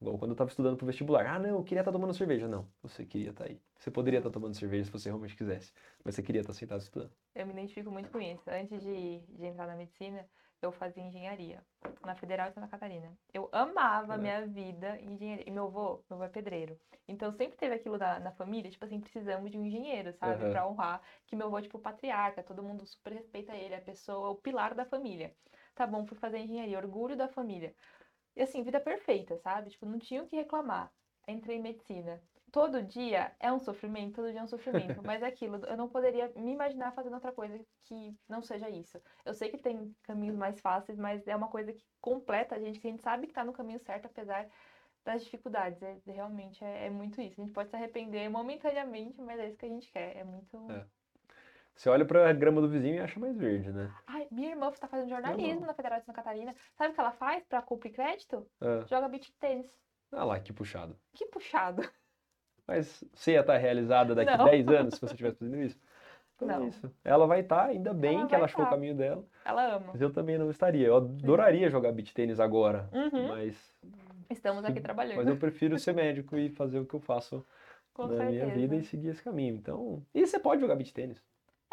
Igual 0.00 0.18
quando 0.18 0.32
eu 0.32 0.34
estava 0.34 0.50
estudando 0.50 0.76
para 0.76 0.84
o 0.84 0.86
vestibular. 0.86 1.26
Ah, 1.26 1.38
não, 1.38 1.50
eu 1.50 1.64
queria 1.64 1.80
estar 1.80 1.92
tomando 1.92 2.12
cerveja. 2.12 2.46
Não, 2.46 2.68
você 2.82 3.06
queria 3.06 3.30
estar 3.30 3.44
aí. 3.44 3.60
Você 3.78 3.90
poderia 3.90 4.18
estar 4.18 4.30
tomando 4.30 4.54
cerveja 4.54 4.84
se 4.84 4.90
você 4.90 5.08
realmente 5.08 5.36
quisesse. 5.36 5.72
Mas 6.04 6.14
você 6.14 6.22
queria 6.22 6.40
estar 6.40 6.52
sentado 6.52 6.80
estudando. 6.80 7.12
Eu 7.34 7.46
me 7.46 7.52
identifico 7.52 7.90
muito 7.90 8.10
com 8.10 8.20
isso. 8.20 8.42
Antes 8.50 8.82
de, 8.82 9.20
de 9.20 9.46
entrar 9.46 9.66
na 9.66 9.76
medicina, 9.76 10.26
eu 10.60 10.72
fazia 10.72 11.02
engenharia 11.02 11.62
na 12.04 12.14
Federal 12.14 12.48
de 12.48 12.54
Santa 12.54 12.68
Catarina. 12.68 13.12
Eu 13.32 13.48
amava 13.52 14.14
a 14.14 14.18
minha 14.18 14.46
vida 14.46 14.98
em 15.00 15.14
engenharia. 15.14 15.48
E 15.48 15.50
meu 15.50 15.64
avô, 15.64 16.02
meu 16.08 16.16
avô 16.16 16.24
é 16.24 16.28
pedreiro. 16.28 16.78
Então 17.06 17.32
sempre 17.32 17.56
teve 17.56 17.74
aquilo 17.74 17.98
na, 17.98 18.18
na 18.18 18.32
família, 18.32 18.70
tipo 18.70 18.84
assim, 18.84 19.00
precisamos 19.00 19.50
de 19.50 19.58
um 19.58 19.64
engenheiro, 19.64 20.12
sabe? 20.14 20.44
Uhum. 20.44 20.50
Pra 20.50 20.66
honrar 20.66 21.02
que 21.26 21.36
meu 21.36 21.46
avô 21.46 21.58
é 21.58 21.62
tipo 21.62 21.78
patriarca, 21.78 22.42
todo 22.42 22.62
mundo 22.62 22.86
super 22.86 23.12
respeita 23.12 23.54
ele, 23.54 23.74
a 23.74 23.80
pessoa, 23.80 24.30
o 24.30 24.36
pilar 24.36 24.74
da 24.74 24.84
família. 24.84 25.34
Tá 25.74 25.86
bom, 25.86 26.06
fui 26.06 26.16
fazer 26.16 26.38
engenharia, 26.38 26.78
orgulho 26.78 27.16
da 27.16 27.28
família. 27.28 27.74
E 28.36 28.42
assim, 28.42 28.62
vida 28.62 28.80
perfeita, 28.80 29.36
sabe? 29.38 29.70
Tipo, 29.70 29.86
não 29.86 29.98
tinha 29.98 30.22
o 30.22 30.26
que 30.26 30.36
reclamar. 30.36 30.92
Entrei 31.26 31.56
em 31.56 31.62
medicina. 31.62 32.20
Todo 32.50 32.82
dia 32.82 33.34
é 33.40 33.52
um 33.52 33.58
sofrimento, 33.58 34.14
todo 34.14 34.30
dia 34.30 34.40
é 34.40 34.44
um 34.44 34.46
sofrimento. 34.46 35.02
Mas 35.04 35.22
é 35.22 35.26
aquilo, 35.26 35.56
eu 35.66 35.76
não 35.76 35.88
poderia 35.88 36.30
me 36.36 36.52
imaginar 36.52 36.92
fazendo 36.92 37.14
outra 37.14 37.32
coisa 37.32 37.58
que 37.84 38.16
não 38.28 38.42
seja 38.42 38.70
isso. 38.70 39.00
Eu 39.24 39.34
sei 39.34 39.50
que 39.50 39.58
tem 39.58 39.94
caminhos 40.02 40.36
mais 40.36 40.60
fáceis, 40.60 40.96
mas 40.98 41.26
é 41.26 41.34
uma 41.34 41.48
coisa 41.48 41.72
que 41.72 41.84
completa 42.00 42.54
a 42.54 42.60
gente, 42.60 42.78
que 42.78 42.86
a 42.86 42.90
gente 42.90 43.02
sabe 43.02 43.26
que 43.26 43.32
tá 43.32 43.44
no 43.44 43.52
caminho 43.52 43.80
certo, 43.80 44.06
apesar 44.06 44.48
das 45.04 45.24
dificuldades. 45.24 45.82
É, 45.82 45.98
realmente 46.06 46.64
é, 46.64 46.86
é 46.86 46.90
muito 46.90 47.20
isso. 47.20 47.40
A 47.40 47.44
gente 47.44 47.52
pode 47.52 47.70
se 47.70 47.76
arrepender 47.76 48.28
momentaneamente, 48.28 49.20
mas 49.20 49.38
é 49.40 49.48
isso 49.48 49.58
que 49.58 49.66
a 49.66 49.68
gente 49.68 49.90
quer. 49.90 50.16
É 50.16 50.24
muito. 50.24 50.56
É. 50.70 50.86
Você 51.74 51.88
olha 51.88 52.04
pra 52.04 52.32
grama 52.32 52.60
do 52.60 52.68
vizinho 52.68 52.96
e 52.96 53.00
acha 53.00 53.18
mais 53.18 53.36
verde, 53.36 53.72
né? 53.72 53.92
Ai, 54.06 54.26
minha 54.30 54.50
irmã 54.50 54.70
tá 54.70 54.86
fazendo 54.86 55.08
jornalismo 55.08 55.66
na 55.66 55.74
Federal 55.74 55.98
de 55.98 56.04
Santa 56.06 56.22
Catarina. 56.22 56.54
Sabe 56.76 56.92
o 56.92 56.94
que 56.94 57.00
ela 57.00 57.12
faz 57.12 57.44
pra 57.44 57.60
cumprir 57.62 57.92
crédito? 57.92 58.46
Ah, 58.60 58.84
Joga 58.88 59.08
beach 59.08 59.32
tênis. 59.40 59.66
ah 60.12 60.24
lá, 60.24 60.38
que 60.38 60.52
puxado. 60.52 60.96
Que 61.12 61.26
puxado. 61.26 61.82
Mas 62.66 63.04
você 63.12 63.32
ia 63.32 63.40
estar 63.40 63.56
realizada 63.58 64.14
daqui 64.14 64.36
Não. 64.36 64.44
10 64.46 64.68
anos 64.68 64.94
se 64.94 65.00
você 65.00 65.12
estivesse 65.14 65.36
fazendo 65.38 65.60
isso? 65.60 65.78
Então 66.36 66.50
é 66.50 66.58
Não. 66.58 66.68
isso. 66.68 66.90
Ela 67.04 67.26
vai 67.26 67.40
estar, 67.40 67.66
ainda 67.66 67.92
bem 67.92 68.18
Ela 68.20 68.26
que 68.28 68.34
ela 68.34 68.44
achou 68.46 68.62
o 68.62 68.64
tá. 68.64 68.70
caminho 68.70 68.94
dela. 68.94 69.24
Ela 69.44 69.74
ama. 69.76 69.86
Mas 69.92 70.00
eu 70.00 70.12
também 70.12 70.38
não 70.38 70.50
estaria. 70.50 70.86
Eu 70.86 70.96
adoraria 70.96 71.68
jogar 71.68 71.92
beach 71.92 72.14
tênis 72.14 72.38
agora. 72.40 72.88
Uhum. 72.92 73.28
Mas, 73.28 73.76
Estamos 74.30 74.64
aqui 74.64 74.80
trabalhando. 74.80 75.16
mas 75.16 75.26
eu 75.28 75.36
prefiro 75.36 75.78
ser 75.78 75.92
médico 75.92 76.36
e 76.38 76.48
fazer 76.50 76.78
o 76.78 76.86
que 76.86 76.94
eu 76.94 77.00
faço 77.00 77.44
Com 77.92 78.06
na 78.06 78.24
minha 78.26 78.40
certeza. 78.46 78.54
vida 78.60 78.76
e 78.76 78.82
seguir 78.84 79.08
esse 79.08 79.22
caminho. 79.22 79.54
Então, 79.54 80.02
e 80.14 80.26
você 80.26 80.38
pode 80.38 80.60
jogar 80.62 80.76
beach 80.76 80.92
tênis. 80.94 81.22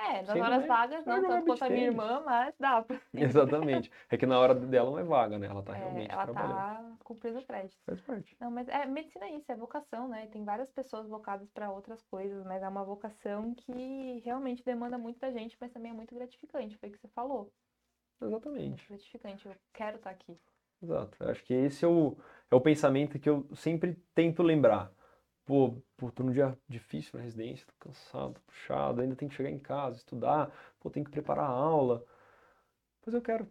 É, 0.09 0.21
nas 0.23 0.29
horas 0.29 0.65
vagas 0.65 1.05
não 1.05 1.21
tanto 1.21 1.45
quanto 1.45 1.63
a 1.63 1.69
minha 1.69 1.85
irmã, 1.85 2.21
mas 2.25 2.55
dá 2.59 2.81
pra. 2.81 2.99
Exatamente. 3.13 3.91
É 4.09 4.17
que 4.17 4.25
na 4.25 4.39
hora 4.39 4.55
dela 4.55 4.89
não 4.91 4.99
é 4.99 5.03
vaga, 5.03 5.37
né? 5.37 5.47
Ela 5.47 5.61
tá 5.61 5.75
É, 5.75 5.79
realmente 5.79 6.11
ela 6.11 6.23
trabalhando. 6.23 6.55
tá 6.55 6.95
cumprindo 7.03 7.41
crédito. 7.45 7.77
Faz 7.85 8.01
parte. 8.01 8.35
Não, 8.39 8.49
mas 8.49 8.67
é, 8.67 8.85
medicina 8.85 9.25
é 9.25 9.35
isso, 9.35 9.51
é 9.51 9.55
vocação, 9.55 10.07
né? 10.07 10.27
Tem 10.27 10.43
várias 10.43 10.71
pessoas 10.71 11.07
vocadas 11.07 11.49
para 11.51 11.71
outras 11.71 12.01
coisas, 12.03 12.43
mas 12.45 12.63
é 12.63 12.67
uma 12.67 12.83
vocação 12.83 13.53
que 13.53 14.19
realmente 14.25 14.63
demanda 14.63 14.97
muito 14.97 15.19
da 15.19 15.31
gente, 15.31 15.57
mas 15.59 15.71
também 15.71 15.91
é 15.91 15.95
muito 15.95 16.15
gratificante, 16.15 16.77
foi 16.77 16.89
o 16.89 16.91
que 16.91 16.99
você 16.99 17.07
falou. 17.09 17.51
Muito 18.19 18.33
Exatamente. 18.35 18.87
gratificante, 18.87 19.47
eu 19.47 19.55
quero 19.73 19.97
estar 19.97 20.09
aqui. 20.11 20.37
Exato. 20.81 21.15
Eu 21.23 21.29
acho 21.29 21.43
que 21.43 21.53
esse 21.53 21.85
é 21.85 21.87
o, 21.87 22.17
é 22.49 22.55
o 22.55 22.61
pensamento 22.61 23.19
que 23.19 23.29
eu 23.29 23.47
sempre 23.55 23.95
tento 24.15 24.41
lembrar. 24.41 24.91
Pô, 25.45 25.75
pô, 25.97 26.11
tô 26.11 26.23
num 26.23 26.31
dia 26.31 26.57
difícil 26.67 27.17
na 27.17 27.23
residência, 27.23 27.65
tô 27.67 27.73
cansado, 27.89 28.33
tô 28.35 28.41
puxado, 28.47 29.01
ainda 29.01 29.15
tenho 29.15 29.29
que 29.29 29.35
chegar 29.35 29.49
em 29.49 29.59
casa, 29.59 29.97
estudar, 29.97 30.51
pô, 30.79 30.89
tenho 30.89 31.05
que 31.05 31.11
preparar 31.11 31.45
a 31.45 31.49
aula. 31.49 32.05
Mas 33.05 33.13
eu 33.15 33.21
quero, 33.21 33.47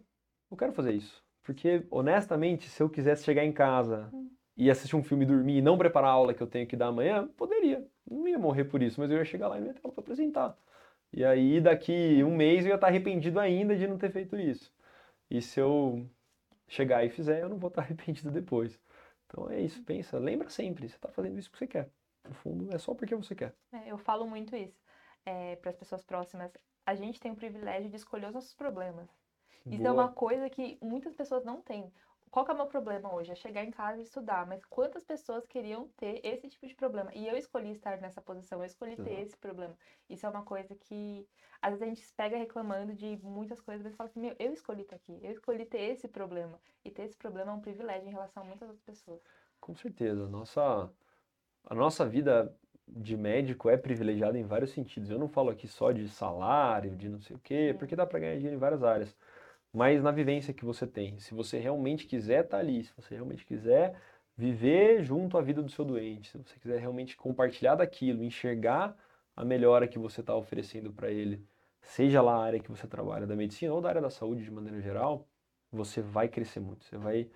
eu 0.49 0.57
quero 0.57 0.73
fazer 0.73 0.93
isso. 0.93 1.23
Porque, 1.43 1.85
honestamente, 1.89 2.69
se 2.69 2.81
eu 2.81 2.89
quisesse 2.89 3.23
chegar 3.23 3.43
em 3.43 3.51
casa 3.51 4.09
Hum. 4.13 4.29
e 4.55 4.69
assistir 4.69 4.95
um 4.95 5.03
filme 5.03 5.25
e 5.25 5.27
dormir 5.27 5.57
e 5.57 5.61
não 5.61 5.77
preparar 5.77 6.09
a 6.11 6.13
aula 6.13 6.33
que 6.33 6.41
eu 6.41 6.47
tenho 6.47 6.67
que 6.67 6.75
dar 6.77 6.87
amanhã, 6.87 7.27
poderia. 7.37 7.85
Não 8.09 8.27
ia 8.27 8.37
morrer 8.39 8.65
por 8.65 8.81
isso, 8.81 8.99
mas 8.99 9.09
eu 9.11 9.17
ia 9.17 9.25
chegar 9.25 9.47
lá 9.47 9.57
e 9.57 9.61
não 9.61 9.67
ia 9.67 9.73
ter 9.73 9.81
aula 9.83 9.93
pra 9.93 10.01
apresentar. 10.03 10.57
E 11.13 11.25
aí, 11.25 11.59
daqui 11.61 12.23
um 12.23 12.35
mês, 12.35 12.65
eu 12.65 12.69
ia 12.71 12.75
estar 12.75 12.87
arrependido 12.87 13.39
ainda 13.39 13.75
de 13.75 13.87
não 13.87 13.97
ter 13.97 14.11
feito 14.11 14.37
isso. 14.37 14.73
E 15.29 15.41
se 15.41 15.59
eu 15.59 16.07
chegar 16.67 17.05
e 17.05 17.09
fizer, 17.09 17.41
eu 17.43 17.49
não 17.49 17.57
vou 17.59 17.69
estar 17.69 17.81
arrependido 17.83 18.31
depois. 18.31 18.79
Então 19.31 19.49
é 19.49 19.61
isso, 19.61 19.81
pensa, 19.83 20.19
lembra 20.19 20.49
sempre, 20.49 20.89
você 20.89 20.95
está 20.95 21.09
fazendo 21.09 21.39
isso 21.39 21.49
porque 21.49 21.65
você 21.65 21.71
quer. 21.71 21.89
No 22.27 22.35
fundo, 22.35 22.75
é 22.75 22.77
só 22.77 22.93
porque 22.93 23.15
você 23.15 23.33
quer. 23.33 23.55
É, 23.71 23.89
eu 23.91 23.97
falo 23.97 24.27
muito 24.27 24.55
isso 24.55 24.77
para 25.61 25.69
as 25.69 25.75
pessoas 25.77 26.03
próximas. 26.03 26.51
A 26.85 26.93
gente 26.93 27.19
tem 27.19 27.31
o 27.31 27.35
privilégio 27.35 27.89
de 27.89 27.95
escolher 27.95 28.27
os 28.27 28.33
nossos 28.33 28.53
problemas. 28.53 29.09
Isso 29.65 29.81
é 29.81 29.89
Boa. 29.89 29.93
uma 29.93 30.11
coisa 30.11 30.49
que 30.49 30.77
muitas 30.81 31.15
pessoas 31.15 31.45
não 31.45 31.61
têm. 31.61 31.91
Qual 32.31 32.45
que 32.45 32.51
é 32.51 32.53
o 32.53 32.57
meu 32.57 32.65
problema 32.65 33.13
hoje? 33.13 33.29
É 33.29 33.35
chegar 33.35 33.63
em 33.65 33.71
casa 33.71 33.99
e 33.99 34.03
estudar. 34.03 34.47
Mas 34.47 34.63
quantas 34.65 35.03
pessoas 35.03 35.45
queriam 35.45 35.89
ter 35.97 36.21
esse 36.23 36.47
tipo 36.47 36.65
de 36.65 36.73
problema? 36.73 37.11
E 37.13 37.27
eu 37.27 37.35
escolhi 37.35 37.71
estar 37.71 37.99
nessa 37.99 38.21
posição, 38.21 38.59
eu 38.59 38.65
escolhi 38.65 38.95
ter 38.95 39.19
esse 39.19 39.35
problema. 39.37 39.77
Isso 40.09 40.25
é 40.25 40.29
uma 40.29 40.43
coisa 40.43 40.73
que 40.73 41.27
às 41.61 41.71
vezes 41.71 41.83
a 41.83 41.87
gente 41.87 42.01
se 42.01 42.13
pega 42.13 42.37
reclamando 42.37 42.93
de 42.93 43.19
muitas 43.21 43.59
coisas, 43.59 43.83
mas 43.83 43.95
fala 43.95 44.09
assim, 44.09 44.21
meu, 44.21 44.33
eu 44.39 44.53
escolhi 44.53 44.83
estar 44.83 44.95
aqui, 44.95 45.19
eu 45.21 45.31
escolhi 45.31 45.65
ter 45.65 45.81
esse 45.81 46.07
problema. 46.07 46.57
E 46.85 46.89
ter 46.89 47.03
esse 47.03 47.17
problema 47.17 47.51
é 47.51 47.55
um 47.55 47.59
privilégio 47.59 48.07
em 48.07 48.11
relação 48.11 48.43
a 48.43 48.45
muitas 48.45 48.69
outras 48.69 48.85
pessoas. 48.85 49.21
Com 49.59 49.75
certeza. 49.75 50.29
Nossa, 50.29 50.89
a 51.65 51.75
nossa 51.75 52.07
vida 52.07 52.57
de 52.87 53.17
médico 53.17 53.69
é 53.69 53.75
privilegiada 53.75 54.37
em 54.37 54.43
vários 54.45 54.71
sentidos. 54.71 55.09
Eu 55.09 55.19
não 55.19 55.27
falo 55.27 55.49
aqui 55.49 55.67
só 55.67 55.91
de 55.91 56.07
salário, 56.07 56.95
de 56.95 57.09
não 57.09 57.19
sei 57.19 57.35
o 57.35 57.39
quê, 57.39 57.73
Sim. 57.73 57.77
porque 57.77 57.95
dá 57.95 58.05
para 58.05 58.19
ganhar 58.19 58.35
dinheiro 58.35 58.55
em 58.55 58.59
várias 58.59 58.83
áreas. 58.83 59.15
Mas 59.73 60.03
na 60.03 60.11
vivência 60.11 60.53
que 60.53 60.65
você 60.65 60.85
tem, 60.85 61.17
se 61.19 61.33
você 61.33 61.57
realmente 61.57 62.05
quiser 62.05 62.43
estar 62.45 62.57
ali, 62.57 62.83
se 62.83 62.93
você 62.95 63.15
realmente 63.15 63.45
quiser 63.45 63.95
viver 64.35 65.03
junto 65.03 65.37
à 65.37 65.41
vida 65.41 65.61
do 65.61 65.69
seu 65.69 65.85
doente, 65.85 66.29
se 66.29 66.37
você 66.37 66.59
quiser 66.59 66.79
realmente 66.79 67.15
compartilhar 67.15 67.75
daquilo, 67.75 68.23
enxergar 68.23 68.95
a 69.35 69.45
melhora 69.45 69.87
que 69.87 69.97
você 69.99 70.21
está 70.21 70.35
oferecendo 70.35 70.91
para 70.91 71.09
ele, 71.09 71.45
seja 71.81 72.21
lá 72.21 72.35
a 72.35 72.43
área 72.43 72.59
que 72.59 72.69
você 72.69 72.87
trabalha, 72.87 73.25
da 73.25 73.35
medicina 73.35 73.73
ou 73.73 73.81
da 73.81 73.89
área 73.89 74.01
da 74.01 74.09
saúde 74.09 74.43
de 74.43 74.51
maneira 74.51 74.81
geral, 74.81 75.27
você 75.71 76.01
vai 76.01 76.27
crescer 76.27 76.59
muito. 76.59 76.83
Você 76.85 76.97
vai 76.97 77.29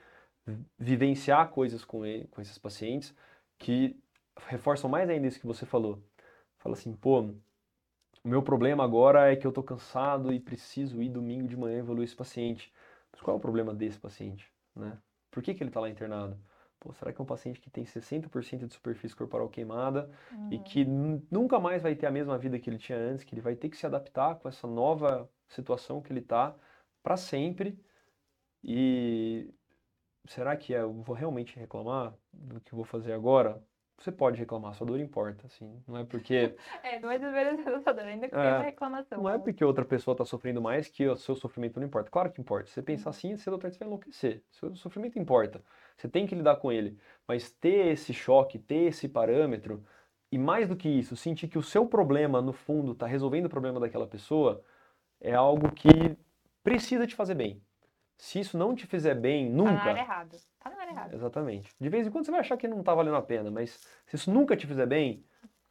vi- 0.45 0.65
vivenciar 0.78 1.50
coisas 1.50 1.86
com, 1.86 2.06
ele, 2.06 2.28
com 2.28 2.41
esses 2.41 2.58
pacientes 2.58 3.13
que 3.58 3.98
reforçam 4.48 4.89
mais 4.89 5.10
ainda 5.10 5.28
isso 5.28 5.39
que 5.39 5.48
você 5.48 5.65
falou. 5.65 6.04
Fala 6.58 6.76
assim, 6.76 6.93
pô, 6.93 7.34
o 8.26 8.30
meu 8.30 8.44
problema 8.44 8.84
agora 8.84 9.32
é 9.32 9.36
que 9.36 9.46
eu 9.48 9.52
tô 9.54 9.64
cansado 9.64 10.34
e 10.34 10.40
preciso 10.40 11.02
ir 11.02 11.10
domingo 11.10 11.48
de 11.48 11.56
manhã 11.58 11.80
evoluir 11.80 12.06
esse 12.06 12.16
paciente. 12.16 12.74
Mas 13.12 13.22
qual 13.22 13.36
é 13.36 13.38
o 13.38 13.42
problema 13.42 13.74
desse 13.74 14.00
paciente, 14.00 14.52
né? 14.76 15.02
Por 15.32 15.44
que 15.44 15.54
que 15.54 15.64
ele 15.64 15.72
tá 15.72 15.80
lá 15.80 15.90
internado? 15.90 16.40
Pô, 16.80 16.94
será 16.94 17.14
que 17.14 17.22
é 17.22 17.24
um 17.24 17.28
paciente 17.28 17.60
que 17.62 17.70
tem 17.70 17.86
60% 17.86 18.68
de 18.68 18.74
superfície 18.74 19.16
corporal 19.16 19.50
queimada 19.50 20.10
e 20.50 20.58
Uhum. 20.58 20.64
que 20.64 20.86
nu- 20.86 21.26
nunca 21.32 21.60
mais 21.60 21.84
vai 21.84 21.96
ter 21.96 22.08
a 22.08 22.12
mesma 22.12 22.38
vida 22.38 22.60
que 22.60 22.70
ele 22.70 22.78
tinha 22.78 22.98
antes, 22.98 23.24
que 23.24 23.34
ele 23.36 23.42
vai 23.42 23.56
ter 23.56 23.70
que 23.70 23.78
se 23.78 23.86
adaptar 23.86 24.36
com 24.40 24.48
essa 24.50 24.68
nova 24.68 25.32
situação 25.48 26.02
que 26.02 26.12
ele 26.12 26.22
tá 26.22 26.56
para 27.04 27.18
sempre? 27.18 27.80
E 28.64 29.54
será 30.28 30.58
que 30.58 30.74
eu 30.74 30.94
vou 31.04 31.16
realmente 31.16 31.58
reclamar 31.60 32.18
do 32.34 32.62
que 32.62 32.74
eu 32.74 32.78
vou 32.78 32.86
fazer 32.86 33.14
agora? 33.14 33.64
Você 33.98 34.12
pode 34.12 34.38
reclamar, 34.38 34.74
sua 34.76 34.86
dor 34.86 35.00
importa, 35.00 35.48
assim. 35.48 35.82
Não 35.88 35.98
é 35.98 36.04
porque 36.04 36.56
É, 36.84 37.00
não 37.00 37.10
é 37.10 37.18
desmerecendo 37.18 37.78
essa 37.78 37.94
dor, 37.94 38.04
ainda 38.06 38.28
que 38.28 38.36
tenha 38.36 38.46
É, 38.46 38.54
uma 38.58 38.64
reclamação. 38.64 39.18
não 39.22 39.30
é 39.30 39.34
mas- 39.34 39.44
porque 39.44 39.64
outra 39.64 39.86
pessoa 39.86 40.14
está 40.14 40.26
sofrendo 40.26 40.62
mais 40.62 40.88
que 40.90 41.08
o 41.08 41.16
seu 41.16 41.36
sofrimento 41.36 41.80
não 41.80 41.88
importa. 41.88 42.10
Claro 42.12 42.32
que 42.32 42.42
importa. 42.42 42.68
Se 42.68 42.74
você 42.74 42.82
pensar 42.82 43.06
Uhum. 43.06 43.10
assim, 43.12 43.38
cedo 43.38 43.54
ou 43.54 43.60
tarde 43.60 43.76
você 43.76 43.80
vai 43.80 43.88
enlouquecer. 43.88 44.44
Seu 44.52 44.76
sofrimento 44.76 45.18
importa. 45.18 45.64
Você 45.96 46.10
tem 46.10 46.28
que 46.28 46.36
lidar 46.36 46.58
com 46.58 46.72
ele. 46.72 47.00
Mas 47.28 47.50
ter 47.52 47.88
esse 47.94 48.14
choque, 48.14 48.60
ter 48.60 48.88
esse 48.90 49.08
parâmetro, 49.08 49.84
e 50.32 50.38
mais 50.38 50.68
do 50.68 50.76
que 50.76 50.90
isso, 50.90 51.16
sentir 51.16 51.48
que 51.48 51.58
o 51.58 51.64
seu 51.64 51.86
problema, 51.88 52.42
no 52.42 52.52
fundo, 52.52 52.92
está 52.92 53.08
resolvendo 53.08 53.46
o 53.46 53.50
problema 53.50 53.80
daquela 53.80 54.06
pessoa, 54.06 54.62
é 55.22 55.34
algo 55.34 55.72
que 55.72 56.18
precisa 56.62 57.08
te 57.08 57.16
fazer 57.16 57.36
bem. 57.36 57.62
Se 58.18 58.40
isso 58.40 58.58
não 58.58 58.76
te 58.76 58.86
fizer 58.86 59.16
bem, 59.16 59.50
nunca. 59.50 59.72
Tá 59.78 59.94
na 59.94 60.04
errada. 60.91 61.15
Exatamente. 61.15 61.76
De 61.80 61.89
vez 61.89 62.08
em 62.08 62.12
quando 62.12 62.26
você 62.26 62.32
vai 62.32 62.39
achar 62.39 62.58
que 62.58 62.67
não 62.67 62.84
tá 62.84 62.93
valendo 62.93 63.15
a 63.15 63.21
pena, 63.21 63.52
mas 63.52 63.71
se 64.06 64.15
isso 64.15 64.32
nunca 64.32 64.56
te 64.56 64.67
fizer 64.67 64.86
bem, 64.86 65.26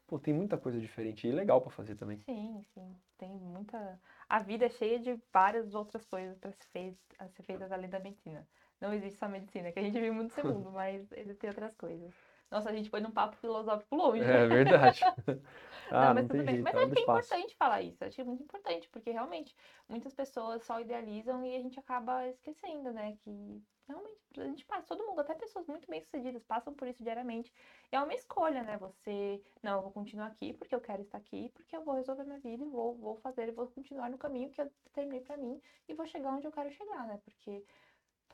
pô, 0.07 0.18
tem 0.18 0.35
muita 0.35 0.57
coisa 0.59 0.81
diferente 0.81 1.27
e 1.27 1.33
legal 1.33 1.61
para 1.61 1.70
fazer 1.70 1.94
também. 1.96 2.18
Sim, 2.18 2.64
sim. 2.74 2.96
Tem 3.18 3.31
muita. 3.31 4.00
A 4.29 4.38
vida 4.40 4.66
é 4.66 4.70
cheia 4.70 4.98
de 4.98 5.18
várias 5.33 5.74
outras 5.74 6.05
coisas 6.05 6.37
para 6.38 6.53
ser, 6.72 6.96
ser 7.29 7.42
feitas 7.42 7.70
além 7.72 7.88
da 7.88 7.98
medicina. 7.98 8.46
Não 8.81 8.92
existe 8.92 9.18
só 9.18 9.29
medicina, 9.29 9.72
que 9.72 9.79
a 9.79 9.83
gente 9.83 9.94
vive 9.94 10.11
muito 10.11 10.35
nesse 10.35 10.42
mundo, 10.46 10.70
mas 10.70 11.11
existem 11.12 11.48
outras 11.48 11.74
coisas. 11.77 12.14
Nossa, 12.55 12.71
a 12.71 12.73
gente 12.73 12.88
foi 12.88 13.01
num 13.01 13.11
papo 13.11 13.35
filosófico 13.38 13.97
longe. 13.97 14.23
É 14.23 14.47
verdade. 14.47 15.01
ah, 15.90 16.07
não, 16.07 16.14
mas 16.14 16.23
não 16.23 16.29
tudo 16.29 16.45
bem. 16.45 16.55
Jeito, 16.55 16.62
mas 16.62 16.77
acho 16.77 16.93
que 16.93 16.99
é 17.01 17.03
importante 17.03 17.57
falar 17.57 17.83
isso. 17.83 18.05
Acho 18.05 18.14
que 18.14 18.21
é 18.21 18.25
muito 18.25 18.45
importante, 18.45 18.88
porque 18.90 19.11
realmente 19.11 19.57
muitas 19.88 20.14
pessoas 20.14 20.62
só 20.62 20.81
idealizam 20.81 21.45
e 21.45 21.57
a 21.57 21.61
gente 21.61 21.81
acaba 21.81 22.29
esquecendo, 22.29 22.93
né? 22.93 23.17
Que 23.25 23.61
realmente 23.88 24.21
a 24.38 24.45
gente 24.45 24.64
passa, 24.67 24.87
todo 24.87 25.05
mundo, 25.05 25.19
até 25.19 25.35
pessoas 25.35 25.67
muito 25.67 25.90
bem 25.90 26.01
sucedidas, 26.01 26.45
passam 26.45 26.73
por 26.73 26.87
isso 26.87 27.03
diariamente. 27.03 27.53
E 27.90 27.97
é 27.97 28.01
uma 28.01 28.14
escolha, 28.14 28.62
né? 28.62 28.77
Você, 28.79 29.43
não, 29.61 29.79
eu 29.79 29.83
vou 29.83 29.90
continuar 29.90 30.29
aqui 30.29 30.53
porque 30.53 30.77
eu 30.77 30.81
quero 30.81 31.03
estar 31.03 31.19
aqui, 31.19 31.51
porque 31.55 31.77
eu 31.77 31.83
vou 31.83 31.97
resolver 31.97 32.23
minha 32.23 32.38
vida 32.38 32.62
e 32.62 32.69
vou, 32.69 32.95
vou 32.95 33.17
fazer, 33.17 33.49
e 33.49 33.53
vou 33.53 33.67
continuar 33.67 34.09
no 34.11 34.17
caminho 34.17 34.49
que 34.51 34.61
eu 34.61 34.71
determinei 34.85 35.23
para 35.23 35.37
mim 35.37 35.61
e 35.88 35.95
vou 35.95 36.07
chegar 36.07 36.31
onde 36.31 36.47
eu 36.47 36.53
quero 36.53 36.71
chegar, 36.71 37.05
né? 37.09 37.21
Porque 37.25 37.64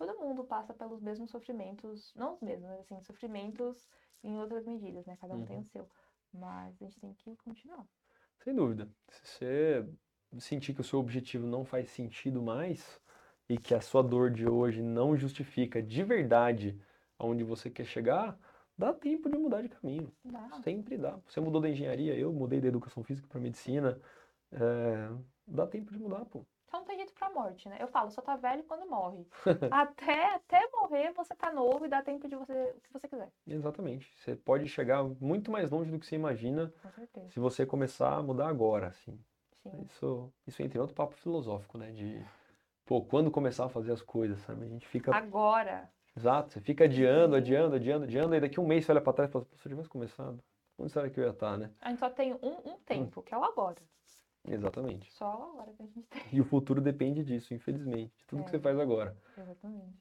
todo 0.00 0.18
mundo 0.18 0.42
passa 0.44 0.72
pelos 0.72 1.02
mesmos 1.02 1.30
sofrimentos, 1.30 2.10
não 2.16 2.32
os 2.32 2.40
mesmos, 2.40 2.70
mas 2.70 2.80
assim, 2.80 2.98
sofrimentos 3.02 3.86
em 4.24 4.38
outras 4.38 4.64
medidas, 4.64 5.04
né? 5.04 5.14
Cada 5.20 5.34
um 5.34 5.40
uhum. 5.40 5.44
tem 5.44 5.58
o 5.58 5.64
seu. 5.64 5.86
Mas 6.32 6.80
a 6.80 6.86
gente 6.86 6.98
tem 7.00 7.34
que 7.34 7.36
continuar. 7.44 7.86
Sem 8.42 8.54
dúvida. 8.54 8.88
Se 9.10 9.26
você 9.26 9.88
sentir 10.38 10.72
que 10.72 10.80
o 10.80 10.84
seu 10.84 10.98
objetivo 10.98 11.46
não 11.46 11.66
faz 11.66 11.90
sentido 11.90 12.40
mais 12.40 12.98
e 13.46 13.58
que 13.58 13.74
a 13.74 13.80
sua 13.80 14.02
dor 14.02 14.30
de 14.30 14.48
hoje 14.48 14.82
não 14.82 15.16
justifica 15.16 15.82
de 15.82 16.02
verdade 16.02 16.80
aonde 17.18 17.44
você 17.44 17.68
quer 17.68 17.84
chegar, 17.84 18.38
dá 18.78 18.94
tempo 18.94 19.28
de 19.28 19.36
mudar 19.36 19.60
de 19.60 19.68
caminho. 19.68 20.10
Dá. 20.24 20.62
Sempre 20.62 20.96
dá. 20.96 21.20
Você 21.26 21.40
mudou 21.40 21.60
da 21.60 21.68
engenharia, 21.68 22.16
eu 22.16 22.32
mudei 22.32 22.58
da 22.58 22.68
educação 22.68 23.04
física 23.04 23.28
para 23.28 23.38
medicina. 23.38 24.00
É, 24.52 25.10
dá 25.46 25.66
tempo 25.66 25.92
de 25.92 25.98
mudar, 25.98 26.24
pô. 26.24 26.46
Então 26.70 26.80
não 26.80 26.86
tem 26.86 26.98
jeito 26.98 27.12
pra 27.14 27.28
morte, 27.30 27.68
né? 27.68 27.78
Eu 27.80 27.88
falo, 27.88 28.12
só 28.12 28.22
tá 28.22 28.36
velho 28.36 28.62
quando 28.62 28.88
morre. 28.88 29.26
até, 29.72 30.36
até 30.36 30.70
morrer, 30.70 31.12
você 31.12 31.34
tá 31.34 31.52
novo 31.52 31.84
e 31.84 31.88
dá 31.88 32.00
tempo 32.00 32.28
de 32.28 32.36
você 32.36 32.52
o 32.76 32.80
que 32.80 32.92
você 32.92 33.08
quiser. 33.08 33.28
Exatamente. 33.44 34.08
Você 34.16 34.36
pode 34.36 34.68
chegar 34.68 35.02
muito 35.02 35.50
mais 35.50 35.72
longe 35.72 35.90
do 35.90 35.98
que 35.98 36.06
você 36.06 36.14
imagina 36.14 36.72
se 37.28 37.40
você 37.40 37.66
começar 37.66 38.14
a 38.14 38.22
mudar 38.22 38.46
agora, 38.46 38.86
assim. 38.86 39.18
Sim. 39.64 39.82
Isso, 39.84 40.32
isso 40.46 40.62
entra 40.62 40.78
em 40.78 40.80
outro 40.80 40.94
papo 40.94 41.16
filosófico, 41.16 41.76
né? 41.76 41.90
De, 41.90 42.24
pô, 42.86 43.02
quando 43.02 43.32
começar 43.32 43.64
a 43.64 43.68
fazer 43.68 43.90
as 43.90 44.00
coisas, 44.00 44.38
sabe? 44.42 44.64
A 44.64 44.68
gente 44.68 44.86
fica... 44.86 45.12
Agora. 45.12 45.90
Exato. 46.16 46.52
Você 46.52 46.60
fica 46.60 46.84
adiando, 46.84 47.34
adiando, 47.34 47.74
adiando, 47.74 48.04
adiando, 48.04 48.34
e 48.36 48.40
daqui 48.40 48.60
um 48.60 48.66
mês 48.66 48.84
você 48.84 48.92
olha 48.92 49.00
pra 49.00 49.12
trás 49.12 49.28
e 49.28 49.32
fala, 49.32 49.44
se 49.56 49.66
eu 49.66 49.70
tivesse 49.70 49.88
começado, 49.88 50.38
onde 50.78 50.92
será 50.92 51.10
que 51.10 51.18
eu 51.18 51.24
ia 51.24 51.30
estar, 51.30 51.58
né? 51.58 51.72
A 51.80 51.88
gente 51.88 51.98
só 51.98 52.08
tem 52.08 52.32
um, 52.34 52.58
um 52.64 52.78
tempo, 52.86 53.18
hum. 53.18 53.22
que 53.24 53.34
é 53.34 53.36
o 53.36 53.42
agora. 53.42 53.82
Exatamente. 54.48 55.12
Só 55.12 55.50
agora 55.52 55.72
que 55.72 55.82
a 55.82 55.86
gente 55.86 56.02
tem. 56.08 56.22
E 56.32 56.40
o 56.40 56.44
futuro 56.44 56.80
depende 56.80 57.22
disso, 57.22 57.52
infelizmente. 57.54 58.12
De 58.16 58.26
tudo 58.26 58.42
é, 58.42 58.44
que 58.44 58.50
você 58.50 58.58
faz 58.58 58.78
agora. 58.78 59.16
Exatamente. 59.36 59.98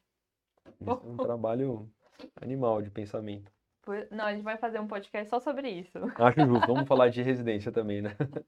Isso 0.80 0.90
é 0.90 0.94
um 0.94 1.18
trabalho 1.18 1.92
animal 2.42 2.82
de 2.82 2.90
pensamento. 2.90 3.52
Não, 4.12 4.26
a 4.26 4.34
gente 4.34 4.44
vai 4.44 4.58
fazer 4.58 4.80
um 4.80 4.88
podcast 4.88 5.30
só 5.30 5.40
sobre 5.40 5.70
isso. 5.70 5.98
Acho 6.16 6.46
justo. 6.46 6.68
Vamos 6.68 6.88
falar 6.88 7.10
de 7.10 7.22
residência 7.22 7.72
também, 7.72 8.02
né? 8.02 8.16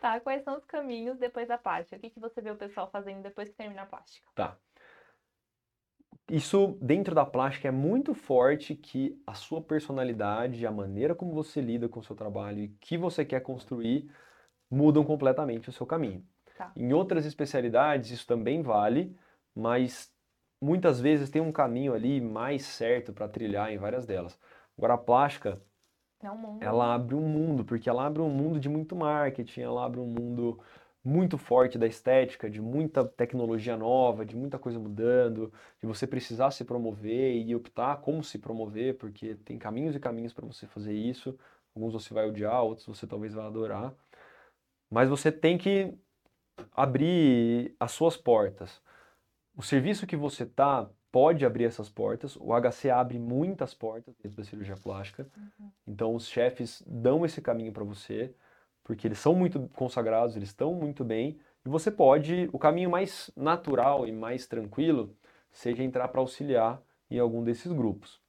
Tá, 0.00 0.20
quais 0.20 0.42
são 0.42 0.58
os 0.58 0.64
caminhos 0.66 1.18
depois 1.18 1.48
da 1.48 1.56
plástica? 1.56 1.96
O 1.96 1.98
que, 1.98 2.10
que 2.10 2.20
você 2.20 2.38
vê 2.42 2.50
o 2.50 2.56
pessoal 2.56 2.90
fazendo 2.90 3.22
depois 3.22 3.48
que 3.48 3.54
termina 3.54 3.84
a 3.84 3.86
plástica? 3.86 4.28
Tá. 4.34 4.58
Isso 6.30 6.78
dentro 6.78 7.14
da 7.14 7.24
plástica 7.24 7.68
é 7.68 7.70
muito 7.70 8.12
forte 8.12 8.74
que 8.74 9.18
a 9.26 9.32
sua 9.32 9.62
personalidade, 9.62 10.66
a 10.66 10.70
maneira 10.70 11.14
como 11.14 11.32
você 11.32 11.58
lida 11.58 11.88
com 11.88 12.00
o 12.00 12.02
seu 12.04 12.14
trabalho 12.14 12.58
e 12.60 12.68
que 12.68 12.98
você 12.98 13.24
quer 13.24 13.40
construir 13.40 14.10
mudam 14.70 15.04
completamente 15.04 15.68
o 15.68 15.72
seu 15.72 15.86
caminho. 15.86 16.24
Tá. 16.56 16.72
Em 16.76 16.92
outras 16.92 17.26
especialidades, 17.26 18.10
isso 18.10 18.26
também 18.26 18.62
vale, 18.62 19.16
mas 19.54 20.12
muitas 20.60 21.00
vezes 21.00 21.30
tem 21.30 21.42
um 21.42 21.52
caminho 21.52 21.94
ali 21.94 22.20
mais 22.20 22.64
certo 22.64 23.12
para 23.12 23.28
trilhar 23.28 23.72
em 23.72 23.78
várias 23.78 24.06
delas. 24.06 24.38
Agora, 24.76 24.94
a 24.94 24.98
plástica, 24.98 25.60
é 26.22 26.30
um 26.30 26.58
ela 26.60 26.94
abre 26.94 27.14
um 27.14 27.28
mundo, 27.28 27.64
porque 27.64 27.88
ela 27.88 28.06
abre 28.06 28.22
um 28.22 28.30
mundo 28.30 28.58
de 28.58 28.68
muito 28.68 28.96
marketing, 28.96 29.60
ela 29.60 29.84
abre 29.84 30.00
um 30.00 30.06
mundo 30.06 30.58
muito 31.04 31.36
forte 31.36 31.76
da 31.76 31.86
estética, 31.86 32.48
de 32.48 32.62
muita 32.62 33.04
tecnologia 33.04 33.76
nova, 33.76 34.24
de 34.24 34.34
muita 34.34 34.58
coisa 34.58 34.78
mudando, 34.78 35.52
de 35.78 35.86
você 35.86 36.06
precisar 36.06 36.50
se 36.50 36.64
promover 36.64 37.36
e 37.36 37.54
optar 37.54 37.98
como 37.98 38.24
se 38.24 38.38
promover, 38.38 38.96
porque 38.96 39.34
tem 39.44 39.58
caminhos 39.58 39.94
e 39.94 40.00
caminhos 40.00 40.32
para 40.32 40.46
você 40.46 40.66
fazer 40.66 40.94
isso. 40.94 41.38
Alguns 41.76 41.92
você 41.92 42.14
vai 42.14 42.26
odiar, 42.26 42.62
outros 42.62 42.86
você 42.86 43.06
talvez 43.06 43.34
vai 43.34 43.44
adorar 43.46 43.94
mas 44.94 45.08
você 45.08 45.32
tem 45.32 45.58
que 45.58 45.92
abrir 46.70 47.74
as 47.80 47.90
suas 47.90 48.16
portas. 48.16 48.80
O 49.56 49.60
serviço 49.60 50.06
que 50.06 50.16
você 50.16 50.44
está 50.44 50.88
pode 51.10 51.44
abrir 51.44 51.64
essas 51.64 51.90
portas. 51.90 52.36
O 52.36 52.52
HC 52.52 52.90
abre 52.90 53.18
muitas 53.18 53.74
portas 53.74 54.14
dentro 54.22 54.36
da 54.36 54.44
cirurgia 54.44 54.76
plástica. 54.76 55.26
Uhum. 55.36 55.70
Então 55.84 56.14
os 56.14 56.28
chefes 56.28 56.80
dão 56.86 57.24
esse 57.24 57.42
caminho 57.42 57.72
para 57.72 57.82
você, 57.82 58.32
porque 58.84 59.08
eles 59.08 59.18
são 59.18 59.34
muito 59.34 59.68
consagrados, 59.74 60.36
eles 60.36 60.50
estão 60.50 60.72
muito 60.74 61.02
bem. 61.04 61.40
E 61.66 61.68
você 61.68 61.90
pode, 61.90 62.48
o 62.52 62.58
caminho 62.58 62.88
mais 62.88 63.32
natural 63.36 64.06
e 64.06 64.12
mais 64.12 64.46
tranquilo 64.46 65.16
seja 65.50 65.82
entrar 65.82 66.06
para 66.06 66.20
auxiliar 66.20 66.80
em 67.10 67.18
algum 67.18 67.42
desses 67.42 67.72
grupos. 67.72 68.22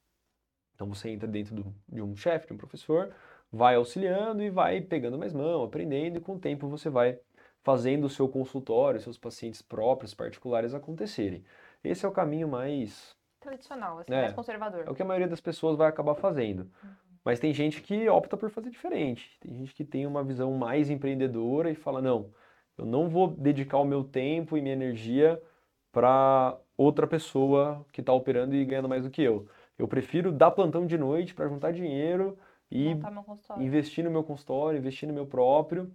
Então 0.74 0.88
você 0.88 1.10
entra 1.10 1.28
dentro 1.28 1.54
do, 1.54 1.74
de 1.88 2.02
um 2.02 2.16
chefe, 2.16 2.48
de 2.48 2.52
um 2.54 2.56
professor, 2.56 3.14
vai 3.52 3.76
auxiliando 3.76 4.42
e 4.42 4.50
vai 4.50 4.80
pegando 4.80 5.18
mais 5.18 5.32
mão, 5.32 5.62
aprendendo, 5.62 6.18
e 6.18 6.20
com 6.20 6.34
o 6.34 6.38
tempo 6.38 6.68
você 6.68 6.90
vai 6.90 7.18
fazendo 7.62 8.04
o 8.04 8.10
seu 8.10 8.28
consultório, 8.28 9.00
seus 9.00 9.18
pacientes 9.18 9.60
próprios, 9.60 10.14
particulares 10.14 10.74
acontecerem. 10.74 11.44
Esse 11.82 12.04
é 12.04 12.08
o 12.08 12.12
caminho 12.12 12.48
mais 12.48 13.16
tradicional, 13.40 13.98
assim, 13.98 14.12
é, 14.12 14.22
mais 14.22 14.32
conservador. 14.32 14.84
É 14.86 14.90
o 14.90 14.94
que 14.94 15.02
a 15.02 15.06
maioria 15.06 15.28
das 15.28 15.40
pessoas 15.40 15.76
vai 15.76 15.88
acabar 15.88 16.14
fazendo. 16.14 16.60
Uhum. 16.82 16.90
Mas 17.24 17.40
tem 17.40 17.52
gente 17.52 17.82
que 17.82 18.08
opta 18.08 18.36
por 18.36 18.50
fazer 18.50 18.70
diferente. 18.70 19.36
Tem 19.40 19.52
gente 19.52 19.74
que 19.74 19.84
tem 19.84 20.06
uma 20.06 20.22
visão 20.22 20.52
mais 20.52 20.90
empreendedora 20.90 21.70
e 21.70 21.74
fala: 21.74 22.00
não, 22.00 22.30
eu 22.78 22.86
não 22.86 23.08
vou 23.08 23.28
dedicar 23.28 23.78
o 23.78 23.84
meu 23.84 24.04
tempo 24.04 24.56
e 24.56 24.60
minha 24.60 24.74
energia 24.74 25.42
para 25.90 26.56
outra 26.76 27.06
pessoa 27.06 27.84
que 27.92 28.00
está 28.00 28.12
operando 28.12 28.54
e 28.54 28.64
ganhando 28.64 28.88
mais 28.88 29.02
do 29.02 29.10
que 29.10 29.22
eu. 29.22 29.48
Eu 29.78 29.88
prefiro 29.88 30.30
dar 30.30 30.50
plantão 30.50 30.86
de 30.86 30.96
noite 30.96 31.34
para 31.34 31.48
juntar 31.48 31.72
dinheiro 31.72 32.38
e 32.70 32.96
investir 33.58 34.04
no 34.04 34.10
meu 34.10 34.24
consultório, 34.24 34.78
investir 34.78 35.08
no 35.08 35.14
meu 35.14 35.26
próprio 35.26 35.94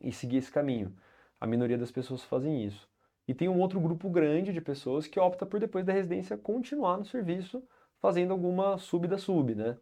e 0.00 0.12
seguir 0.12 0.38
esse 0.38 0.50
caminho. 0.50 0.94
A 1.40 1.46
minoria 1.46 1.78
das 1.78 1.90
pessoas 1.90 2.22
fazem 2.22 2.64
isso. 2.64 2.88
E 3.28 3.34
tem 3.34 3.48
um 3.48 3.60
outro 3.60 3.80
grupo 3.80 4.08
grande 4.08 4.52
de 4.52 4.60
pessoas 4.60 5.06
que 5.06 5.18
opta 5.18 5.44
por 5.44 5.58
depois 5.58 5.84
da 5.84 5.92
residência 5.92 6.36
continuar 6.36 6.96
no 6.96 7.04
serviço 7.04 7.62
fazendo 8.00 8.32
alguma 8.32 8.78
sub 8.78 9.08
da 9.08 9.18
sub, 9.18 9.54
né? 9.54 9.76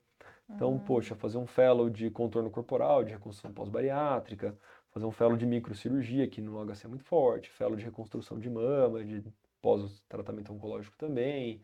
Então, 0.49 0.73
uhum. 0.73 0.79
poxa, 0.79 1.15
fazer 1.15 1.39
um 1.39 1.47
fellow 1.47 1.89
de 1.89 2.11
contorno 2.11 2.51
corporal, 2.51 3.03
de 3.03 3.13
reconstrução 3.13 3.53
pós-bariátrica, 3.53 4.57
fazer 4.91 5.07
um 5.07 5.11
fellow 5.11 5.37
de 5.37 5.47
microcirurgia, 5.47 6.29
que 6.29 6.41
no 6.41 6.65
HC 6.65 6.85
é 6.85 6.89
muito 6.89 7.05
forte, 7.05 7.51
fellow 7.51 7.77
de 7.77 7.85
reconstrução 7.85 8.39
de 8.39 8.49
mama, 8.51 9.05
de 9.05 9.25
pós-tratamento 9.61 10.53
oncológico 10.53 10.97
também, 10.99 11.63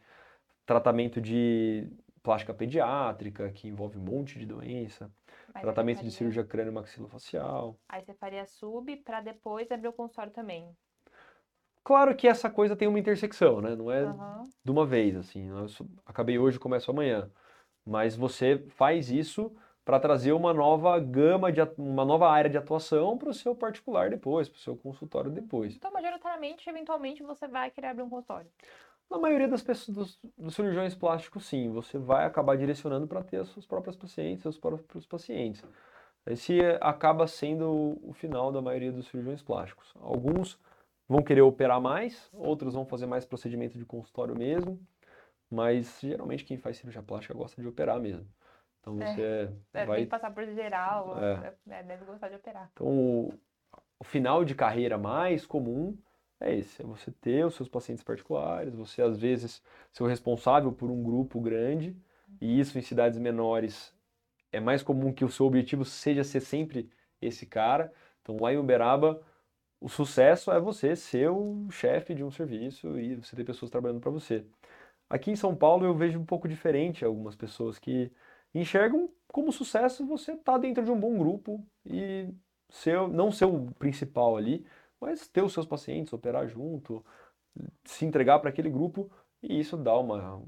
tratamento 0.65 1.21
de 1.21 1.91
plástica 2.23 2.53
pediátrica, 2.53 3.51
que 3.51 3.69
envolve 3.69 3.99
um 3.99 4.03
monte 4.03 4.39
de 4.39 4.47
doença, 4.47 5.11
Mas 5.55 5.63
tratamento 5.63 5.99
faria... 5.99 6.11
de 6.11 6.17
cirurgia 6.17 6.45
crânio-maxilofacial. 6.45 7.79
Aí 7.89 8.03
você 8.03 8.15
faria 8.15 8.45
sub 8.47 8.95
para 8.99 9.21
depois 9.21 9.71
abrir 9.71 9.89
o 9.89 9.93
consultório 9.93 10.33
também. 10.33 10.75
Claro 11.83 12.15
que 12.15 12.29
essa 12.29 12.51
coisa 12.51 12.77
tem 12.77 12.87
uma 12.87 12.99
intersecção, 12.99 13.61
né? 13.61 13.75
Não 13.75 13.91
é 13.91 14.05
uhum. 14.05 14.49
de 14.63 14.71
uma 14.71 14.85
vez, 14.85 15.17
assim. 15.17 15.49
Eu 15.49 15.67
acabei 16.05 16.39
hoje, 16.39 16.59
começo 16.59 16.91
amanhã. 16.91 17.31
Mas 17.85 18.15
você 18.15 18.65
faz 18.69 19.11
isso 19.11 19.51
para 19.85 19.99
trazer 19.99 20.33
uma 20.33 20.53
nova 20.53 20.99
gama, 21.01 21.51
de, 21.51 21.61
uma 21.79 22.05
nova 22.05 22.31
área 22.31 22.51
de 22.51 22.59
atuação 22.59 23.17
para 23.17 23.31
o 23.31 23.35
seu 23.35 23.55
particular 23.57 24.11
depois, 24.11 24.49
para 24.49 24.59
o 24.59 24.61
seu 24.61 24.77
consultório 24.77 25.31
depois. 25.31 25.75
Então, 25.75 25.91
majoritariamente, 25.91 26.69
eventualmente, 26.69 27.23
você 27.23 27.49
vai 27.49 27.71
querer 27.71 27.89
abrir 27.89 28.03
um 28.03 28.11
consultório. 28.11 28.51
Na 29.11 29.19
maioria 29.19 29.49
das 29.49 29.63
pessoas, 29.63 29.97
dos, 29.97 30.21
dos 30.39 30.55
cirurgiões 30.55 30.95
plásticos, 30.95 31.45
sim, 31.47 31.69
você 31.71 31.99
vai 31.99 32.25
acabar 32.25 32.57
direcionando 32.57 33.09
para 33.09 33.25
ter 33.25 33.39
as 33.39 33.49
suas 33.49 33.67
próprias 33.67 33.97
pacientes, 33.97 34.43
seus 34.43 34.57
próprios 34.57 35.05
pacientes. 35.05 35.65
Esse 36.27 36.61
acaba 36.81 37.27
sendo 37.27 37.99
o 38.03 38.13
final 38.13 38.53
da 38.53 38.63
maioria 38.63 38.93
dos 38.93 39.07
cirurgiões 39.09 39.43
plásticos. 39.43 39.93
Alguns 39.97 40.59
vão 41.09 41.23
querer 41.23 41.41
operar 41.41 41.81
mais, 41.81 42.31
outros 42.33 42.75
vão 42.75 42.87
fazer 42.87 43.07
mais 43.07 43.25
procedimento 43.25 43.77
de 43.77 43.85
consultório 43.85 44.39
mesmo, 44.39 44.81
mas 45.51 45.99
geralmente 46.01 46.45
quem 46.45 46.57
faz 46.57 46.77
cirurgia 46.77 47.03
plástica 47.03 47.35
gosta 47.35 47.61
de 47.61 47.67
operar 47.67 47.99
mesmo. 47.99 48.29
Então 48.81 49.01
É. 49.03 49.07
você 49.07 49.53
É, 49.75 49.87
vai 49.87 49.97
Tem 49.97 50.05
que 50.05 50.11
passar 50.11 50.33
por 50.33 50.47
geral, 50.47 51.19
É. 51.19 51.55
é, 51.69 51.83
deve 51.83 52.05
gostar 52.05 52.29
de 52.29 52.37
operar. 52.37 52.71
Então, 52.73 52.87
o, 52.87 53.33
o 53.99 54.05
final 54.05 54.45
de 54.45 54.55
carreira 54.55 54.97
mais 54.97 55.45
comum 55.47 55.99
é 56.41 56.57
esse, 56.57 56.83
é 56.83 56.85
você 56.85 57.11
ter 57.11 57.45
os 57.45 57.55
seus 57.55 57.69
pacientes 57.69 58.03
particulares, 58.03 58.75
você 58.75 59.03
às 59.03 59.19
vezes 59.19 59.63
ser 59.93 60.03
o 60.03 60.07
responsável 60.07 60.73
por 60.73 60.91
um 60.91 61.03
grupo 61.03 61.41
grande, 61.41 61.97
e 62.41 62.59
isso 62.59 62.79
em 62.79 62.83
cidades 62.83 63.19
menores 63.19 63.95
é 64.53 64.59
mais 64.59 64.83
comum 64.83 65.13
que 65.13 65.25
o 65.25 65.31
seu 65.31 65.47
objetivo 65.47 65.85
seja 65.85 66.25
ser 66.25 66.41
sempre 66.41 66.91
esse 67.21 67.47
cara. 67.47 67.93
Então, 68.23 68.37
lá 68.41 68.53
em 68.53 68.57
Uberaba, 68.57 69.21
o 69.81 69.89
sucesso 69.89 70.51
é 70.51 70.61
você 70.61 70.97
ser 70.97 71.31
o 71.31 71.71
chefe 71.71 72.15
de 72.15 72.25
um 72.25 72.31
serviço 72.31 72.99
e 72.99 73.17
você 73.17 73.37
ter 73.37 73.45
pessoas 73.45 73.71
trabalhando 73.71 74.01
para 74.01 74.11
você. 74.11 74.45
Aqui 75.09 75.31
em 75.31 75.37
São 75.37 75.55
Paulo 75.57 75.85
eu 75.85 75.95
vejo 75.95 76.19
um 76.19 76.25
pouco 76.25 76.49
diferente 76.49 77.05
algumas 77.05 77.37
pessoas 77.37 77.79
que 77.79 78.13
enxergam 78.55 79.11
como 79.29 79.53
sucesso 79.53 80.07
você 80.07 80.33
estar 80.33 80.59
dentro 80.59 80.85
de 80.85 80.91
um 80.91 80.99
bom 80.99 81.17
grupo 81.19 81.65
e 81.85 82.29
ser, 82.69 83.09
não 83.09 83.31
ser 83.31 83.47
o 83.47 83.71
principal 83.79 84.37
ali, 84.37 84.65
mas 85.01 85.29
ter 85.29 85.43
os 85.43 85.53
seus 85.53 85.67
pacientes, 85.67 86.13
operar 86.13 86.47
junto, 86.49 87.05
se 87.85 88.05
entregar 88.05 88.39
para 88.39 88.51
aquele 88.51 88.71
grupo 88.71 89.11
e 89.43 89.59
isso 89.59 89.77
dá 89.77 89.97
uma, 89.99 90.43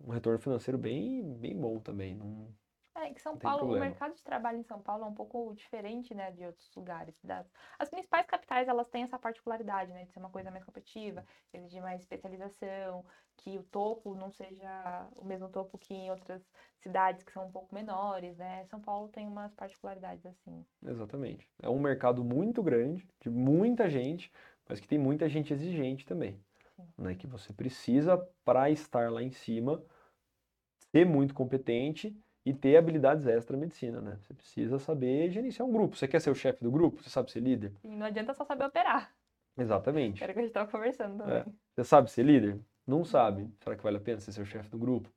um 0.00 0.10
retorno 0.10 0.38
financeiro 0.38 0.78
bem, 0.78 1.22
bem 1.34 1.56
bom 1.58 1.80
também. 1.80 2.14
Não, 2.14 2.48
É, 2.96 3.12
que 3.12 3.20
São 3.20 3.36
Paulo, 3.36 3.74
o 3.74 3.78
mercado 3.78 4.14
de 4.14 4.24
trabalho 4.24 4.58
em 4.58 4.62
São 4.62 4.80
Paulo 4.80 5.04
é 5.04 5.06
um 5.06 5.14
pouco 5.14 5.54
diferente, 5.54 6.14
né, 6.14 6.30
de 6.30 6.46
outros 6.46 6.70
lugares. 6.74 7.14
Das... 7.22 7.46
As 7.78 7.90
principais 7.90 8.26
capitais, 8.26 8.66
elas 8.68 8.88
têm 8.88 9.02
essa 9.02 9.18
particularidade, 9.18 9.92
né, 9.92 10.04
de 10.04 10.12
ser 10.12 10.18
uma 10.18 10.30
coisa 10.30 10.50
mais 10.50 10.64
competitiva, 10.64 11.22
exigir 11.52 11.82
mais 11.82 12.00
especialização, 12.00 13.04
que 13.36 13.58
o 13.58 13.62
topo 13.64 14.14
não 14.14 14.30
seja 14.30 15.06
o 15.14 15.24
mesmo 15.26 15.48
topo 15.50 15.76
que 15.76 15.92
em 15.92 16.10
outras 16.10 16.42
cidades 16.78 17.22
que 17.22 17.32
são 17.32 17.46
um 17.46 17.52
pouco 17.52 17.74
menores, 17.74 18.36
né? 18.38 18.64
São 18.64 18.80
Paulo 18.80 19.08
tem 19.08 19.26
umas 19.26 19.52
particularidades 19.54 20.24
assim. 20.24 20.64
exatamente. 20.82 21.46
É 21.62 21.68
um 21.68 21.78
mercado 21.78 22.24
muito 22.24 22.62
grande, 22.62 23.06
de 23.20 23.28
muita 23.28 23.90
gente, 23.90 24.32
mas 24.66 24.80
que 24.80 24.88
tem 24.88 24.98
muita 24.98 25.28
gente 25.28 25.52
exigente 25.52 26.06
também. 26.06 26.40
Sim. 26.74 26.88
Né, 26.96 27.14
que 27.14 27.26
você 27.26 27.52
precisa, 27.52 28.16
para 28.42 28.70
estar 28.70 29.12
lá 29.12 29.22
em 29.22 29.30
cima, 29.30 29.82
ser 30.90 31.04
muito 31.04 31.34
competente 31.34 32.16
e 32.46 32.54
ter 32.54 32.76
habilidades 32.76 33.26
extra-medicina, 33.26 34.00
né? 34.00 34.16
Você 34.20 34.32
precisa 34.32 34.78
saber 34.78 35.28
gerenciar 35.30 35.68
um 35.68 35.72
grupo. 35.72 35.96
Você 35.96 36.06
quer 36.06 36.20
ser 36.20 36.30
o 36.30 36.34
chefe 36.34 36.62
do 36.62 36.70
grupo? 36.70 37.02
Você 37.02 37.10
sabe 37.10 37.28
ser 37.32 37.40
líder? 37.40 37.72
E 37.82 37.88
não 37.96 38.06
adianta 38.06 38.32
só 38.32 38.44
saber 38.44 38.64
operar, 38.64 39.12
Exatamente. 39.58 40.22
era 40.22 40.30
o 40.30 40.34
que 40.34 40.38
a 40.38 40.42
gente 40.44 40.52
tava 40.52 40.70
conversando 40.70 41.18
também. 41.18 41.44
Você 41.74 41.82
sabe 41.82 42.08
ser 42.08 42.22
líder? 42.22 42.60
Não 42.86 43.04
sabe. 43.04 43.52
Será 43.58 43.74
que 43.74 43.82
vale 43.82 43.96
a 43.96 44.00
pena 44.00 44.20
você 44.20 44.30
ser 44.30 44.42
o 44.42 44.46
chefe 44.46 44.70
do 44.70 44.78
grupo? 44.78 45.12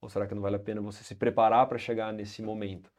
Ou 0.00 0.08
será 0.08 0.28
que 0.28 0.34
não 0.36 0.40
vale 0.40 0.54
a 0.54 0.60
pena 0.60 0.80
você 0.80 1.02
se 1.02 1.16
preparar 1.16 1.66
para 1.66 1.78
chegar 1.78 2.12
nesse 2.12 2.40
momento? 2.42 2.92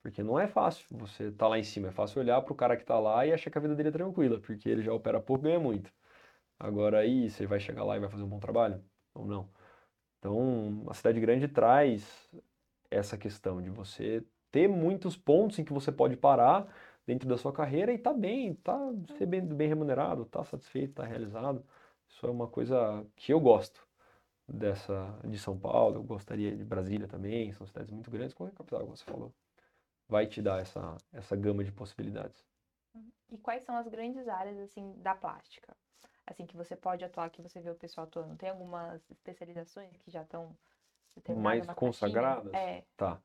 Porque 0.00 0.22
não 0.22 0.40
é 0.40 0.46
fácil 0.46 0.86
você 0.90 1.30
tá 1.30 1.46
lá 1.46 1.58
em 1.58 1.62
cima. 1.64 1.88
É 1.88 1.90
fácil 1.90 2.22
olhar 2.22 2.40
para 2.40 2.52
o 2.54 2.56
cara 2.56 2.74
que 2.74 2.84
está 2.84 2.98
lá 2.98 3.26
e 3.26 3.34
achar 3.34 3.50
que 3.50 3.58
a 3.58 3.60
vida 3.60 3.74
dele 3.74 3.90
é 3.90 3.92
tranquila, 3.92 4.40
porque 4.40 4.66
ele 4.66 4.80
já 4.80 4.94
opera 4.94 5.20
pouco 5.20 5.44
e 5.44 5.48
ganha 5.48 5.60
muito. 5.60 5.92
Agora 6.58 7.00
aí, 7.00 7.28
você 7.28 7.46
vai 7.46 7.60
chegar 7.60 7.84
lá 7.84 7.96
e 7.96 8.00
vai 8.00 8.08
fazer 8.08 8.22
um 8.22 8.28
bom 8.28 8.38
trabalho? 8.38 8.82
Ou 9.12 9.26
não? 9.26 9.50
Então, 10.18 10.84
a 10.88 10.94
cidade 10.94 11.20
grande 11.20 11.48
traz 11.48 12.30
essa 12.90 13.16
questão 13.16 13.60
de 13.62 13.70
você 13.70 14.24
ter 14.50 14.68
muitos 14.68 15.16
pontos 15.16 15.58
em 15.58 15.64
que 15.64 15.72
você 15.72 15.92
pode 15.92 16.16
parar 16.16 16.66
dentro 17.06 17.28
da 17.28 17.36
sua 17.36 17.52
carreira 17.52 17.92
e 17.92 17.98
tá 17.98 18.12
bem, 18.12 18.54
tá 18.54 18.78
ser 19.16 19.26
bem, 19.26 19.42
bem 19.42 19.68
remunerado, 19.68 20.24
tá 20.24 20.44
satisfeito, 20.44 20.94
tá 20.94 21.04
realizado. 21.04 21.64
Isso 22.08 22.26
é 22.26 22.30
uma 22.30 22.48
coisa 22.48 23.06
que 23.14 23.32
eu 23.32 23.40
gosto 23.40 23.86
dessa 24.48 25.18
de 25.24 25.38
São 25.38 25.58
Paulo, 25.58 25.96
eu 25.96 26.02
gostaria 26.02 26.56
de 26.56 26.64
Brasília 26.64 27.08
também, 27.08 27.52
são 27.52 27.66
cidades 27.66 27.90
muito 27.90 28.10
grandes, 28.10 28.34
como 28.34 28.48
é 28.48 28.52
a 28.52 28.56
capital 28.56 28.84
que 28.84 28.90
você 28.90 29.04
falou. 29.04 29.32
Vai 30.08 30.26
te 30.26 30.40
dar 30.40 30.60
essa, 30.60 30.96
essa 31.12 31.34
gama 31.36 31.64
de 31.64 31.72
possibilidades. 31.72 32.44
E 33.28 33.36
quais 33.38 33.64
são 33.64 33.76
as 33.76 33.88
grandes 33.88 34.28
áreas 34.28 34.58
assim 34.58 34.94
da 34.98 35.14
plástica? 35.14 35.76
Assim 36.26 36.46
que 36.46 36.56
você 36.56 36.76
pode 36.76 37.04
atuar, 37.04 37.30
que 37.30 37.42
você 37.42 37.60
vê 37.60 37.70
o 37.70 37.74
pessoal 37.74 38.06
atuando. 38.06 38.36
Tem 38.36 38.48
algumas 38.48 39.08
especializações 39.10 39.96
que 39.98 40.10
já 40.10 40.22
estão 40.22 40.56
Mais 41.36 41.66
consagradas? 41.66 42.52
É, 42.54 42.84
Tá. 42.96 43.20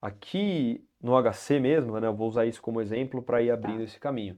Aqui 0.00 0.84
no 1.00 1.14
HC 1.16 1.60
mesmo, 1.60 1.98
né, 2.00 2.08
eu 2.08 2.14
vou 2.14 2.28
usar 2.28 2.44
isso 2.44 2.60
como 2.60 2.80
exemplo 2.80 3.22
para 3.22 3.40
ir 3.40 3.50
abrindo 3.52 3.82
esse 3.82 4.00
caminho. 4.00 4.36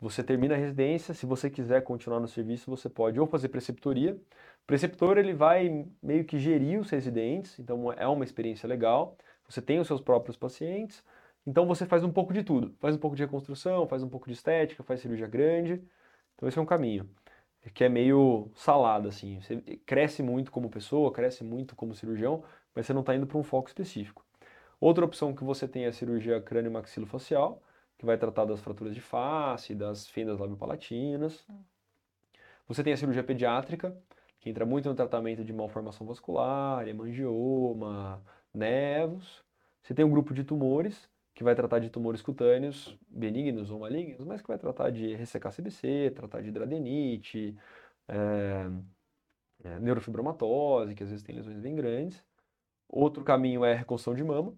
Você 0.00 0.24
termina 0.24 0.54
a 0.54 0.58
residência, 0.58 1.14
se 1.14 1.26
você 1.26 1.50
quiser 1.50 1.82
continuar 1.82 2.18
no 2.18 2.26
serviço, 2.26 2.70
você 2.70 2.88
pode 2.88 3.20
ou 3.20 3.26
fazer 3.26 3.48
preceptoria. 3.50 4.14
O 4.14 4.66
preceptor 4.66 5.18
ele 5.18 5.34
vai 5.34 5.86
meio 6.02 6.24
que 6.24 6.38
gerir 6.38 6.80
os 6.80 6.90
residentes, 6.90 7.58
então 7.58 7.92
é 7.92 8.06
uma 8.06 8.24
experiência 8.24 8.66
legal. 8.66 9.16
Você 9.48 9.60
tem 9.60 9.78
os 9.78 9.86
seus 9.86 10.00
próprios 10.00 10.36
pacientes, 10.36 11.04
então 11.46 11.66
você 11.66 11.84
faz 11.86 12.02
um 12.02 12.10
pouco 12.10 12.32
de 12.32 12.42
tudo. 12.42 12.74
Faz 12.80 12.96
um 12.96 12.98
pouco 12.98 13.14
de 13.14 13.22
reconstrução, 13.22 13.86
faz 13.86 14.02
um 14.02 14.08
pouco 14.08 14.26
de 14.26 14.32
estética, 14.32 14.82
faz 14.82 15.00
cirurgia 15.00 15.26
grande. 15.26 15.82
Então 16.34 16.48
esse 16.48 16.58
é 16.58 16.62
um 16.62 16.66
caminho 16.66 17.08
que 17.70 17.84
é 17.84 17.88
meio 17.88 18.50
salada 18.54 19.08
assim. 19.08 19.40
Você 19.40 19.56
cresce 19.86 20.22
muito 20.22 20.50
como 20.50 20.68
pessoa, 20.68 21.12
cresce 21.12 21.44
muito 21.44 21.76
como 21.76 21.94
cirurgião, 21.94 22.42
mas 22.74 22.86
você 22.86 22.92
não 22.92 23.00
está 23.00 23.14
indo 23.14 23.26
para 23.26 23.38
um 23.38 23.42
foco 23.42 23.68
específico. 23.68 24.24
Outra 24.80 25.04
opção 25.04 25.34
que 25.34 25.44
você 25.44 25.68
tem 25.68 25.84
é 25.84 25.88
a 25.88 25.92
cirurgia 25.92 26.40
crânio-maxilofacial, 26.40 27.62
que 27.96 28.04
vai 28.04 28.18
tratar 28.18 28.44
das 28.44 28.60
fraturas 28.60 28.94
de 28.94 29.00
face, 29.00 29.74
das 29.76 30.08
fendas 30.08 30.40
labiopalatinas. 30.40 31.46
Você 32.66 32.82
tem 32.82 32.92
a 32.92 32.96
cirurgia 32.96 33.22
pediátrica, 33.22 33.96
que 34.40 34.50
entra 34.50 34.66
muito 34.66 34.88
no 34.88 34.94
tratamento 34.96 35.44
de 35.44 35.52
malformação 35.52 36.04
vascular, 36.04 36.88
hemangioma, 36.88 38.20
nevos. 38.52 39.44
Você 39.80 39.94
tem 39.94 40.04
um 40.04 40.10
grupo 40.10 40.34
de 40.34 40.42
tumores, 40.42 41.08
que 41.34 41.42
vai 41.42 41.54
tratar 41.54 41.78
de 41.78 41.90
tumores 41.90 42.20
cutâneos, 42.20 42.96
benignos 43.08 43.70
ou 43.70 43.78
malignos, 43.78 44.24
mas 44.24 44.42
que 44.42 44.48
vai 44.48 44.58
tratar 44.58 44.90
de 44.90 45.14
ressecar 45.14 45.52
CBC, 45.52 46.12
tratar 46.14 46.42
de 46.42 46.48
hidradenite, 46.48 47.56
é, 48.08 48.66
é, 49.64 49.78
neurofibromatose, 49.78 50.94
que 50.94 51.02
às 51.02 51.10
vezes 51.10 51.24
tem 51.24 51.34
lesões 51.34 51.58
bem 51.58 51.74
grandes. 51.74 52.24
Outro 52.88 53.24
caminho 53.24 53.64
é 53.64 53.72
a 53.72 53.76
reconstrução 53.76 54.14
de 54.14 54.22
mama, 54.22 54.54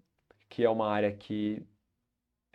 que 0.49 0.65
é 0.65 0.71
uma 0.71 0.89
área 0.91 1.13
que 1.13 1.65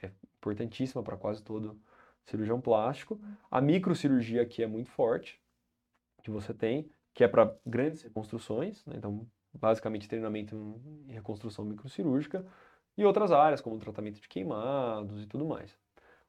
é 0.02 0.12
importantíssima 0.38 1.02
para 1.02 1.18
quase 1.18 1.42
todo 1.42 1.80
cirurgião 2.26 2.60
plástico. 2.60 3.20
A 3.50 3.62
microcirurgia 3.62 4.42
aqui 4.42 4.62
é 4.62 4.68
muito 4.68 4.90
forte, 4.90 5.42
que 6.22 6.30
você 6.30 6.54
tem, 6.54 6.92
que 7.14 7.24
é 7.24 7.28
para 7.28 7.56
grandes 7.66 8.02
reconstruções, 8.02 8.86
né? 8.86 8.96
então 8.98 9.26
basicamente 9.54 10.08
treinamento 10.08 10.80
em 11.08 11.14
reconstrução 11.14 11.66
microcirúrgica, 11.66 12.46
e 13.00 13.06
outras 13.06 13.32
áreas, 13.32 13.62
como 13.62 13.80
tratamento 13.80 14.20
de 14.20 14.28
queimados 14.28 15.24
e 15.24 15.26
tudo 15.26 15.46
mais. 15.46 15.74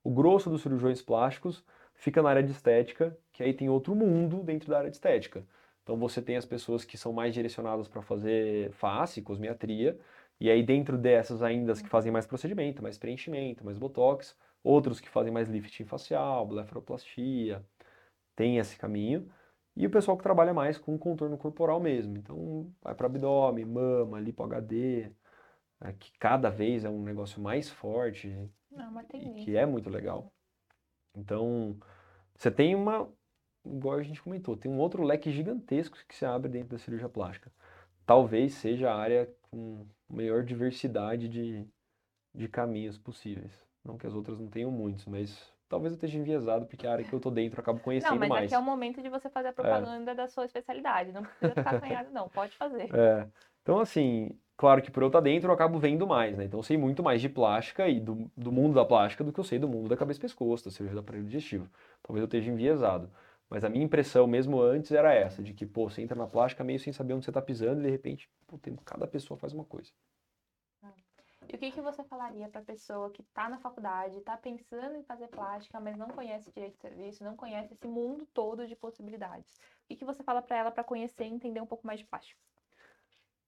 O 0.04 0.10
grosso 0.10 0.48
dos 0.48 0.62
cirurgiões 0.62 1.02
plásticos 1.02 1.64
fica 1.94 2.22
na 2.22 2.30
área 2.30 2.44
de 2.44 2.52
estética, 2.52 3.18
que 3.32 3.42
aí 3.42 3.52
tem 3.52 3.68
outro 3.68 3.92
mundo 3.94 4.40
dentro 4.44 4.70
da 4.70 4.78
área 4.78 4.88
de 4.88 4.94
estética. 4.96 5.44
Então 5.82 5.96
você 5.98 6.22
tem 6.22 6.36
as 6.36 6.46
pessoas 6.46 6.84
que 6.84 6.96
são 6.96 7.12
mais 7.12 7.34
direcionadas 7.34 7.88
para 7.88 8.00
fazer 8.02 8.70
face, 8.70 9.20
cosmiatria, 9.20 9.98
e 10.38 10.48
aí 10.48 10.62
dentro 10.62 10.96
dessas 10.96 11.42
ainda 11.42 11.72
as 11.72 11.82
que 11.82 11.88
fazem 11.88 12.12
mais 12.12 12.24
procedimento, 12.24 12.82
mais 12.82 12.96
preenchimento, 12.96 13.64
mais 13.64 13.76
botox, 13.76 14.36
outros 14.62 15.00
que 15.00 15.08
fazem 15.08 15.32
mais 15.32 15.48
lifting 15.48 15.84
facial, 15.84 16.46
blefaroplastia, 16.46 17.64
tem 18.36 18.58
esse 18.58 18.78
caminho. 18.78 19.28
E 19.76 19.86
o 19.86 19.90
pessoal 19.90 20.16
que 20.16 20.22
trabalha 20.22 20.54
mais 20.54 20.78
com 20.78 20.96
contorno 20.98 21.36
corporal 21.36 21.80
mesmo. 21.80 22.16
Então 22.16 22.72
vai 22.80 22.94
para 22.94 23.06
abdômen, 23.06 23.64
mama, 23.64 24.20
lipo 24.20 24.44
HD, 24.44 25.10
é, 25.82 25.92
que 25.92 26.12
cada 26.18 26.50
vez 26.50 26.84
é 26.84 26.90
um 26.90 27.02
negócio 27.02 27.40
mais 27.40 27.68
forte 27.70 28.28
não, 28.70 29.00
é 29.00 29.04
e 29.14 29.44
que 29.44 29.56
é 29.56 29.64
muito 29.64 29.88
legal. 29.88 30.32
Então, 31.16 31.76
você 32.36 32.50
tem 32.50 32.74
uma, 32.74 33.08
igual 33.64 33.98
a 33.98 34.02
gente 34.02 34.22
comentou, 34.22 34.56
tem 34.56 34.70
um 34.70 34.78
outro 34.78 35.02
leque 35.02 35.30
gigantesco 35.30 35.98
que 36.06 36.14
se 36.14 36.24
abre 36.24 36.50
dentro 36.50 36.70
da 36.70 36.78
cirurgia 36.78 37.08
plástica. 37.08 37.50
Talvez 38.06 38.54
seja 38.54 38.90
a 38.90 38.96
área 38.96 39.32
com 39.50 39.86
maior 40.08 40.44
diversidade 40.44 41.28
de, 41.28 41.66
de 42.34 42.48
caminhos 42.48 42.98
possíveis. 42.98 43.52
Não 43.84 43.96
que 43.96 44.06
as 44.06 44.14
outras 44.14 44.38
não 44.38 44.48
tenham 44.48 44.70
muitos, 44.70 45.06
mas 45.06 45.52
talvez 45.68 45.92
eu 45.92 45.96
esteja 45.96 46.18
enviesado 46.18 46.66
porque 46.66 46.86
a 46.86 46.92
área 46.92 47.04
que 47.04 47.12
eu 47.12 47.20
tô 47.20 47.30
dentro 47.30 47.58
eu 47.58 47.62
acabo 47.62 47.78
Não, 47.78 47.84
conhecendo 47.84 48.18
mas 48.18 48.28
mais. 48.28 48.44
aqui 48.44 48.54
é 48.54 48.58
o 48.58 48.62
momento 48.62 49.02
de 49.02 49.08
você 49.08 49.30
fazer 49.30 49.48
a 49.48 49.52
propaganda 49.52 50.14
da 50.14 50.28
sua 50.28 50.44
especialidade. 50.44 51.12
Não 51.12 51.22
precisa 51.22 51.54
ficar 51.54 51.76
acanhado, 51.76 52.10
não. 52.10 52.28
Pode 52.28 52.56
fazer. 52.56 52.94
É. 52.94 53.26
Então, 53.62 53.78
assim, 53.78 54.38
claro 54.60 54.82
que 54.82 54.90
por 54.90 55.02
eu 55.02 55.06
estar 55.08 55.20
dentro 55.20 55.48
eu 55.50 55.54
acabo 55.54 55.78
vendo 55.78 56.06
mais, 56.06 56.36
né? 56.36 56.44
Então 56.44 56.58
eu 56.60 56.64
sei 56.64 56.76
muito 56.76 57.02
mais 57.02 57.20
de 57.20 57.28
plástica 57.28 57.88
e 57.88 57.98
do, 58.00 58.30
do 58.36 58.52
mundo 58.52 58.74
da 58.74 58.84
plástica 58.84 59.24
do 59.24 59.32
que 59.32 59.40
eu 59.40 59.44
sei 59.44 59.58
do 59.58 59.68
mundo 59.68 59.88
da 59.88 59.96
cabeça 59.96 60.18
e 60.18 60.22
pescoço, 60.22 60.64
da 60.66 60.70
cirurgia 60.70 60.94
do 60.94 61.00
aparelho 61.00 61.24
digestivo. 61.24 61.68
Talvez 62.02 62.20
eu 62.22 62.26
esteja 62.26 62.50
enviesado. 62.50 63.10
Mas 63.48 63.64
a 63.64 63.68
minha 63.70 63.84
impressão 63.84 64.26
mesmo 64.26 64.60
antes 64.60 64.92
era 64.92 65.12
essa, 65.14 65.42
de 65.42 65.54
que, 65.54 65.66
pô, 65.66 65.88
você 65.88 66.02
entra 66.02 66.16
na 66.16 66.26
plástica 66.26 66.62
meio 66.64 66.78
sem 66.78 66.92
saber 66.92 67.14
onde 67.14 67.24
você 67.24 67.30
está 67.30 67.42
pisando 67.42 67.80
e 67.80 67.84
de 67.84 67.90
repente, 67.90 68.30
pô, 68.46 68.58
tem- 68.58 68.76
cada 68.84 69.06
pessoa 69.08 69.38
faz 69.38 69.52
uma 69.54 69.64
coisa. 69.64 69.90
E 71.48 71.56
o 71.56 71.58
que, 71.58 71.70
que 71.72 71.80
você 71.80 72.04
falaria 72.04 72.48
para 72.48 72.60
a 72.60 72.64
pessoa 72.64 73.10
que 73.10 73.22
está 73.22 73.48
na 73.48 73.58
faculdade, 73.58 74.18
está 74.18 74.36
pensando 74.36 74.96
em 74.96 75.02
fazer 75.02 75.28
plástica, 75.28 75.80
mas 75.80 75.96
não 75.96 76.08
conhece 76.08 76.50
direito 76.52 76.74
de 76.74 76.80
serviço, 76.80 77.24
não 77.24 77.36
conhece 77.36 77.74
esse 77.74 77.88
mundo 77.88 78.26
todo 78.26 78.66
de 78.66 78.76
possibilidades? 78.76 79.56
O 79.84 79.88
que, 79.88 79.96
que 79.96 80.04
você 80.04 80.22
fala 80.22 80.42
para 80.42 80.56
ela 80.58 80.70
para 80.70 80.84
conhecer 80.84 81.24
e 81.24 81.28
entender 81.32 81.60
um 81.60 81.66
pouco 81.66 81.86
mais 81.86 81.98
de 82.00 82.06
plástica? 82.06 82.40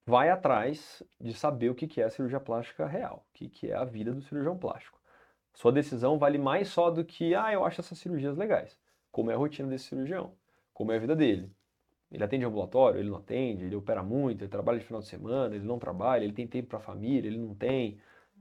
Vai 0.07 0.30
atrás 0.30 1.03
de 1.20 1.34
saber 1.34 1.70
o 1.70 1.74
que 1.74 2.00
é 2.00 2.05
a 2.05 2.11
cirurgia 2.11 2.40
plástica 2.40 2.86
real, 2.86 3.24
o 3.28 3.32
que 3.32 3.70
é 3.70 3.74
a 3.74 3.84
vida 3.84 4.12
do 4.12 4.22
cirurgião 4.22 4.57
plástico. 4.57 5.00
Sua 5.55 5.72
decisão 5.72 6.18
vale 6.18 6.38
mais 6.38 6.68
só 6.68 6.90
do 6.90 7.05
que, 7.05 7.34
ah, 7.34 7.53
eu 7.53 7.64
acho 7.64 7.80
essas 7.80 7.98
cirurgias 7.98 8.36
legais. 8.36 8.78
Como 9.11 9.30
é 9.30 9.34
a 9.34 9.36
rotina 9.36 9.68
desse 9.68 9.86
cirurgião? 9.86 10.32
Como 10.72 10.90
é 10.92 10.96
a 10.96 10.98
vida 10.98 11.14
dele? 11.14 11.50
Ele 12.11 12.24
atende 12.24 12.44
ambulatório, 12.44 13.00
ele 13.00 13.11
não 13.11 13.18
atende, 13.18 13.64
ele 13.64 13.76
opera 13.76 14.03
muito, 14.03 14.42
ele 14.42 14.50
trabalha 14.50 14.78
de 14.78 14.84
final 14.84 15.00
de 15.00 15.09
semana, 15.09 15.55
ele 15.55 15.64
não 15.64 15.78
trabalha, 15.78 16.24
ele 16.24 16.32
tem 16.32 16.46
tempo 16.46 16.68
para 16.68 16.78
a 16.78 16.82
família, 16.82 17.28
ele 17.28 17.38
não 17.38 17.55
tem. 17.55 17.98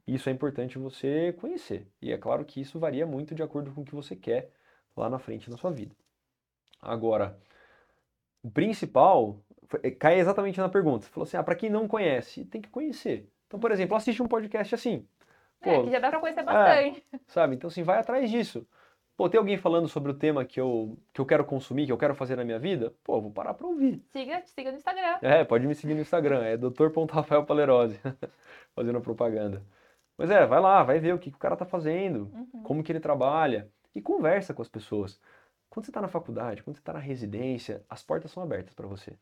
Isso 0.07 0.29
é 0.29 0.31
importante 0.31 0.77
você 0.77 1.33
conhecer. 1.33 1.87
E 2.01 2.11
é 2.11 2.17
claro 2.17 2.43
que 2.43 2.59
isso 2.59 2.79
varia 2.79 3.05
muito 3.05 3.35
de 3.35 3.43
acordo 3.43 3.71
com 3.71 3.81
o 3.81 3.85
que 3.85 3.95
você 3.95 4.15
quer 4.15 4.51
lá 4.95 5.09
na 5.09 5.19
frente 5.19 5.49
na 5.49 5.57
sua 5.57 5.71
vida. 5.71 5.95
Agora, 6.81 7.37
principal 8.49 9.39
é, 9.83 9.91
cai 9.91 10.19
exatamente 10.19 10.59
na 10.59 10.69
pergunta. 10.69 11.05
Você 11.05 11.11
falou 11.11 11.23
assim: 11.23 11.37
ah, 11.37 11.43
para 11.43 11.55
quem 11.55 11.69
não 11.69 11.87
conhece, 11.87 12.45
tem 12.45 12.61
que 12.61 12.69
conhecer. 12.69 13.29
Então, 13.47 13.59
por 13.59 13.71
exemplo, 13.71 13.95
assiste 13.95 14.21
um 14.21 14.27
podcast 14.27 14.73
assim. 14.73 15.05
Pô, 15.61 15.69
é, 15.69 15.83
que 15.83 15.91
já 15.91 15.99
dá 15.99 16.09
para 16.09 16.19
conhecer 16.19 16.43
bastante. 16.43 17.03
É, 17.13 17.19
sabe? 17.27 17.55
Então, 17.55 17.67
assim, 17.67 17.83
vai 17.83 17.99
atrás 17.99 18.29
disso. 18.29 18.67
Pô, 19.15 19.29
tem 19.29 19.37
alguém 19.37 19.57
falando 19.57 19.87
sobre 19.87 20.11
o 20.11 20.15
tema 20.15 20.43
que 20.43 20.59
eu, 20.59 20.97
que 21.13 21.21
eu 21.21 21.25
quero 21.25 21.45
consumir, 21.45 21.85
que 21.85 21.91
eu 21.91 21.97
quero 21.97 22.15
fazer 22.15 22.35
na 22.35 22.43
minha 22.43 22.57
vida? 22.57 22.91
Pô, 23.03 23.21
vou 23.21 23.29
parar 23.29 23.53
para 23.53 23.67
ouvir. 23.67 24.01
Siga, 24.11 24.41
siga 24.45 24.71
no 24.71 24.77
Instagram. 24.77 25.19
É, 25.21 25.43
pode 25.43 25.67
me 25.67 25.75
seguir 25.75 25.93
no 25.93 26.01
Instagram. 26.01 26.43
É 26.43 26.57
doutor.rafaelpalerose. 26.57 27.99
fazendo 28.73 29.01
propaganda. 29.01 29.61
Mas 30.17 30.29
é, 30.29 30.45
vai 30.45 30.59
lá, 30.59 30.83
vai 30.83 30.99
ver 30.99 31.13
o 31.13 31.19
que, 31.19 31.29
que 31.29 31.37
o 31.37 31.39
cara 31.39 31.55
tá 31.55 31.65
fazendo, 31.65 32.31
uhum. 32.33 32.63
como 32.63 32.83
que 32.83 32.91
ele 32.91 32.99
trabalha. 32.99 33.69
E 33.93 34.01
conversa 34.01 34.53
com 34.53 34.61
as 34.61 34.69
pessoas. 34.69 35.19
Quando 35.71 35.85
você 35.85 35.91
está 35.91 36.01
na 36.01 36.09
faculdade, 36.09 36.61
quando 36.61 36.75
você 36.75 36.81
está 36.81 36.91
na 36.91 36.99
residência, 36.99 37.85
as 37.89 38.03
portas 38.03 38.29
são 38.29 38.43
abertas 38.43 38.73
para 38.73 38.85
você. 38.85 39.17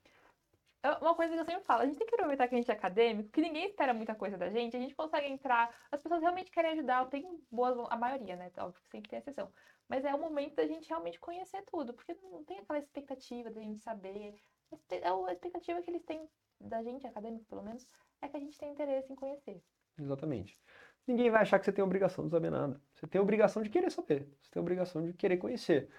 É 0.81 0.89
uma 0.93 1.13
coisa 1.13 1.33
que 1.35 1.39
eu 1.39 1.45
sempre 1.45 1.63
falo, 1.63 1.83
a 1.83 1.85
gente 1.85 1.97
tem 1.97 2.07
que 2.07 2.15
aproveitar 2.15 2.47
que 2.47 2.55
a 2.55 2.57
gente 2.57 2.71
é 2.71 2.73
acadêmico, 2.73 3.29
que 3.29 3.39
ninguém 3.39 3.65
espera 3.65 3.93
muita 3.93 4.15
coisa 4.15 4.35
da 4.35 4.49
gente, 4.49 4.75
a 4.75 4.79
gente 4.79 4.95
consegue 4.95 5.27
entrar, 5.27 5.69
as 5.91 6.01
pessoas 6.01 6.21
realmente 6.21 6.49
querem 6.49 6.71
ajudar, 6.71 7.05
tem 7.05 7.39
boas, 7.51 7.77
a 7.91 7.95
maioria, 7.95 8.35
né? 8.35 8.49
Óbvio 8.57 8.81
que 8.81 8.89
sempre 8.89 9.09
tem 9.11 9.19
exceção. 9.19 9.51
Mas 9.87 10.03
é 10.03 10.15
o 10.15 10.19
momento 10.19 10.55
da 10.55 10.65
gente 10.65 10.89
realmente 10.89 11.19
conhecer 11.19 11.61
tudo, 11.69 11.93
porque 11.93 12.15
não 12.23 12.43
tem 12.43 12.59
aquela 12.59 12.79
expectativa 12.79 13.51
da 13.51 13.61
gente 13.61 13.83
saber. 13.83 14.33
A 14.71 15.31
expectativa 15.31 15.81
que 15.83 15.91
eles 15.91 16.03
têm 16.03 16.27
da 16.59 16.81
gente, 16.81 17.05
acadêmico 17.05 17.45
pelo 17.45 17.61
menos, 17.61 17.85
é 18.21 18.27
que 18.27 18.37
a 18.37 18.39
gente 18.39 18.57
tem 18.57 18.71
interesse 18.71 19.11
em 19.11 19.15
conhecer. 19.15 19.61
Exatamente. 19.99 20.57
Ninguém 21.05 21.29
vai 21.29 21.41
achar 21.41 21.59
que 21.59 21.65
você 21.65 21.73
tem 21.73 21.83
obrigação 21.83 22.25
de 22.25 22.31
saber 22.31 22.49
nada. 22.49 22.81
Você 22.95 23.05
tem 23.05 23.19
obrigação 23.19 23.61
de 23.61 23.69
querer 23.69 23.91
saber. 23.91 24.27
Você 24.41 24.49
tem 24.51 24.61
obrigação 24.61 25.03
de 25.03 25.13
querer 25.13 25.37
conhecer. 25.37 25.89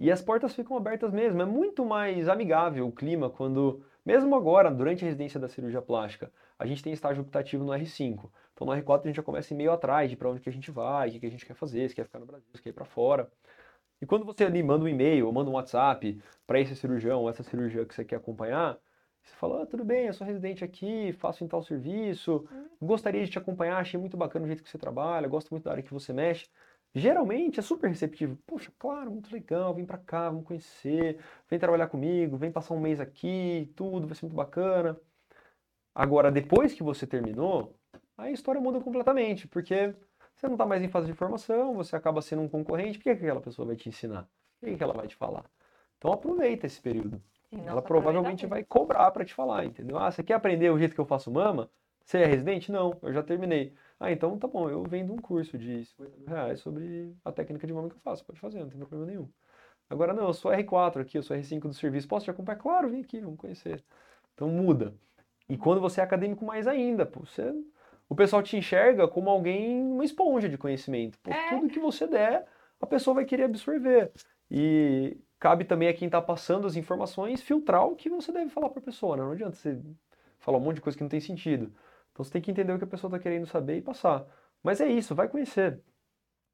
E 0.00 0.10
as 0.10 0.22
portas 0.22 0.54
ficam 0.54 0.78
abertas 0.78 1.12
mesmo. 1.12 1.42
É 1.42 1.44
muito 1.44 1.84
mais 1.84 2.26
amigável 2.26 2.88
o 2.88 2.92
clima 2.92 3.28
quando, 3.28 3.84
mesmo 4.02 4.34
agora, 4.34 4.70
durante 4.70 5.04
a 5.04 5.06
residência 5.06 5.38
da 5.38 5.46
cirurgia 5.46 5.82
plástica, 5.82 6.32
a 6.58 6.64
gente 6.64 6.82
tem 6.82 6.90
estágio 6.90 7.22
optativo 7.22 7.62
no 7.62 7.72
R5. 7.72 8.30
Então 8.54 8.66
no 8.66 8.72
R4 8.72 9.00
a 9.02 9.06
gente 9.08 9.16
já 9.16 9.22
começa 9.22 9.54
meio 9.54 9.70
atrás 9.70 10.08
de 10.08 10.16
para 10.16 10.30
onde 10.30 10.40
que 10.40 10.48
a 10.48 10.52
gente 10.52 10.70
vai, 10.70 11.10
o 11.10 11.12
que, 11.12 11.20
que 11.20 11.26
a 11.26 11.30
gente 11.30 11.44
quer 11.44 11.52
fazer, 11.52 11.86
se 11.86 11.94
quer 11.94 12.04
ficar 12.04 12.18
no 12.18 12.24
Brasil, 12.24 12.48
se 12.54 12.62
quer 12.62 12.70
ir 12.70 12.72
para 12.72 12.86
fora. 12.86 13.30
E 14.00 14.06
quando 14.06 14.24
você 14.24 14.44
ali 14.44 14.62
manda 14.62 14.86
um 14.86 14.88
e-mail 14.88 15.26
ou 15.26 15.32
manda 15.34 15.50
um 15.50 15.52
WhatsApp 15.52 16.18
para 16.46 16.58
esse 16.58 16.74
cirurgião, 16.74 17.28
essa 17.28 17.42
cirurgia 17.42 17.84
que 17.84 17.94
você 17.94 18.02
quer 18.02 18.16
acompanhar, 18.16 18.78
você 19.22 19.34
fala, 19.36 19.62
ah, 19.62 19.66
tudo 19.66 19.84
bem, 19.84 20.06
eu 20.06 20.14
sou 20.14 20.26
residente 20.26 20.64
aqui, 20.64 21.12
faço 21.12 21.44
em 21.44 21.48
tal 21.48 21.62
serviço, 21.62 22.48
hum. 22.50 22.68
gostaria 22.80 23.22
de 23.22 23.30
te 23.30 23.36
acompanhar, 23.36 23.76
achei 23.76 24.00
muito 24.00 24.16
bacana 24.16 24.46
o 24.46 24.48
jeito 24.48 24.62
que 24.62 24.70
você 24.70 24.78
trabalha, 24.78 25.28
gosto 25.28 25.50
muito 25.50 25.64
da 25.64 25.72
área 25.72 25.82
que 25.82 25.92
você 25.92 26.10
mexe 26.10 26.48
geralmente 26.94 27.60
é 27.60 27.62
super 27.62 27.88
receptivo. 27.88 28.36
Poxa, 28.46 28.72
claro, 28.78 29.10
muito 29.10 29.32
legal, 29.32 29.74
vem 29.74 29.86
para 29.86 29.98
cá, 29.98 30.30
vamos 30.30 30.46
conhecer, 30.46 31.18
vem 31.48 31.58
trabalhar 31.58 31.88
comigo, 31.88 32.36
vem 32.36 32.50
passar 32.50 32.74
um 32.74 32.80
mês 32.80 33.00
aqui, 33.00 33.72
tudo, 33.76 34.06
vai 34.06 34.16
ser 34.16 34.24
muito 34.26 34.36
bacana. 34.36 34.98
Agora, 35.94 36.30
depois 36.30 36.72
que 36.74 36.82
você 36.82 37.06
terminou, 37.06 37.76
a 38.16 38.30
história 38.30 38.60
muda 38.60 38.80
completamente, 38.80 39.48
porque 39.48 39.94
você 40.34 40.46
não 40.46 40.54
está 40.54 40.64
mais 40.64 40.82
em 40.82 40.88
fase 40.88 41.06
de 41.06 41.14
formação, 41.14 41.74
você 41.74 41.96
acaba 41.96 42.22
sendo 42.22 42.42
um 42.42 42.48
concorrente, 42.48 42.98
o 42.98 43.00
que, 43.02 43.10
é 43.10 43.16
que 43.16 43.24
aquela 43.24 43.40
pessoa 43.40 43.66
vai 43.66 43.76
te 43.76 43.88
ensinar? 43.88 44.22
O 44.62 44.66
que, 44.66 44.72
é 44.72 44.76
que 44.76 44.82
ela 44.82 44.94
vai 44.94 45.06
te 45.06 45.16
falar? 45.16 45.44
Então 45.98 46.12
aproveita 46.12 46.66
esse 46.66 46.80
período. 46.80 47.22
Sim, 47.50 47.66
ela 47.66 47.82
provavelmente 47.82 48.46
vai 48.46 48.62
cobrar 48.62 49.10
para 49.10 49.24
te 49.24 49.34
falar, 49.34 49.64
entendeu? 49.64 49.98
Ah, 49.98 50.10
você 50.10 50.22
quer 50.22 50.34
aprender 50.34 50.70
o 50.70 50.78
jeito 50.78 50.94
que 50.94 51.00
eu 51.00 51.04
faço 51.04 51.30
mama? 51.30 51.68
Você 52.04 52.18
é 52.18 52.26
residente? 52.26 52.72
Não, 52.72 52.96
eu 53.02 53.12
já 53.12 53.22
terminei. 53.22 53.74
Ah, 54.00 54.10
então 54.10 54.38
tá 54.38 54.48
bom, 54.48 54.70
eu 54.70 54.82
vendo 54.82 55.12
um 55.12 55.18
curso 55.18 55.58
de 55.58 55.84
50 55.84 56.16
mil 56.16 56.26
reais 56.26 56.60
sobre 56.60 57.14
a 57.22 57.30
técnica 57.30 57.66
de 57.66 57.72
mama 57.74 57.90
que 57.90 57.96
eu 57.96 58.00
faço. 58.00 58.24
Pode 58.24 58.40
fazer, 58.40 58.58
não 58.58 58.70
tem 58.70 58.78
problema 58.78 59.04
nenhum. 59.04 59.28
Agora 59.90 60.14
não, 60.14 60.28
eu 60.28 60.32
sou 60.32 60.50
R4 60.50 61.02
aqui, 61.02 61.18
eu 61.18 61.22
sou 61.22 61.36
R5 61.36 61.60
do 61.60 61.74
serviço. 61.74 62.08
Posso 62.08 62.24
te 62.24 62.30
acompanhar? 62.30 62.58
Claro, 62.58 62.88
vem 62.88 63.02
aqui, 63.02 63.20
vamos 63.20 63.38
conhecer. 63.38 63.84
Então 64.32 64.48
muda. 64.48 64.94
E 65.50 65.58
quando 65.58 65.82
você 65.82 66.00
é 66.00 66.04
acadêmico, 66.04 66.46
mais 66.46 66.66
ainda. 66.66 67.04
Pô, 67.04 67.20
você, 67.26 67.52
o 68.08 68.14
pessoal 68.14 68.42
te 68.42 68.56
enxerga 68.56 69.06
como 69.06 69.28
alguém, 69.28 69.82
uma 69.82 70.04
esponja 70.04 70.48
de 70.48 70.56
conhecimento. 70.56 71.18
Pô, 71.18 71.30
é. 71.30 71.50
Tudo 71.50 71.68
que 71.68 71.78
você 71.78 72.06
der, 72.06 72.46
a 72.80 72.86
pessoa 72.86 73.16
vai 73.16 73.26
querer 73.26 73.44
absorver. 73.44 74.12
E 74.50 75.18
cabe 75.38 75.64
também 75.64 75.88
a 75.88 75.94
quem 75.94 76.06
está 76.06 76.22
passando 76.22 76.66
as 76.66 76.74
informações 76.74 77.42
filtrar 77.42 77.84
o 77.84 77.94
que 77.94 78.08
você 78.08 78.32
deve 78.32 78.48
falar 78.48 78.70
para 78.70 78.80
a 78.80 78.84
pessoa. 78.84 79.16
Né? 79.16 79.22
Não 79.24 79.32
adianta 79.32 79.56
você 79.56 79.78
falar 80.38 80.56
um 80.56 80.60
monte 80.62 80.76
de 80.76 80.80
coisa 80.80 80.96
que 80.96 81.04
não 81.04 81.10
tem 81.10 81.20
sentido. 81.20 81.70
Então 82.12 82.24
você 82.24 82.30
tem 82.30 82.42
que 82.42 82.50
entender 82.50 82.72
o 82.72 82.78
que 82.78 82.84
a 82.84 82.88
pessoa 82.88 83.08
está 83.08 83.18
querendo 83.18 83.46
saber 83.46 83.78
e 83.78 83.82
passar. 83.82 84.26
Mas 84.62 84.80
é 84.80 84.88
isso, 84.88 85.14
vai 85.14 85.28
conhecer. 85.28 85.80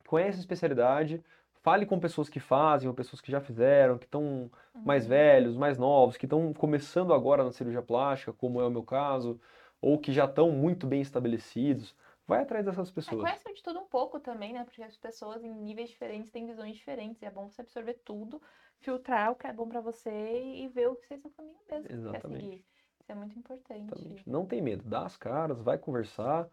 Conhece 0.07 0.39
a 0.39 0.41
especialidade, 0.41 1.23
fale 1.63 1.85
com 1.85 1.99
pessoas 1.99 2.29
que 2.29 2.39
fazem, 2.39 2.89
ou 2.89 2.95
pessoas 2.95 3.21
que 3.21 3.33
já 3.33 3.41
fizeram, 3.41 3.99
que 3.99 4.05
estão 4.05 4.23
uhum. 4.23 4.51
mais 4.85 5.07
velhos, 5.07 5.57
mais 5.57 5.77
novos, 5.77 6.17
que 6.17 6.27
estão 6.27 6.53
começando 6.55 7.13
agora 7.13 7.43
na 7.43 7.51
cirurgia 7.51 7.83
plástica, 7.83 8.33
como 8.33 8.61
é 8.61 8.67
o 8.67 8.71
meu 8.71 8.85
caso, 8.85 9.41
ou 9.81 9.99
que 9.99 10.13
já 10.13 10.27
estão 10.27 10.53
muito 10.53 10.87
bem 10.87 11.01
estabelecidos. 11.01 11.95
Vai 12.27 12.43
atrás 12.43 12.65
dessas 12.65 12.91
é, 12.91 12.93
pessoas. 12.93 13.21
É, 13.21 13.23
conhece 13.23 13.55
de 13.55 13.63
tudo 13.63 13.81
um 13.81 13.87
pouco 13.87 14.19
também, 14.21 14.53
né? 14.53 14.65
Porque 14.65 14.83
as 14.83 14.97
pessoas 14.97 15.45
em 15.45 15.53
níveis 15.53 15.91
diferentes 15.91 16.31
têm 16.31 16.47
visões 16.47 16.77
diferentes. 16.77 17.23
E 17.23 17.25
é 17.27 17.31
bom 17.31 17.49
você 17.49 17.61
absorver 17.61 17.95
tudo, 18.05 18.41
filtrar 18.79 19.33
o 19.33 19.37
que 19.37 19.47
é 19.47 19.53
bom 19.53 19.69
para 19.69 19.81
você 19.81 20.11
e 20.11 20.69
ver 20.69 20.89
o 20.89 20.97
que 20.97 21.15
é 21.15 21.19
seu 21.19 21.31
caminho 21.31 21.57
mesmo. 21.71 21.87
Exatamente. 21.91 22.43
Quer 22.43 22.51
seguir. 22.51 22.65
Isso 23.07 23.13
é 23.13 23.15
muito 23.15 23.39
importante. 23.39 23.93
Exatamente. 23.95 24.29
Não 24.29 24.45
tem 24.45 24.61
medo, 24.61 24.83
dá 24.85 25.07
as 25.07 25.17
caras, 25.17 25.63
vai 25.63 25.79
conversar, 25.79 26.49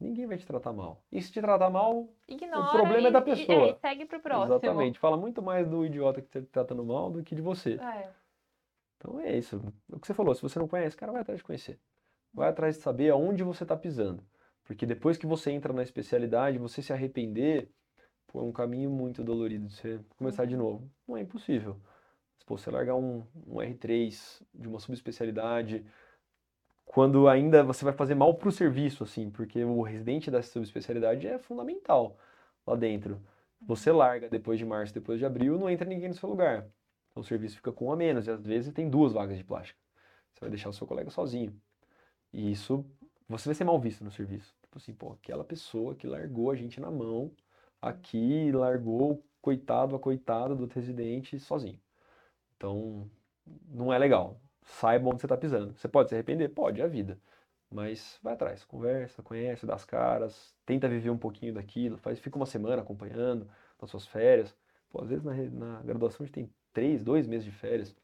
ninguém 0.00 0.26
vai 0.26 0.36
te 0.36 0.44
tratar 0.44 0.72
mal. 0.72 1.00
E 1.12 1.22
se 1.22 1.30
te 1.30 1.40
tratar 1.40 1.70
mal, 1.70 2.08
Ignora 2.26 2.60
o 2.60 2.70
problema 2.72 3.02
e, 3.02 3.06
é 3.06 3.10
da 3.12 3.22
pessoa. 3.22 3.66
E, 3.68 3.70
é, 3.70 3.74
segue 3.76 4.04
pro 4.06 4.18
próximo. 4.18 4.54
Exatamente. 4.54 4.98
Fala 4.98 5.16
muito 5.16 5.40
mais 5.40 5.68
do 5.68 5.86
idiota 5.86 6.20
que 6.20 6.26
está 6.26 6.40
te 6.40 6.48
tratando 6.48 6.84
mal 6.84 7.08
do 7.08 7.22
que 7.22 7.36
de 7.36 7.40
você. 7.40 7.74
É. 7.74 8.10
Então 8.96 9.20
é 9.20 9.38
isso. 9.38 9.62
O 9.88 10.00
que 10.00 10.06
você 10.08 10.12
falou, 10.12 10.34
se 10.34 10.42
você 10.42 10.58
não 10.58 10.66
conhece, 10.66 10.96
cara, 10.96 11.12
vai 11.12 11.20
atrás 11.20 11.38
de 11.38 11.44
conhecer. 11.44 11.78
Vai 12.34 12.48
atrás 12.48 12.76
de 12.76 12.82
saber 12.82 13.10
aonde 13.10 13.44
você 13.44 13.62
está 13.62 13.76
pisando. 13.76 14.24
Porque 14.64 14.84
depois 14.84 15.16
que 15.16 15.26
você 15.26 15.52
entra 15.52 15.72
na 15.72 15.84
especialidade, 15.84 16.58
você 16.58 16.82
se 16.82 16.92
arrepender, 16.92 17.70
pô, 18.26 18.40
é 18.40 18.42
um 18.42 18.52
caminho 18.52 18.90
muito 18.90 19.22
dolorido. 19.22 19.70
Você 19.70 20.00
começar 20.18 20.46
de 20.46 20.56
uhum. 20.56 20.62
novo. 20.62 20.90
Não 21.06 21.16
é 21.16 21.20
impossível. 21.20 21.80
Pô, 22.44 22.56
você 22.56 22.70
largar 22.70 22.94
um, 22.96 23.24
um 23.46 23.56
R3 23.56 24.42
de 24.54 24.68
uma 24.68 24.80
subespecialidade, 24.80 25.84
quando 26.84 27.28
ainda 27.28 27.62
você 27.62 27.84
vai 27.84 27.94
fazer 27.94 28.14
mal 28.14 28.34
para 28.34 28.48
o 28.48 28.52
serviço, 28.52 29.04
assim, 29.04 29.30
porque 29.30 29.64
o 29.64 29.82
residente 29.82 30.30
dessa 30.30 30.52
subespecialidade 30.52 31.26
é 31.26 31.38
fundamental 31.38 32.18
lá 32.66 32.76
dentro. 32.76 33.20
Você 33.60 33.92
larga 33.92 34.28
depois 34.28 34.58
de 34.58 34.64
março, 34.64 34.92
depois 34.92 35.18
de 35.18 35.24
abril, 35.24 35.58
não 35.58 35.70
entra 35.70 35.88
ninguém 35.88 36.08
no 36.08 36.14
seu 36.14 36.28
lugar. 36.28 36.66
Então 37.10 37.22
o 37.22 37.24
serviço 37.24 37.56
fica 37.56 37.72
com 37.72 37.86
um 37.86 37.92
a 37.92 37.96
menos, 37.96 38.26
e 38.26 38.30
às 38.30 38.44
vezes 38.44 38.72
tem 38.74 38.90
duas 38.90 39.12
vagas 39.12 39.38
de 39.38 39.44
plástica. 39.44 39.78
Você 40.32 40.40
vai 40.40 40.50
deixar 40.50 40.68
o 40.68 40.72
seu 40.72 40.86
colega 40.86 41.10
sozinho. 41.10 41.54
E 42.32 42.50
isso, 42.50 42.84
você 43.28 43.48
vai 43.48 43.54
ser 43.54 43.64
mal 43.64 43.78
visto 43.78 44.04
no 44.04 44.10
serviço. 44.10 44.54
Tipo 44.62 44.78
assim, 44.78 44.92
pô, 44.92 45.12
aquela 45.12 45.44
pessoa 45.44 45.94
que 45.94 46.06
largou 46.06 46.50
a 46.50 46.54
gente 46.54 46.80
na 46.80 46.90
mão, 46.90 47.30
aqui 47.80 48.50
largou 48.52 49.22
coitado, 49.40 49.94
a 49.94 49.98
coitada 49.98 50.54
do 50.54 50.66
residente 50.66 51.38
sozinho. 51.38 51.78
Então, 52.62 53.10
não 53.66 53.92
é 53.92 53.98
legal. 53.98 54.40
Saiba 54.62 55.08
onde 55.08 55.20
você 55.20 55.26
está 55.26 55.36
pisando. 55.36 55.74
Você 55.74 55.88
pode 55.88 56.08
se 56.08 56.14
arrepender? 56.14 56.48
Pode, 56.50 56.80
é 56.80 56.84
a 56.84 56.86
vida. 56.86 57.20
Mas 57.68 58.20
vai 58.22 58.34
atrás, 58.34 58.64
conversa, 58.64 59.20
conhece, 59.20 59.66
dá 59.66 59.74
as 59.74 59.84
caras, 59.84 60.54
tenta 60.64 60.88
viver 60.88 61.10
um 61.10 61.18
pouquinho 61.18 61.54
daquilo, 61.54 61.96
faz, 61.98 62.20
fica 62.20 62.36
uma 62.36 62.46
semana 62.46 62.80
acompanhando 62.80 63.50
nas 63.80 63.90
suas 63.90 64.06
férias. 64.06 64.56
Pô, 64.90 65.00
às 65.02 65.08
vezes 65.08 65.24
na, 65.24 65.34
na 65.34 65.82
graduação 65.82 66.22
a 66.22 66.26
gente 66.26 66.34
tem 66.34 66.54
três, 66.72 67.02
dois 67.02 67.26
meses 67.26 67.44
de 67.44 67.50
férias. 67.50 67.96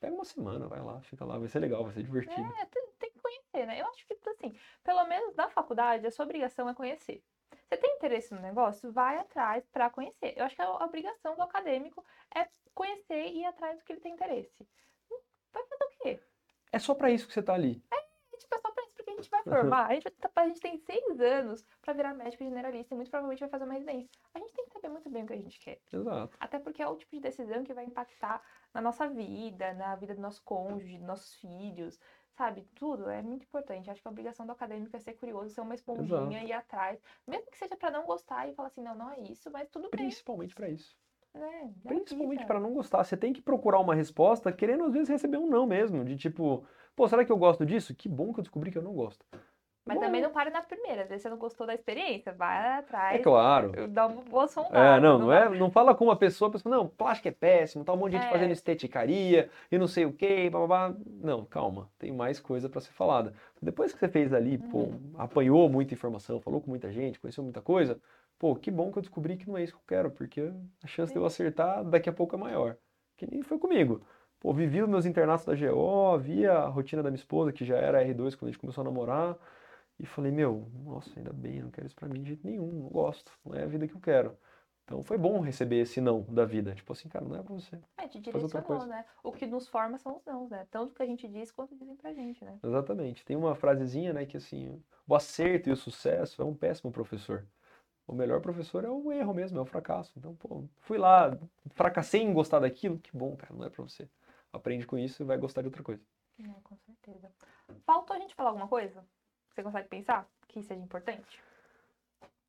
Pega 0.00 0.14
uma 0.14 0.24
semana, 0.24 0.66
vai 0.66 0.80
lá, 0.80 0.98
fica 1.02 1.24
lá, 1.24 1.36
vai 1.36 1.48
ser 1.48 1.58
legal, 1.58 1.84
vai 1.84 1.92
ser 1.92 2.02
divertido. 2.02 2.40
É, 2.40 2.66
tem, 2.66 2.88
tem 2.98 3.10
que 3.10 3.18
conhecer, 3.18 3.66
né? 3.66 3.82
Eu 3.82 3.86
acho 3.88 4.06
que, 4.06 4.16
assim, 4.30 4.56
pelo 4.82 5.04
menos 5.06 5.34
na 5.34 5.50
faculdade, 5.50 6.06
a 6.06 6.10
sua 6.10 6.24
obrigação 6.24 6.68
é 6.70 6.74
conhecer. 6.74 7.22
Você 7.68 7.76
tem 7.76 7.96
interesse 7.96 8.32
no 8.32 8.40
negócio? 8.40 8.92
Vai 8.92 9.18
atrás 9.18 9.66
para 9.66 9.90
conhecer. 9.90 10.34
Eu 10.36 10.44
acho 10.44 10.54
que 10.54 10.62
a 10.62 10.84
obrigação 10.84 11.34
do 11.34 11.42
acadêmico 11.42 12.04
é 12.34 12.48
conhecer 12.72 13.26
e 13.26 13.40
ir 13.40 13.44
atrás 13.44 13.78
do 13.78 13.84
que 13.84 13.92
ele 13.92 14.00
tem 14.00 14.12
interesse. 14.12 14.68
Hum, 15.10 15.18
vai 15.52 15.64
fazer 15.64 15.84
o 15.84 15.88
quê? 16.00 16.20
É 16.72 16.78
só 16.78 16.94
para 16.94 17.10
isso 17.10 17.26
que 17.26 17.32
você 17.32 17.42
tá 17.42 17.54
ali. 17.54 17.82
É, 17.90 18.36
tipo, 18.36 18.54
é 18.54 18.58
só 18.60 18.70
pra 18.70 18.84
isso, 18.84 18.94
porque 18.94 19.10
a 19.10 19.14
gente 19.14 19.30
vai 19.30 19.42
formar. 19.42 19.86
A 19.86 19.94
gente, 19.94 20.06
a 20.36 20.46
gente 20.46 20.60
tem 20.60 20.78
seis 20.78 21.20
anos 21.20 21.64
para 21.80 21.94
virar 21.94 22.14
médico 22.14 22.44
generalista 22.44 22.94
e 22.94 22.96
muito 22.96 23.10
provavelmente 23.10 23.40
vai 23.40 23.48
fazer 23.48 23.64
uma 23.64 23.74
residência. 23.74 24.10
A 24.34 24.38
gente 24.38 24.52
tem 24.52 24.64
que 24.66 24.72
saber 24.72 24.88
muito 24.88 25.10
bem 25.10 25.24
o 25.24 25.26
que 25.26 25.32
a 25.32 25.36
gente 25.36 25.58
quer. 25.58 25.80
Exato. 25.92 26.36
Até 26.38 26.58
porque 26.58 26.82
é 26.82 26.86
o 26.86 26.96
tipo 26.96 27.16
de 27.16 27.20
decisão 27.20 27.64
que 27.64 27.74
vai 27.74 27.84
impactar 27.84 28.42
na 28.72 28.80
nossa 28.80 29.08
vida, 29.08 29.72
na 29.74 29.96
vida 29.96 30.14
do 30.14 30.20
nosso 30.20 30.42
cônjuge, 30.44 30.98
dos 30.98 31.06
nossos 31.06 31.34
filhos. 31.36 31.98
Sabe, 32.36 32.66
tudo 32.74 33.08
é 33.08 33.22
muito 33.22 33.44
importante. 33.44 33.90
Acho 33.90 34.00
que 34.00 34.08
a 34.08 34.10
obrigação 34.10 34.46
do 34.46 34.52
acadêmico 34.52 34.94
é 34.94 35.00
ser 35.00 35.14
curioso, 35.14 35.50
ser 35.50 35.62
uma 35.62 35.74
esponjinha, 35.74 36.44
ir 36.44 36.52
atrás. 36.52 37.00
Mesmo 37.26 37.50
que 37.50 37.58
seja 37.58 37.76
pra 37.76 37.90
não 37.90 38.04
gostar 38.04 38.48
e 38.48 38.54
falar 38.54 38.68
assim, 38.68 38.82
não, 38.82 38.94
não 38.94 39.10
é 39.10 39.20
isso, 39.20 39.50
mas 39.50 39.68
tudo 39.68 39.88
bem. 39.90 40.06
Principalmente 40.06 40.54
pra 40.54 40.68
isso. 40.68 40.96
Da 41.34 41.48
Principalmente 41.88 42.46
pra 42.46 42.60
não 42.60 42.72
gostar. 42.72 43.04
Você 43.04 43.16
tem 43.16 43.32
que 43.32 43.42
procurar 43.42 43.78
uma 43.80 43.94
resposta 43.94 44.52
querendo 44.52 44.84
às 44.84 44.92
vezes 44.92 45.08
receber 45.08 45.36
um 45.36 45.48
não 45.48 45.66
mesmo. 45.66 46.04
De 46.04 46.16
tipo, 46.16 46.66
pô, 46.94 47.08
será 47.08 47.24
que 47.24 47.32
eu 47.32 47.36
gosto 47.36 47.64
disso? 47.64 47.94
Que 47.94 48.08
bom 48.08 48.32
que 48.32 48.40
eu 48.40 48.42
descobri 48.42 48.70
que 48.70 48.78
eu 48.78 48.82
não 48.82 48.94
gosto. 48.94 49.24
Mas 49.86 50.00
também 50.00 50.20
não 50.20 50.30
pare 50.30 50.50
na 50.50 50.60
primeira. 50.62 51.02
Às 51.02 51.08
vezes 51.08 51.22
você 51.22 51.30
não 51.30 51.36
gostou 51.38 51.66
da 51.66 51.72
experiência, 51.74 52.32
vai 52.32 52.56
É 52.56 52.78
atrás, 52.78 53.22
claro. 53.22 53.86
dá 53.88 54.06
uma 54.06 54.20
boa 54.22 54.48
sondada. 54.48 54.78
É, 54.96 55.00
não, 55.00 55.18
não 55.18 55.32
é, 55.32 55.48
não 55.56 55.70
fala 55.70 55.94
com 55.94 56.04
uma 56.04 56.16
pessoa, 56.16 56.50
pessoa, 56.50 56.74
não, 56.74 56.88
plástico 56.88 57.28
é 57.28 57.30
péssimo, 57.30 57.84
tá 57.84 57.92
um 57.92 57.96
monte 57.96 58.12
de 58.12 58.16
gente 58.18 58.26
É. 58.26 58.30
fazendo 58.32 58.50
esteticaria 58.50 59.48
e 59.70 59.78
não 59.78 59.86
sei 59.86 60.04
o 60.04 60.12
quê, 60.12 60.50
babá. 60.50 60.92
Não, 61.06 61.44
calma, 61.44 61.88
tem 61.98 62.12
mais 62.12 62.40
coisa 62.40 62.68
pra 62.68 62.80
ser 62.80 62.92
falada. 62.92 63.32
Depois 63.62 63.92
que 63.92 63.98
você 63.98 64.08
fez 64.08 64.32
ali, 64.32 64.58
pô, 64.58 64.78
Uhum. 64.78 65.12
apanhou 65.16 65.68
muita 65.68 65.94
informação, 65.94 66.40
falou 66.40 66.60
com 66.60 66.68
muita 66.70 66.90
gente, 66.90 67.20
conheceu 67.20 67.44
muita 67.44 67.62
coisa, 67.62 67.98
pô, 68.38 68.54
que 68.56 68.70
bom 68.70 68.90
que 68.90 68.98
eu 68.98 69.02
descobri 69.02 69.36
que 69.36 69.48
não 69.48 69.56
é 69.56 69.62
isso 69.62 69.72
que 69.72 69.78
eu 69.78 69.84
quero, 69.86 70.10
porque 70.10 70.52
a 70.82 70.86
chance 70.86 71.12
de 71.12 71.18
eu 71.18 71.24
acertar 71.24 71.84
daqui 71.84 72.08
a 72.08 72.12
pouco 72.12 72.34
é 72.34 72.38
maior. 72.38 72.76
Que 73.16 73.26
nem 73.30 73.42
foi 73.42 73.58
comigo. 73.58 74.02
Pô, 74.40 74.52
vivi 74.52 74.82
os 74.82 74.88
meus 74.88 75.06
internatos 75.06 75.46
da 75.46 75.54
GO, 75.54 76.18
via 76.18 76.52
a 76.52 76.66
rotina 76.68 77.02
da 77.02 77.08
minha 77.10 77.18
esposa, 77.18 77.52
que 77.52 77.64
já 77.64 77.76
era 77.78 78.04
R2 78.04 78.34
quando 78.36 78.48
a 78.48 78.52
gente 78.52 78.60
começou 78.60 78.82
a 78.82 78.84
namorar, 78.84 79.36
e 79.98 80.06
falei, 80.06 80.30
meu, 80.30 80.68
nossa, 80.84 81.10
ainda 81.18 81.32
bem, 81.32 81.58
eu 81.58 81.64
não 81.64 81.70
quero 81.70 81.86
isso 81.86 81.96
pra 81.96 82.08
mim 82.08 82.22
de 82.22 82.28
jeito 82.28 82.46
nenhum, 82.46 82.70
não 82.70 82.88
gosto, 82.88 83.32
não 83.44 83.54
é 83.54 83.62
a 83.62 83.66
vida 83.66 83.88
que 83.88 83.94
eu 83.94 84.00
quero. 84.00 84.36
Então 84.86 85.02
foi 85.02 85.18
bom 85.18 85.40
receber 85.40 85.80
esse 85.80 86.00
não 86.00 86.22
da 86.22 86.44
vida. 86.44 86.72
Tipo 86.72 86.92
assim, 86.92 87.08
cara, 87.08 87.24
não 87.24 87.34
é 87.34 87.42
pra 87.42 87.52
você. 87.52 87.76
É, 87.96 88.06
te 88.06 88.20
direcionou, 88.20 88.86
né? 88.86 89.04
O 89.20 89.32
que 89.32 89.44
nos 89.44 89.66
forma 89.66 89.98
são 89.98 90.16
os 90.16 90.24
nãos, 90.24 90.48
né? 90.48 90.64
Tanto 90.70 90.94
que 90.94 91.02
a 91.02 91.06
gente 91.06 91.26
diz 91.26 91.50
quanto 91.50 91.74
dizem 91.74 91.96
pra 91.96 92.12
gente, 92.12 92.44
né? 92.44 92.56
Exatamente. 92.62 93.24
Tem 93.24 93.36
uma 93.36 93.56
frasezinha, 93.56 94.12
né, 94.12 94.24
que 94.24 94.36
assim, 94.36 94.80
o 95.08 95.14
acerto 95.16 95.68
e 95.68 95.72
o 95.72 95.76
sucesso 95.76 96.40
é 96.40 96.44
um 96.44 96.54
péssimo 96.54 96.92
professor. 96.92 97.44
O 98.06 98.14
melhor 98.14 98.40
professor 98.40 98.84
é 98.84 98.88
o 98.88 99.10
erro 99.10 99.34
mesmo, 99.34 99.58
é 99.58 99.60
o 99.60 99.66
fracasso. 99.66 100.12
Então, 100.16 100.36
pô, 100.36 100.62
fui 100.82 100.98
lá, 100.98 101.36
fracassei 101.72 102.22
em 102.22 102.32
gostar 102.32 102.60
daquilo, 102.60 103.00
que 103.00 103.10
bom, 103.16 103.34
cara, 103.36 103.52
não 103.52 103.64
é 103.64 103.70
pra 103.70 103.82
você. 103.82 104.08
Aprende 104.52 104.86
com 104.86 104.96
isso 104.96 105.20
e 105.20 105.26
vai 105.26 105.36
gostar 105.36 105.62
de 105.62 105.66
outra 105.66 105.82
coisa. 105.82 106.00
É, 106.38 106.60
com 106.62 106.76
certeza. 106.76 107.32
Faltou 107.84 108.14
a 108.14 108.20
gente 108.20 108.36
falar 108.36 108.50
alguma 108.50 108.68
coisa? 108.68 109.04
Você 109.56 109.62
consegue 109.62 109.88
pensar 109.88 110.28
que 110.46 110.62
seja 110.62 110.82
importante? 110.82 111.42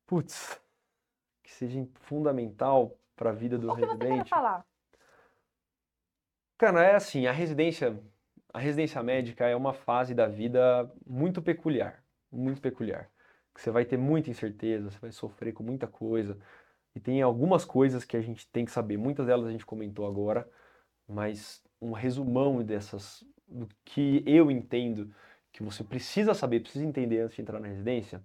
Putz, 0.06 0.60
que 1.42 1.50
seja 1.50 1.88
fundamental 2.00 2.98
pra 3.16 3.32
vida 3.32 3.56
do 3.56 3.72
O 3.72 3.74
que 3.74 3.80
você 3.80 3.86
residente. 3.86 4.28
falar? 4.28 4.66
Cara, 6.58 6.84
é 6.84 6.94
assim, 6.96 7.26
a 7.26 7.32
residência, 7.32 7.98
a 8.52 8.58
residência 8.58 9.02
médica 9.02 9.46
é 9.46 9.56
uma 9.56 9.72
fase 9.72 10.14
da 10.14 10.28
vida 10.28 10.92
muito 11.06 11.40
peculiar, 11.40 12.04
muito 12.30 12.60
peculiar. 12.60 13.10
Você 13.56 13.70
vai 13.70 13.86
ter 13.86 13.96
muita 13.96 14.28
incerteza, 14.28 14.90
você 14.90 14.98
vai 14.98 15.10
sofrer 15.10 15.54
com 15.54 15.62
muita 15.62 15.86
coisa. 15.86 16.38
E 16.94 17.00
tem 17.00 17.22
algumas 17.22 17.64
coisas 17.64 18.04
que 18.04 18.18
a 18.18 18.20
gente 18.20 18.46
tem 18.48 18.66
que 18.66 18.70
saber, 18.70 18.98
muitas 18.98 19.24
delas 19.26 19.46
a 19.46 19.50
gente 19.50 19.64
comentou 19.64 20.06
agora, 20.06 20.46
mas 21.08 21.64
um 21.80 21.92
resumão 21.92 22.62
dessas, 22.62 23.24
do 23.46 23.66
que 23.82 24.22
eu 24.26 24.50
entendo 24.50 25.10
que 25.58 25.64
você 25.64 25.82
precisa 25.82 26.34
saber, 26.34 26.60
precisa 26.60 26.84
entender 26.84 27.18
antes 27.18 27.34
de 27.34 27.42
entrar 27.42 27.58
na 27.58 27.66
residência. 27.66 28.22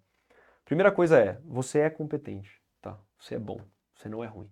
Primeira 0.64 0.92
coisa 0.92 1.18
é, 1.18 1.40
você 1.44 1.80
é 1.80 1.90
competente, 1.90 2.62
tá? 2.80 2.96
Você 3.18 3.34
é 3.34 3.40
bom, 3.40 3.60
você 3.96 4.08
não 4.08 4.24
é 4.24 4.28
ruim. 4.28 4.48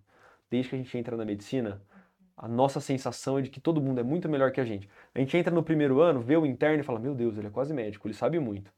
Desde 0.49 0.71
que 0.71 0.75
a 0.75 0.79
gente 0.79 0.97
entra 0.97 1.15
na 1.15 1.23
medicina, 1.23 1.79
a 2.35 2.47
nossa 2.47 2.79
sensação 2.81 3.37
é 3.37 3.43
de 3.43 3.51
que 3.51 3.59
todo 3.59 3.79
mundo 3.79 3.99
é 3.99 4.03
muito 4.03 4.27
melhor 4.27 4.51
que 4.51 4.59
a 4.59 4.65
gente. 4.65 4.89
A 5.13 5.19
gente 5.19 5.37
entra 5.37 5.53
no 5.53 5.61
primeiro 5.61 6.01
ano, 6.01 6.21
vê 6.21 6.35
o 6.35 6.43
interno 6.43 6.79
e 6.79 6.83
fala, 6.83 6.97
meu 6.99 7.13
Deus, 7.13 7.37
ele 7.37 7.45
é 7.45 7.49
quase 7.51 7.71
médico, 7.71 8.07
ele 8.07 8.15
sabe 8.15 8.39
muito. 8.39 8.73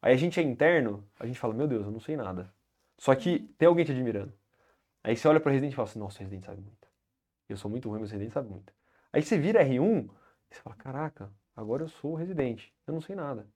Aí 0.00 0.14
a 0.14 0.16
gente 0.16 0.40
é 0.40 0.42
interno, 0.42 1.06
a 1.20 1.26
gente 1.26 1.38
fala, 1.38 1.52
meu 1.52 1.68
Deus, 1.68 1.84
eu 1.84 1.92
não 1.92 2.00
sei 2.00 2.16
nada. 2.16 2.50
Só 2.96 3.14
que 3.14 3.40
tem 3.58 3.68
alguém 3.68 3.84
te 3.84 3.92
admirando. 3.92 4.32
Aí 5.04 5.14
você 5.14 5.28
olha 5.28 5.40
para 5.40 5.50
o 5.50 5.52
residente 5.52 5.74
e 5.74 5.76
fala 5.76 5.88
assim, 5.90 5.98
nossa, 5.98 6.16
o 6.16 6.20
residente 6.20 6.46
sabe 6.46 6.62
muito. 6.62 6.88
Eu 7.50 7.58
sou 7.58 7.70
muito 7.70 7.86
ruim, 7.90 8.00
mas 8.00 8.08
o 8.08 8.12
residente 8.12 8.32
sabe 8.32 8.48
muito. 8.48 8.72
Aí 9.12 9.20
você 9.20 9.36
vira 9.36 9.62
R1 9.62 10.08
e 10.50 10.54
você 10.54 10.62
fala, 10.62 10.74
caraca, 10.76 11.30
agora 11.54 11.82
eu 11.82 11.88
sou 11.88 12.14
residente, 12.14 12.72
eu 12.86 12.94
não 12.94 13.00
sei 13.00 13.14
nada. 13.14 13.46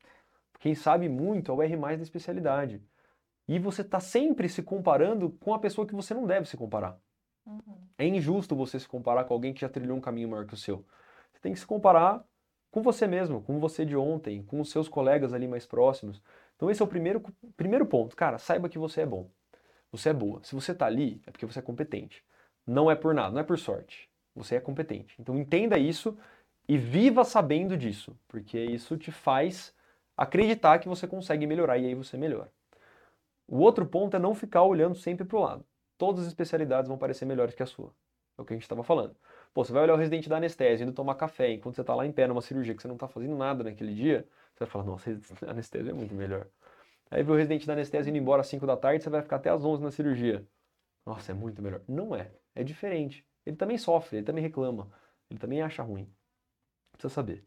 Quem 0.58 0.74
sabe 0.74 1.08
muito 1.08 1.50
é 1.50 1.54
o 1.54 1.62
R 1.62 1.76
mais 1.76 1.98
da 1.98 2.02
especialidade. 2.02 2.82
E 3.48 3.58
você 3.58 3.82
está 3.82 4.00
sempre 4.00 4.48
se 4.48 4.62
comparando 4.62 5.30
com 5.30 5.54
a 5.54 5.58
pessoa 5.58 5.86
que 5.86 5.94
você 5.94 6.12
não 6.12 6.26
deve 6.26 6.48
se 6.48 6.56
comparar. 6.56 6.98
Uhum. 7.46 7.88
É 7.96 8.06
injusto 8.06 8.56
você 8.56 8.80
se 8.80 8.88
comparar 8.88 9.24
com 9.24 9.34
alguém 9.34 9.54
que 9.54 9.60
já 9.60 9.68
trilhou 9.68 9.96
um 9.96 10.00
caminho 10.00 10.28
maior 10.28 10.46
que 10.46 10.54
o 10.54 10.56
seu. 10.56 10.84
Você 11.32 11.40
tem 11.40 11.52
que 11.52 11.60
se 11.60 11.66
comparar 11.66 12.24
com 12.70 12.82
você 12.82 13.06
mesmo, 13.06 13.42
com 13.42 13.60
você 13.60 13.84
de 13.84 13.96
ontem, 13.96 14.42
com 14.42 14.60
os 14.60 14.70
seus 14.70 14.88
colegas 14.88 15.32
ali 15.32 15.46
mais 15.46 15.64
próximos. 15.64 16.20
Então 16.56 16.70
esse 16.70 16.82
é 16.82 16.84
o 16.84 16.88
primeiro, 16.88 17.22
primeiro 17.56 17.86
ponto. 17.86 18.16
Cara, 18.16 18.38
saiba 18.38 18.68
que 18.68 18.78
você 18.78 19.02
é 19.02 19.06
bom. 19.06 19.30
Você 19.92 20.08
é 20.08 20.12
boa. 20.12 20.42
Se 20.42 20.54
você 20.54 20.72
está 20.72 20.86
ali, 20.86 21.22
é 21.26 21.30
porque 21.30 21.46
você 21.46 21.60
é 21.60 21.62
competente. 21.62 22.24
Não 22.66 22.90
é 22.90 22.96
por 22.96 23.14
nada, 23.14 23.30
não 23.30 23.40
é 23.40 23.44
por 23.44 23.58
sorte. 23.58 24.10
Você 24.34 24.56
é 24.56 24.60
competente. 24.60 25.14
Então 25.20 25.38
entenda 25.38 25.78
isso 25.78 26.18
e 26.68 26.76
viva 26.76 27.24
sabendo 27.24 27.76
disso, 27.76 28.18
porque 28.28 28.58
isso 28.58 28.96
te 28.96 29.12
faz 29.12 29.74
acreditar 30.16 30.78
que 30.78 30.88
você 30.88 31.06
consegue 31.06 31.46
melhorar 31.46 31.78
e 31.78 31.86
aí 31.86 31.94
você 31.94 32.16
melhora. 32.16 32.52
O 33.46 33.58
outro 33.58 33.86
ponto 33.86 34.16
é 34.16 34.18
não 34.18 34.34
ficar 34.34 34.62
olhando 34.62 34.94
sempre 34.94 35.24
para 35.24 35.36
o 35.36 35.40
lado 35.40 35.64
todas 35.98 36.22
as 36.22 36.28
especialidades 36.28 36.88
vão 36.88 36.98
parecer 36.98 37.24
melhores 37.24 37.54
que 37.54 37.62
a 37.62 37.66
sua. 37.66 37.92
É 38.38 38.42
o 38.42 38.44
que 38.44 38.52
a 38.52 38.56
gente 38.56 38.64
estava 38.64 38.82
falando. 38.82 39.16
Pô, 39.54 39.64
você 39.64 39.72
vai 39.72 39.82
olhar 39.82 39.94
o 39.94 39.96
residente 39.96 40.28
da 40.28 40.36
anestesia, 40.36 40.84
indo 40.84 40.92
tomar 40.92 41.14
café, 41.14 41.52
enquanto 41.52 41.76
você 41.76 41.80
está 41.80 41.94
lá 41.94 42.06
em 42.06 42.12
pé 42.12 42.26
numa 42.26 42.42
cirurgia 42.42 42.74
que 42.74 42.82
você 42.82 42.88
não 42.88 42.96
está 42.96 43.08
fazendo 43.08 43.34
nada 43.34 43.64
naquele 43.64 43.94
dia, 43.94 44.28
você 44.54 44.64
vai 44.64 44.68
falar, 44.68 44.84
nossa, 44.84 45.10
a 45.46 45.50
anestesia 45.50 45.90
é 45.90 45.94
muito 45.94 46.14
melhor. 46.14 46.46
Aí 47.10 47.22
vê 47.22 47.32
o 47.32 47.34
residente 47.34 47.66
da 47.66 47.72
anestesia 47.72 48.10
indo 48.10 48.18
embora 48.18 48.42
às 48.42 48.48
5 48.48 48.66
da 48.66 48.76
tarde, 48.76 49.02
você 49.02 49.08
vai 49.08 49.22
ficar 49.22 49.36
até 49.36 49.48
às 49.48 49.64
11 49.64 49.82
na 49.82 49.90
cirurgia. 49.90 50.46
Nossa, 51.06 51.32
é 51.32 51.34
muito 51.34 51.62
melhor. 51.62 51.80
Não 51.88 52.14
é. 52.14 52.30
É 52.54 52.62
diferente. 52.62 53.24
Ele 53.44 53.56
também 53.56 53.78
sofre, 53.78 54.18
ele 54.18 54.26
também 54.26 54.42
reclama, 54.42 54.90
ele 55.30 55.38
também 55.38 55.62
acha 55.62 55.82
ruim. 55.82 56.10
Precisa 56.96 57.14
saber. 57.14 57.44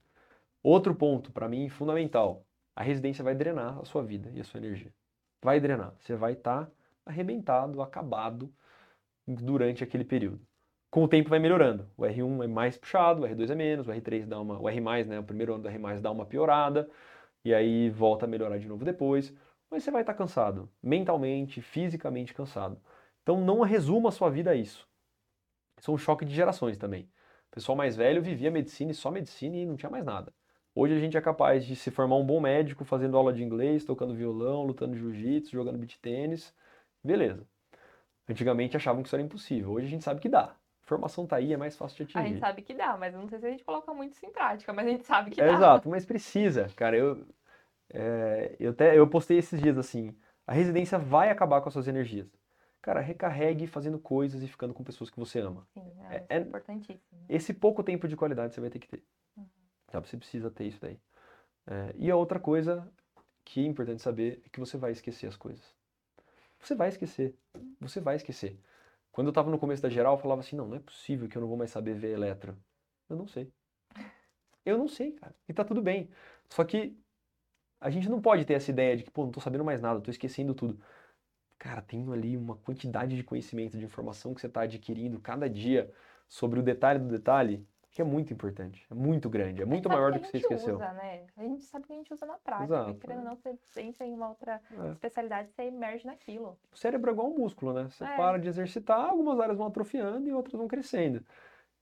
Outro 0.63 0.93
ponto, 0.95 1.31
para 1.31 1.47
mim, 1.47 1.69
fundamental. 1.69 2.45
A 2.75 2.83
residência 2.83 3.23
vai 3.23 3.35
drenar 3.35 3.79
a 3.79 3.85
sua 3.85 4.03
vida 4.03 4.31
e 4.33 4.39
a 4.39 4.43
sua 4.43 4.59
energia. 4.59 4.93
Vai 5.41 5.59
drenar. 5.59 5.93
Você 5.99 6.15
vai 6.15 6.33
estar 6.33 6.65
tá 6.65 6.71
arrebentado, 7.05 7.81
acabado 7.81 8.53
durante 9.27 9.83
aquele 9.83 10.03
período. 10.03 10.45
Com 10.89 11.03
o 11.03 11.07
tempo 11.07 11.29
vai 11.29 11.39
melhorando. 11.39 11.87
O 11.95 12.03
R1 12.03 12.43
é 12.43 12.47
mais 12.47 12.77
puxado, 12.77 13.21
o 13.21 13.25
R2 13.27 13.51
é 13.51 13.55
menos, 13.55 13.87
o 13.87 13.91
R3 13.91 14.25
dá 14.25 14.39
uma, 14.39 14.59
o 14.59 14.67
R+, 14.67 15.05
né, 15.05 15.19
o 15.19 15.23
primeiro 15.23 15.53
ano 15.53 15.63
do 15.63 15.69
R+, 15.69 16.01
dá 16.01 16.09
uma 16.09 16.25
piorada, 16.25 16.89
e 17.45 17.53
aí 17.53 17.89
volta 17.89 18.25
a 18.25 18.27
melhorar 18.27 18.57
de 18.57 18.67
novo 18.67 18.83
depois, 18.83 19.33
mas 19.69 19.83
você 19.83 19.91
vai 19.91 20.01
estar 20.01 20.15
cansado, 20.15 20.69
mentalmente, 20.81 21.61
fisicamente 21.61 22.33
cansado. 22.33 22.81
Então 23.21 23.39
não 23.39 23.61
resuma 23.61 24.09
a 24.09 24.11
sua 24.11 24.29
vida 24.29 24.51
a 24.51 24.55
isso. 24.55 24.87
Isso 25.79 25.91
é 25.91 25.93
um 25.93 25.97
choque 25.97 26.25
de 26.25 26.33
gerações 26.33 26.77
também. 26.77 27.07
O 27.51 27.55
pessoal 27.55 27.75
mais 27.75 27.95
velho 27.95 28.21
vivia 28.21 28.51
medicina 28.51 28.91
e 28.91 28.95
só 28.95 29.09
medicina 29.11 29.55
e 29.57 29.65
não 29.65 29.75
tinha 29.75 29.89
mais 29.89 30.05
nada. 30.05 30.33
Hoje 30.75 30.93
a 30.95 30.99
gente 30.99 31.17
é 31.17 31.21
capaz 31.21 31.65
de 31.65 31.75
se 31.75 31.91
formar 31.91 32.15
um 32.15 32.25
bom 32.25 32.39
médico 32.39 32.85
fazendo 32.85 33.17
aula 33.17 33.33
de 33.33 33.43
inglês, 33.43 33.83
tocando 33.83 34.13
violão, 34.15 34.63
lutando 34.63 34.95
jiu-jitsu, 34.95 35.51
jogando 35.51 35.77
beach 35.77 35.99
tênis, 35.99 36.53
Beleza. 37.03 37.47
Antigamente 38.27 38.77
achavam 38.77 39.01
que 39.01 39.07
isso 39.07 39.15
era 39.15 39.23
impossível. 39.23 39.71
Hoje 39.71 39.87
a 39.87 39.89
gente 39.89 40.03
sabe 40.03 40.19
que 40.21 40.29
dá. 40.29 40.43
A 40.43 40.55
formação 40.85 41.25
tá 41.25 41.37
aí, 41.37 41.53
é 41.53 41.57
mais 41.57 41.75
fácil 41.75 42.05
de 42.05 42.17
A 42.17 42.19
atingir. 42.19 42.33
gente 42.33 42.39
sabe 42.41 42.61
que 42.61 42.73
dá, 42.73 42.97
mas 42.97 43.13
eu 43.13 43.21
não 43.21 43.27
sei 43.29 43.39
se 43.39 43.45
a 43.47 43.49
gente 43.49 43.63
coloca 43.63 43.93
muito 43.93 44.13
isso 44.13 44.25
em 44.25 44.31
prática, 44.31 44.71
mas 44.73 44.85
a 44.87 44.89
gente 44.89 45.05
sabe 45.05 45.31
que 45.31 45.41
É, 45.41 45.47
dá. 45.47 45.53
exato, 45.53 45.89
mas 45.89 46.05
precisa, 46.05 46.69
cara. 46.75 46.95
Eu, 46.97 47.25
é, 47.91 48.55
eu, 48.59 48.71
até, 48.71 48.97
eu 48.97 49.07
postei 49.09 49.37
esses 49.37 49.61
dias 49.61 49.77
assim: 49.77 50.15
a 50.47 50.53
residência 50.53 50.99
vai 50.99 51.29
acabar 51.29 51.61
com 51.61 51.69
as 51.69 51.73
suas 51.73 51.87
energias. 51.87 52.27
Cara, 52.81 53.01
recarregue 53.01 53.67
fazendo 53.67 53.99
coisas 53.99 54.41
e 54.41 54.47
ficando 54.47 54.73
com 54.73 54.83
pessoas 54.83 55.09
que 55.09 55.19
você 55.19 55.39
ama. 55.39 55.67
Sim, 55.73 55.91
É- 56.09 56.15
é, 56.15 56.25
é- 56.29 56.37
é 56.37 56.41
importantíssimo. 56.41 57.25
Esse 57.27 57.53
pouco 57.53 57.83
tempo 57.83 58.07
de 58.07 58.15
qualidade 58.15 58.53
você 58.53 58.61
vai 58.61 58.69
ter 58.69 58.79
que 58.79 58.87
ter. 58.87 59.03
Uhum. 59.37 59.45
Sabe? 59.91 60.07
Você 60.07 60.17
precisa 60.17 60.49
ter 60.49 60.65
isso 60.65 60.79
daí. 60.81 60.97
É, 61.67 61.93
e 61.97 62.09
a 62.09 62.15
outra 62.15 62.39
coisa 62.39 62.89
que 63.43 63.59
é 63.61 63.65
importante 63.67 64.01
saber 64.01 64.41
é 64.45 64.49
que 64.49 64.59
você 64.59 64.77
vai 64.77 64.91
esquecer 64.91 65.27
as 65.27 65.35
coisas. 65.35 65.75
Você 66.59 66.73
vai 66.75 66.89
esquecer. 66.89 67.35
Você 67.79 67.99
vai 67.99 68.15
esquecer. 68.15 68.59
Quando 69.11 69.27
eu 69.27 69.31
estava 69.31 69.49
no 69.49 69.59
começo 69.59 69.81
da 69.81 69.89
geral, 69.89 70.15
eu 70.15 70.19
falava 70.21 70.41
assim: 70.41 70.55
não, 70.55 70.67
não 70.67 70.75
é 70.77 70.79
possível 70.79 71.27
que 71.27 71.37
eu 71.37 71.41
não 71.41 71.47
vou 71.47 71.57
mais 71.57 71.71
saber 71.71 71.95
ver 71.95 72.11
eletro. 72.13 72.57
Eu 73.09 73.15
não 73.17 73.27
sei. 73.27 73.51
Eu 74.65 74.77
não 74.77 74.87
sei, 74.87 75.13
cara. 75.13 75.35
E 75.47 75.53
tá 75.53 75.63
tudo 75.63 75.81
bem. 75.81 76.09
Só 76.49 76.63
que 76.63 76.97
a 77.79 77.89
gente 77.89 78.09
não 78.09 78.21
pode 78.21 78.45
ter 78.45 78.53
essa 78.53 78.71
ideia 78.71 78.95
de 78.95 79.03
que, 79.03 79.11
pô, 79.11 79.23
não 79.25 79.31
tô 79.31 79.39
sabendo 79.39 79.63
mais 79.63 79.81
nada, 79.81 80.01
tô 80.01 80.11
esquecendo 80.11 80.53
tudo. 80.53 80.79
Cara, 81.59 81.81
tem 81.81 82.09
ali 82.11 82.37
uma 82.37 82.55
quantidade 82.55 83.17
de 83.17 83.23
conhecimento, 83.23 83.77
de 83.77 83.83
informação 83.83 84.33
que 84.33 84.39
você 84.39 84.47
está 84.47 84.61
adquirindo 84.61 85.19
cada 85.19 85.49
dia 85.49 85.91
sobre 86.25 86.57
o 86.57 86.63
detalhe 86.63 86.99
do 86.99 87.09
detalhe, 87.09 87.67
que 87.91 88.01
é 88.01 88.05
muito 88.05 88.31
importante, 88.31 88.85
é 88.89 88.93
muito 88.93 89.29
grande, 89.29 89.61
é 89.61 89.65
muito 89.65 89.89
maior 89.89 90.13
que 90.13 90.19
do 90.19 90.21
a 90.21 90.25
que 90.25 90.31
você 90.31 90.37
gente 90.37 90.43
esqueceu. 90.53 90.75
Usa, 90.75 90.93
né? 90.93 91.25
A 91.35 91.43
gente 91.43 91.63
sabe 91.63 91.85
que 91.85 91.91
a 91.91 91.95
gente 91.97 92.13
usa 92.13 92.25
na 92.25 92.35
prática. 92.35 92.63
Exato, 92.63 92.91
e 92.91 92.93
querendo 92.93 93.17
é. 93.17 93.21
ou 93.23 93.29
não, 93.29 93.35
você 93.35 93.81
entra 93.81 94.05
em 94.05 94.13
uma 94.13 94.29
outra 94.29 94.61
É. 94.71 94.91
especialidade, 94.91 95.49
você 95.49 95.63
emerge 95.63 96.05
naquilo. 96.05 96.57
O 96.71 96.77
cérebro 96.77 97.09
é 97.09 97.13
igual 97.13 97.29
um 97.29 97.37
músculo, 97.37 97.73
né? 97.73 97.89
Você 97.89 98.05
É. 98.05 98.15
para 98.15 98.37
de 98.37 98.47
exercitar, 98.47 99.09
algumas 99.09 99.37
áreas 99.39 99.57
vão 99.57 99.67
atrofiando 99.67 100.29
e 100.29 100.31
outras 100.31 100.53
vão 100.53 100.67
crescendo. 100.67 101.25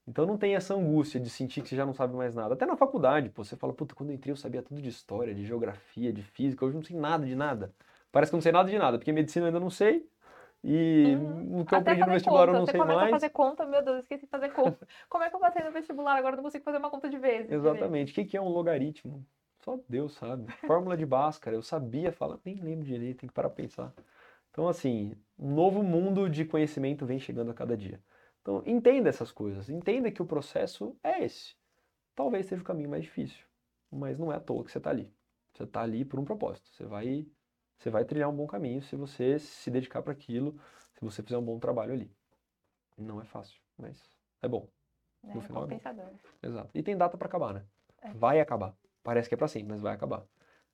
Então 0.07 0.25
não 0.25 0.37
tem 0.37 0.55
essa 0.55 0.73
angústia 0.73 1.19
de 1.19 1.29
sentir 1.29 1.61
que 1.61 1.67
você 1.67 1.75
já 1.75 1.85
não 1.85 1.93
sabe 1.93 2.15
mais 2.15 2.33
nada. 2.33 2.53
Até 2.53 2.65
na 2.65 2.77
faculdade, 2.77 3.29
pô, 3.29 3.43
você 3.43 3.57
fala, 3.57 3.73
puta, 3.73 3.93
quando 3.93 4.09
eu 4.09 4.15
entrei 4.15 4.31
eu 4.31 4.37
sabia 4.37 4.63
tudo 4.63 4.81
de 4.81 4.89
história, 4.89 5.35
de 5.35 5.45
geografia, 5.45 6.13
de 6.13 6.23
física, 6.23 6.65
hoje 6.65 6.75
eu 6.75 6.79
não 6.79 6.85
sei 6.85 6.97
nada 6.97 7.25
de 7.25 7.35
nada. 7.35 7.73
Parece 8.11 8.31
que 8.31 8.35
eu 8.35 8.37
não 8.37 8.41
sei 8.41 8.51
nada 8.51 8.69
de 8.69 8.77
nada, 8.77 8.97
porque 8.97 9.11
medicina 9.11 9.45
eu 9.45 9.47
ainda 9.47 9.59
não 9.59 9.69
sei, 9.69 10.07
e 10.63 11.15
Uhum. 11.15 11.61
o 11.61 11.65
que 11.65 11.73
eu 11.73 11.79
aprendi 11.79 12.01
no 12.01 12.11
vestibular 12.11 12.41
eu 12.41 12.47
conta, 12.47 12.59
não 12.59 12.65
você 12.65 12.71
sei 12.71 12.83
mais. 12.83 13.11
fazer 13.11 13.29
conta, 13.29 13.65
meu 13.65 13.83
Deus, 13.83 13.99
esqueci 13.99 14.25
de 14.25 14.29
fazer 14.29 14.49
conta. 14.51 14.87
Como 15.09 15.23
é 15.23 15.29
que 15.29 15.35
eu 15.35 15.39
passei 15.39 15.63
no 15.63 15.71
vestibular? 15.71 16.15
Agora 16.15 16.33
eu 16.33 16.37
não 16.37 16.43
consigo 16.43 16.63
fazer 16.63 16.77
uma 16.77 16.89
conta 16.89 17.09
de 17.09 17.17
vezes. 17.17 17.51
Exatamente. 17.51 18.11
O 18.11 18.15
que 18.15 18.25
que 18.25 18.37
é 18.37 18.41
um 18.41 18.49
logaritmo? 18.49 19.25
Só 19.63 19.79
Deus 19.87 20.13
sabe. 20.13 20.51
Fórmula 20.65 20.95
de 20.97 21.05
Bhaskara, 21.05 21.55
eu 21.55 21.61
sabia 21.61 22.11
falar, 22.11 22.39
nem 22.43 22.55
lembro 22.55 22.85
direito, 22.85 23.19
tem 23.19 23.27
que 23.27 23.33
parar 23.33 23.49
pra 23.49 23.57
pensar. 23.63 23.93
Então, 24.51 24.67
assim, 24.67 25.13
um 25.37 25.53
novo 25.53 25.83
mundo 25.83 26.29
de 26.29 26.43
conhecimento 26.45 27.05
vem 27.05 27.19
chegando 27.19 27.51
a 27.51 27.53
cada 27.53 27.77
dia. 27.77 28.01
Então, 28.41 28.63
entenda 28.65 29.09
essas 29.09 29.31
coisas. 29.31 29.69
Entenda 29.69 30.09
que 30.11 30.21
o 30.21 30.25
processo 30.25 30.95
é 31.03 31.23
esse. 31.23 31.55
Talvez 32.15 32.45
seja 32.47 32.61
o 32.61 32.65
caminho 32.65 32.89
mais 32.89 33.03
difícil, 33.03 33.45
mas 33.91 34.17
não 34.17 34.31
é 34.31 34.37
à 34.37 34.39
toa 34.39 34.63
que 34.63 34.71
você 34.71 34.79
está 34.79 34.89
ali. 34.89 35.13
Você 35.53 35.63
está 35.63 35.81
ali 35.81 36.03
por 36.03 36.19
um 36.19 36.25
propósito. 36.25 36.69
Você 36.71 36.85
vai, 36.85 37.27
você 37.77 37.89
vai 37.89 38.03
trilhar 38.05 38.29
um 38.29 38.35
bom 38.35 38.47
caminho 38.47 38.81
se 38.81 38.95
você 38.95 39.39
se 39.39 39.69
dedicar 39.69 40.01
para 40.01 40.11
aquilo, 40.11 40.59
se 40.93 41.01
você 41.03 41.21
fizer 41.21 41.37
um 41.37 41.43
bom 41.43 41.59
trabalho 41.59 41.93
ali. 41.93 42.11
Não 42.97 43.21
é 43.21 43.25
fácil, 43.25 43.61
mas 43.77 44.01
é 44.41 44.47
bom. 44.47 44.67
Né? 45.23 45.33
No 45.35 45.41
final 45.41 45.63
é 45.63 45.67
bom. 45.67 45.75
Compensador. 45.75 46.11
Exato. 46.41 46.69
E 46.73 46.81
tem 46.81 46.97
data 46.97 47.17
para 47.17 47.27
acabar, 47.27 47.53
né? 47.53 47.63
É. 48.01 48.11
Vai 48.13 48.39
acabar. 48.39 48.75
Parece 49.03 49.29
que 49.29 49.35
é 49.35 49.37
para 49.37 49.47
sempre, 49.47 49.69
mas 49.69 49.81
vai 49.81 49.93
acabar. 49.93 50.25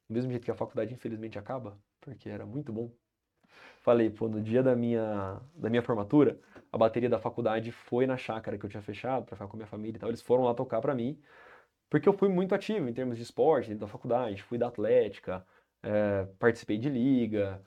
Do 0.07 0.13
mesmo 0.13 0.31
jeito 0.31 0.43
que 0.43 0.51
a 0.51 0.55
faculdade 0.55 0.93
infelizmente 0.93 1.37
acaba, 1.37 1.77
porque 1.99 2.29
era 2.29 2.45
muito 2.45 2.71
bom. 2.71 2.91
Falei, 3.81 4.09
pô, 4.09 4.29
no 4.29 4.41
dia 4.41 4.63
da 4.63 4.75
minha, 4.75 5.41
da 5.53 5.69
minha 5.69 5.81
formatura, 5.81 6.39
a 6.71 6.77
bateria 6.77 7.09
da 7.09 7.19
faculdade 7.19 7.71
foi 7.71 8.07
na 8.07 8.17
chácara 8.17 8.57
que 8.57 8.65
eu 8.65 8.69
tinha 8.69 8.81
fechado 8.81 9.25
para 9.25 9.35
ficar 9.35 9.47
com 9.47 9.57
a 9.57 9.59
minha 9.59 9.67
família 9.67 9.97
e 9.97 9.99
tal. 9.99 10.09
Eles 10.09 10.21
foram 10.21 10.43
lá 10.45 10.53
tocar 10.53 10.81
para 10.81 10.95
mim, 10.95 11.21
porque 11.89 12.07
eu 12.07 12.13
fui 12.13 12.29
muito 12.29 12.55
ativo 12.55 12.87
em 12.87 12.93
termos 12.93 13.17
de 13.17 13.23
esporte 13.23 13.67
dentro 13.67 13.85
da 13.85 13.91
faculdade. 13.91 14.41
Fui 14.41 14.57
da 14.57 14.67
atlética, 14.67 15.45
eh, 15.83 16.27
participei 16.39 16.77
de 16.77 16.89
liga, 16.89 17.61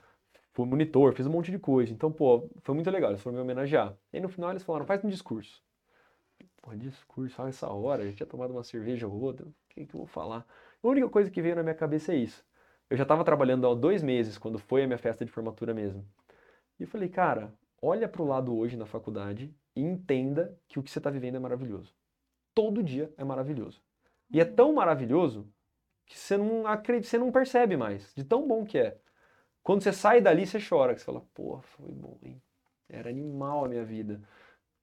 fui 0.52 0.66
monitor, 0.66 1.14
fiz 1.14 1.26
um 1.26 1.30
monte 1.30 1.50
de 1.50 1.58
coisa. 1.58 1.92
Então, 1.92 2.10
pô, 2.10 2.48
foi 2.62 2.74
muito 2.74 2.90
legal. 2.90 3.10
Eles 3.10 3.22
foram 3.22 3.36
me 3.36 3.42
homenagear. 3.42 3.96
E 4.12 4.16
aí, 4.16 4.22
no 4.22 4.28
final 4.28 4.50
eles 4.50 4.62
falaram, 4.62 4.86
faz 4.86 5.04
um 5.04 5.08
discurso. 5.08 5.62
Pô, 6.62 6.74
discurso, 6.74 7.40
a 7.42 7.48
essa 7.48 7.68
hora, 7.68 8.02
eu 8.02 8.10
já 8.10 8.16
tinha 8.16 8.26
tomado 8.26 8.50
uma 8.52 8.64
cerveja 8.64 9.06
ou 9.06 9.20
outra, 9.20 9.46
o 9.46 9.54
que 9.68 9.86
que 9.86 9.94
eu 9.94 9.98
vou 9.98 10.06
falar? 10.06 10.46
A 10.82 10.88
única 10.88 11.08
coisa 11.08 11.30
que 11.30 11.42
veio 11.42 11.54
na 11.54 11.62
minha 11.62 11.74
cabeça 11.74 12.12
é 12.12 12.16
isso. 12.16 12.44
Eu 12.88 12.96
já 12.96 13.02
estava 13.02 13.24
trabalhando 13.24 13.66
há 13.68 13.74
dois 13.74 14.02
meses, 14.02 14.38
quando 14.38 14.58
foi 14.58 14.82
a 14.84 14.86
minha 14.86 14.98
festa 14.98 15.24
de 15.24 15.30
formatura 15.30 15.74
mesmo. 15.74 16.06
E 16.78 16.84
eu 16.84 16.88
falei, 16.88 17.08
cara, 17.08 17.52
olha 17.82 18.08
para 18.08 18.22
o 18.22 18.26
lado 18.26 18.56
hoje 18.56 18.76
na 18.76 18.86
faculdade 18.86 19.54
e 19.74 19.82
entenda 19.82 20.58
que 20.68 20.78
o 20.78 20.82
que 20.82 20.90
você 20.90 20.98
está 20.98 21.10
vivendo 21.10 21.36
é 21.36 21.38
maravilhoso. 21.38 21.94
Todo 22.54 22.82
dia 22.82 23.12
é 23.16 23.24
maravilhoso. 23.24 23.82
E 24.30 24.40
é 24.40 24.44
tão 24.44 24.72
maravilhoso 24.72 25.46
que 26.06 26.18
você 26.18 26.36
não 26.36 26.66
acredita, 26.66 27.10
você 27.10 27.18
não 27.18 27.32
percebe 27.32 27.76
mais, 27.76 28.14
de 28.14 28.24
tão 28.24 28.46
bom 28.46 28.64
que 28.64 28.78
é. 28.78 28.98
Quando 29.62 29.82
você 29.82 29.92
sai 29.92 30.20
dali, 30.20 30.46
você 30.46 30.58
chora, 30.60 30.94
que 30.94 31.00
você 31.00 31.06
fala, 31.06 31.22
pô, 31.34 31.60
foi 31.60 31.92
bom, 31.92 32.18
hein? 32.22 32.40
Era 32.88 33.10
animal 33.10 33.64
a 33.64 33.68
minha 33.68 33.84
vida. 33.84 34.20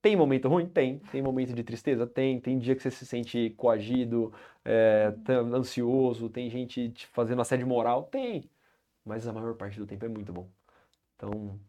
Tem 0.02 0.16
momento 0.16 0.50
ruim? 0.50 0.68
Tem. 0.68 1.00
Tem 1.12 1.22
momento 1.22 1.54
de 1.54 1.64
tristeza? 1.64 2.06
Tem. 2.06 2.40
Tem 2.42 2.60
dia 2.60 2.76
que 2.76 2.82
você 2.84 2.92
se 2.92 3.06
sente 3.06 3.52
coagido, 3.52 4.34
é, 4.66 5.14
ansioso, 5.54 6.30
tem 6.30 6.50
gente 6.50 6.90
te 6.92 7.08
fazendo 7.08 7.42
assédio 7.42 7.66
moral? 7.68 8.04
Tem. 8.04 8.50
Mas 9.06 9.28
a 9.28 9.34
maior 9.34 9.56
parte 9.56 9.80
do 9.80 9.88
tempo 9.88 10.06
é 10.06 10.10
muito 10.10 10.34
bom. 10.34 10.50
Então, 11.16 11.60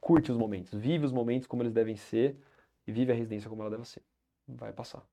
curte 0.00 0.32
os 0.32 0.38
momentos, 0.38 0.72
vive 0.72 1.04
os 1.04 1.12
momentos 1.12 1.46
como 1.46 1.62
eles 1.62 1.72
devem 1.72 1.96
ser 1.96 2.38
e 2.86 2.92
vive 2.92 3.12
a 3.12 3.14
residência 3.14 3.50
como 3.50 3.62
ela 3.62 3.70
deve 3.70 3.84
ser. 3.86 4.02
Vai 4.48 4.72
passar. 4.72 5.06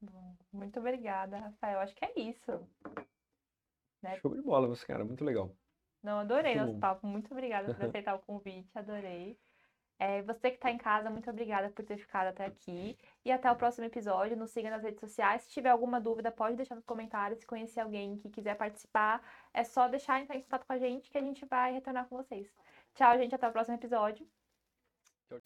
Bom, 0.00 0.36
muito 0.52 0.78
obrigada, 0.78 1.38
Rafael. 1.38 1.80
Acho 1.80 1.94
que 1.94 2.04
é 2.04 2.12
isso. 2.20 2.52
Né? 4.02 4.16
Show 4.20 4.34
de 4.34 4.42
bola, 4.42 4.68
você, 4.68 4.86
cara, 4.86 5.04
muito 5.04 5.24
legal. 5.24 5.54
Não, 6.02 6.20
adorei 6.20 6.54
Muito 6.54 6.60
nosso 6.60 6.74
bom. 6.74 6.80
papo. 6.80 7.06
Muito 7.06 7.30
obrigada 7.32 7.74
por 7.74 7.84
aceitar 7.84 8.14
o 8.14 8.20
convite, 8.20 8.70
adorei. 8.74 9.38
É, 10.00 10.22
você 10.22 10.50
que 10.50 10.56
está 10.56 10.70
em 10.70 10.78
casa, 10.78 11.10
muito 11.10 11.28
obrigada 11.28 11.70
por 11.70 11.84
ter 11.84 11.98
ficado 11.98 12.28
até 12.28 12.44
aqui. 12.46 12.96
E 13.24 13.32
até 13.32 13.50
o 13.50 13.56
próximo 13.56 13.84
episódio. 13.84 14.36
Nos 14.36 14.52
siga 14.52 14.70
nas 14.70 14.82
redes 14.82 15.00
sociais. 15.00 15.42
Se 15.42 15.50
tiver 15.50 15.70
alguma 15.70 16.00
dúvida, 16.00 16.30
pode 16.30 16.54
deixar 16.56 16.76
nos 16.76 16.84
comentários. 16.84 17.40
Se 17.40 17.46
conhecer 17.46 17.80
alguém 17.80 18.16
que 18.18 18.30
quiser 18.30 18.56
participar, 18.56 19.20
é 19.52 19.64
só 19.64 19.88
deixar 19.88 20.20
entrar 20.20 20.36
em 20.36 20.42
contato 20.42 20.64
com 20.66 20.72
a 20.72 20.78
gente 20.78 21.10
que 21.10 21.18
a 21.18 21.22
gente 21.22 21.44
vai 21.46 21.72
retornar 21.72 22.06
com 22.08 22.16
vocês. 22.16 22.48
Tchau, 22.94 23.18
gente. 23.18 23.34
Até 23.34 23.48
o 23.48 23.52
próximo 23.52 23.76
episódio. 23.76 24.24
Tchau, 25.28 25.40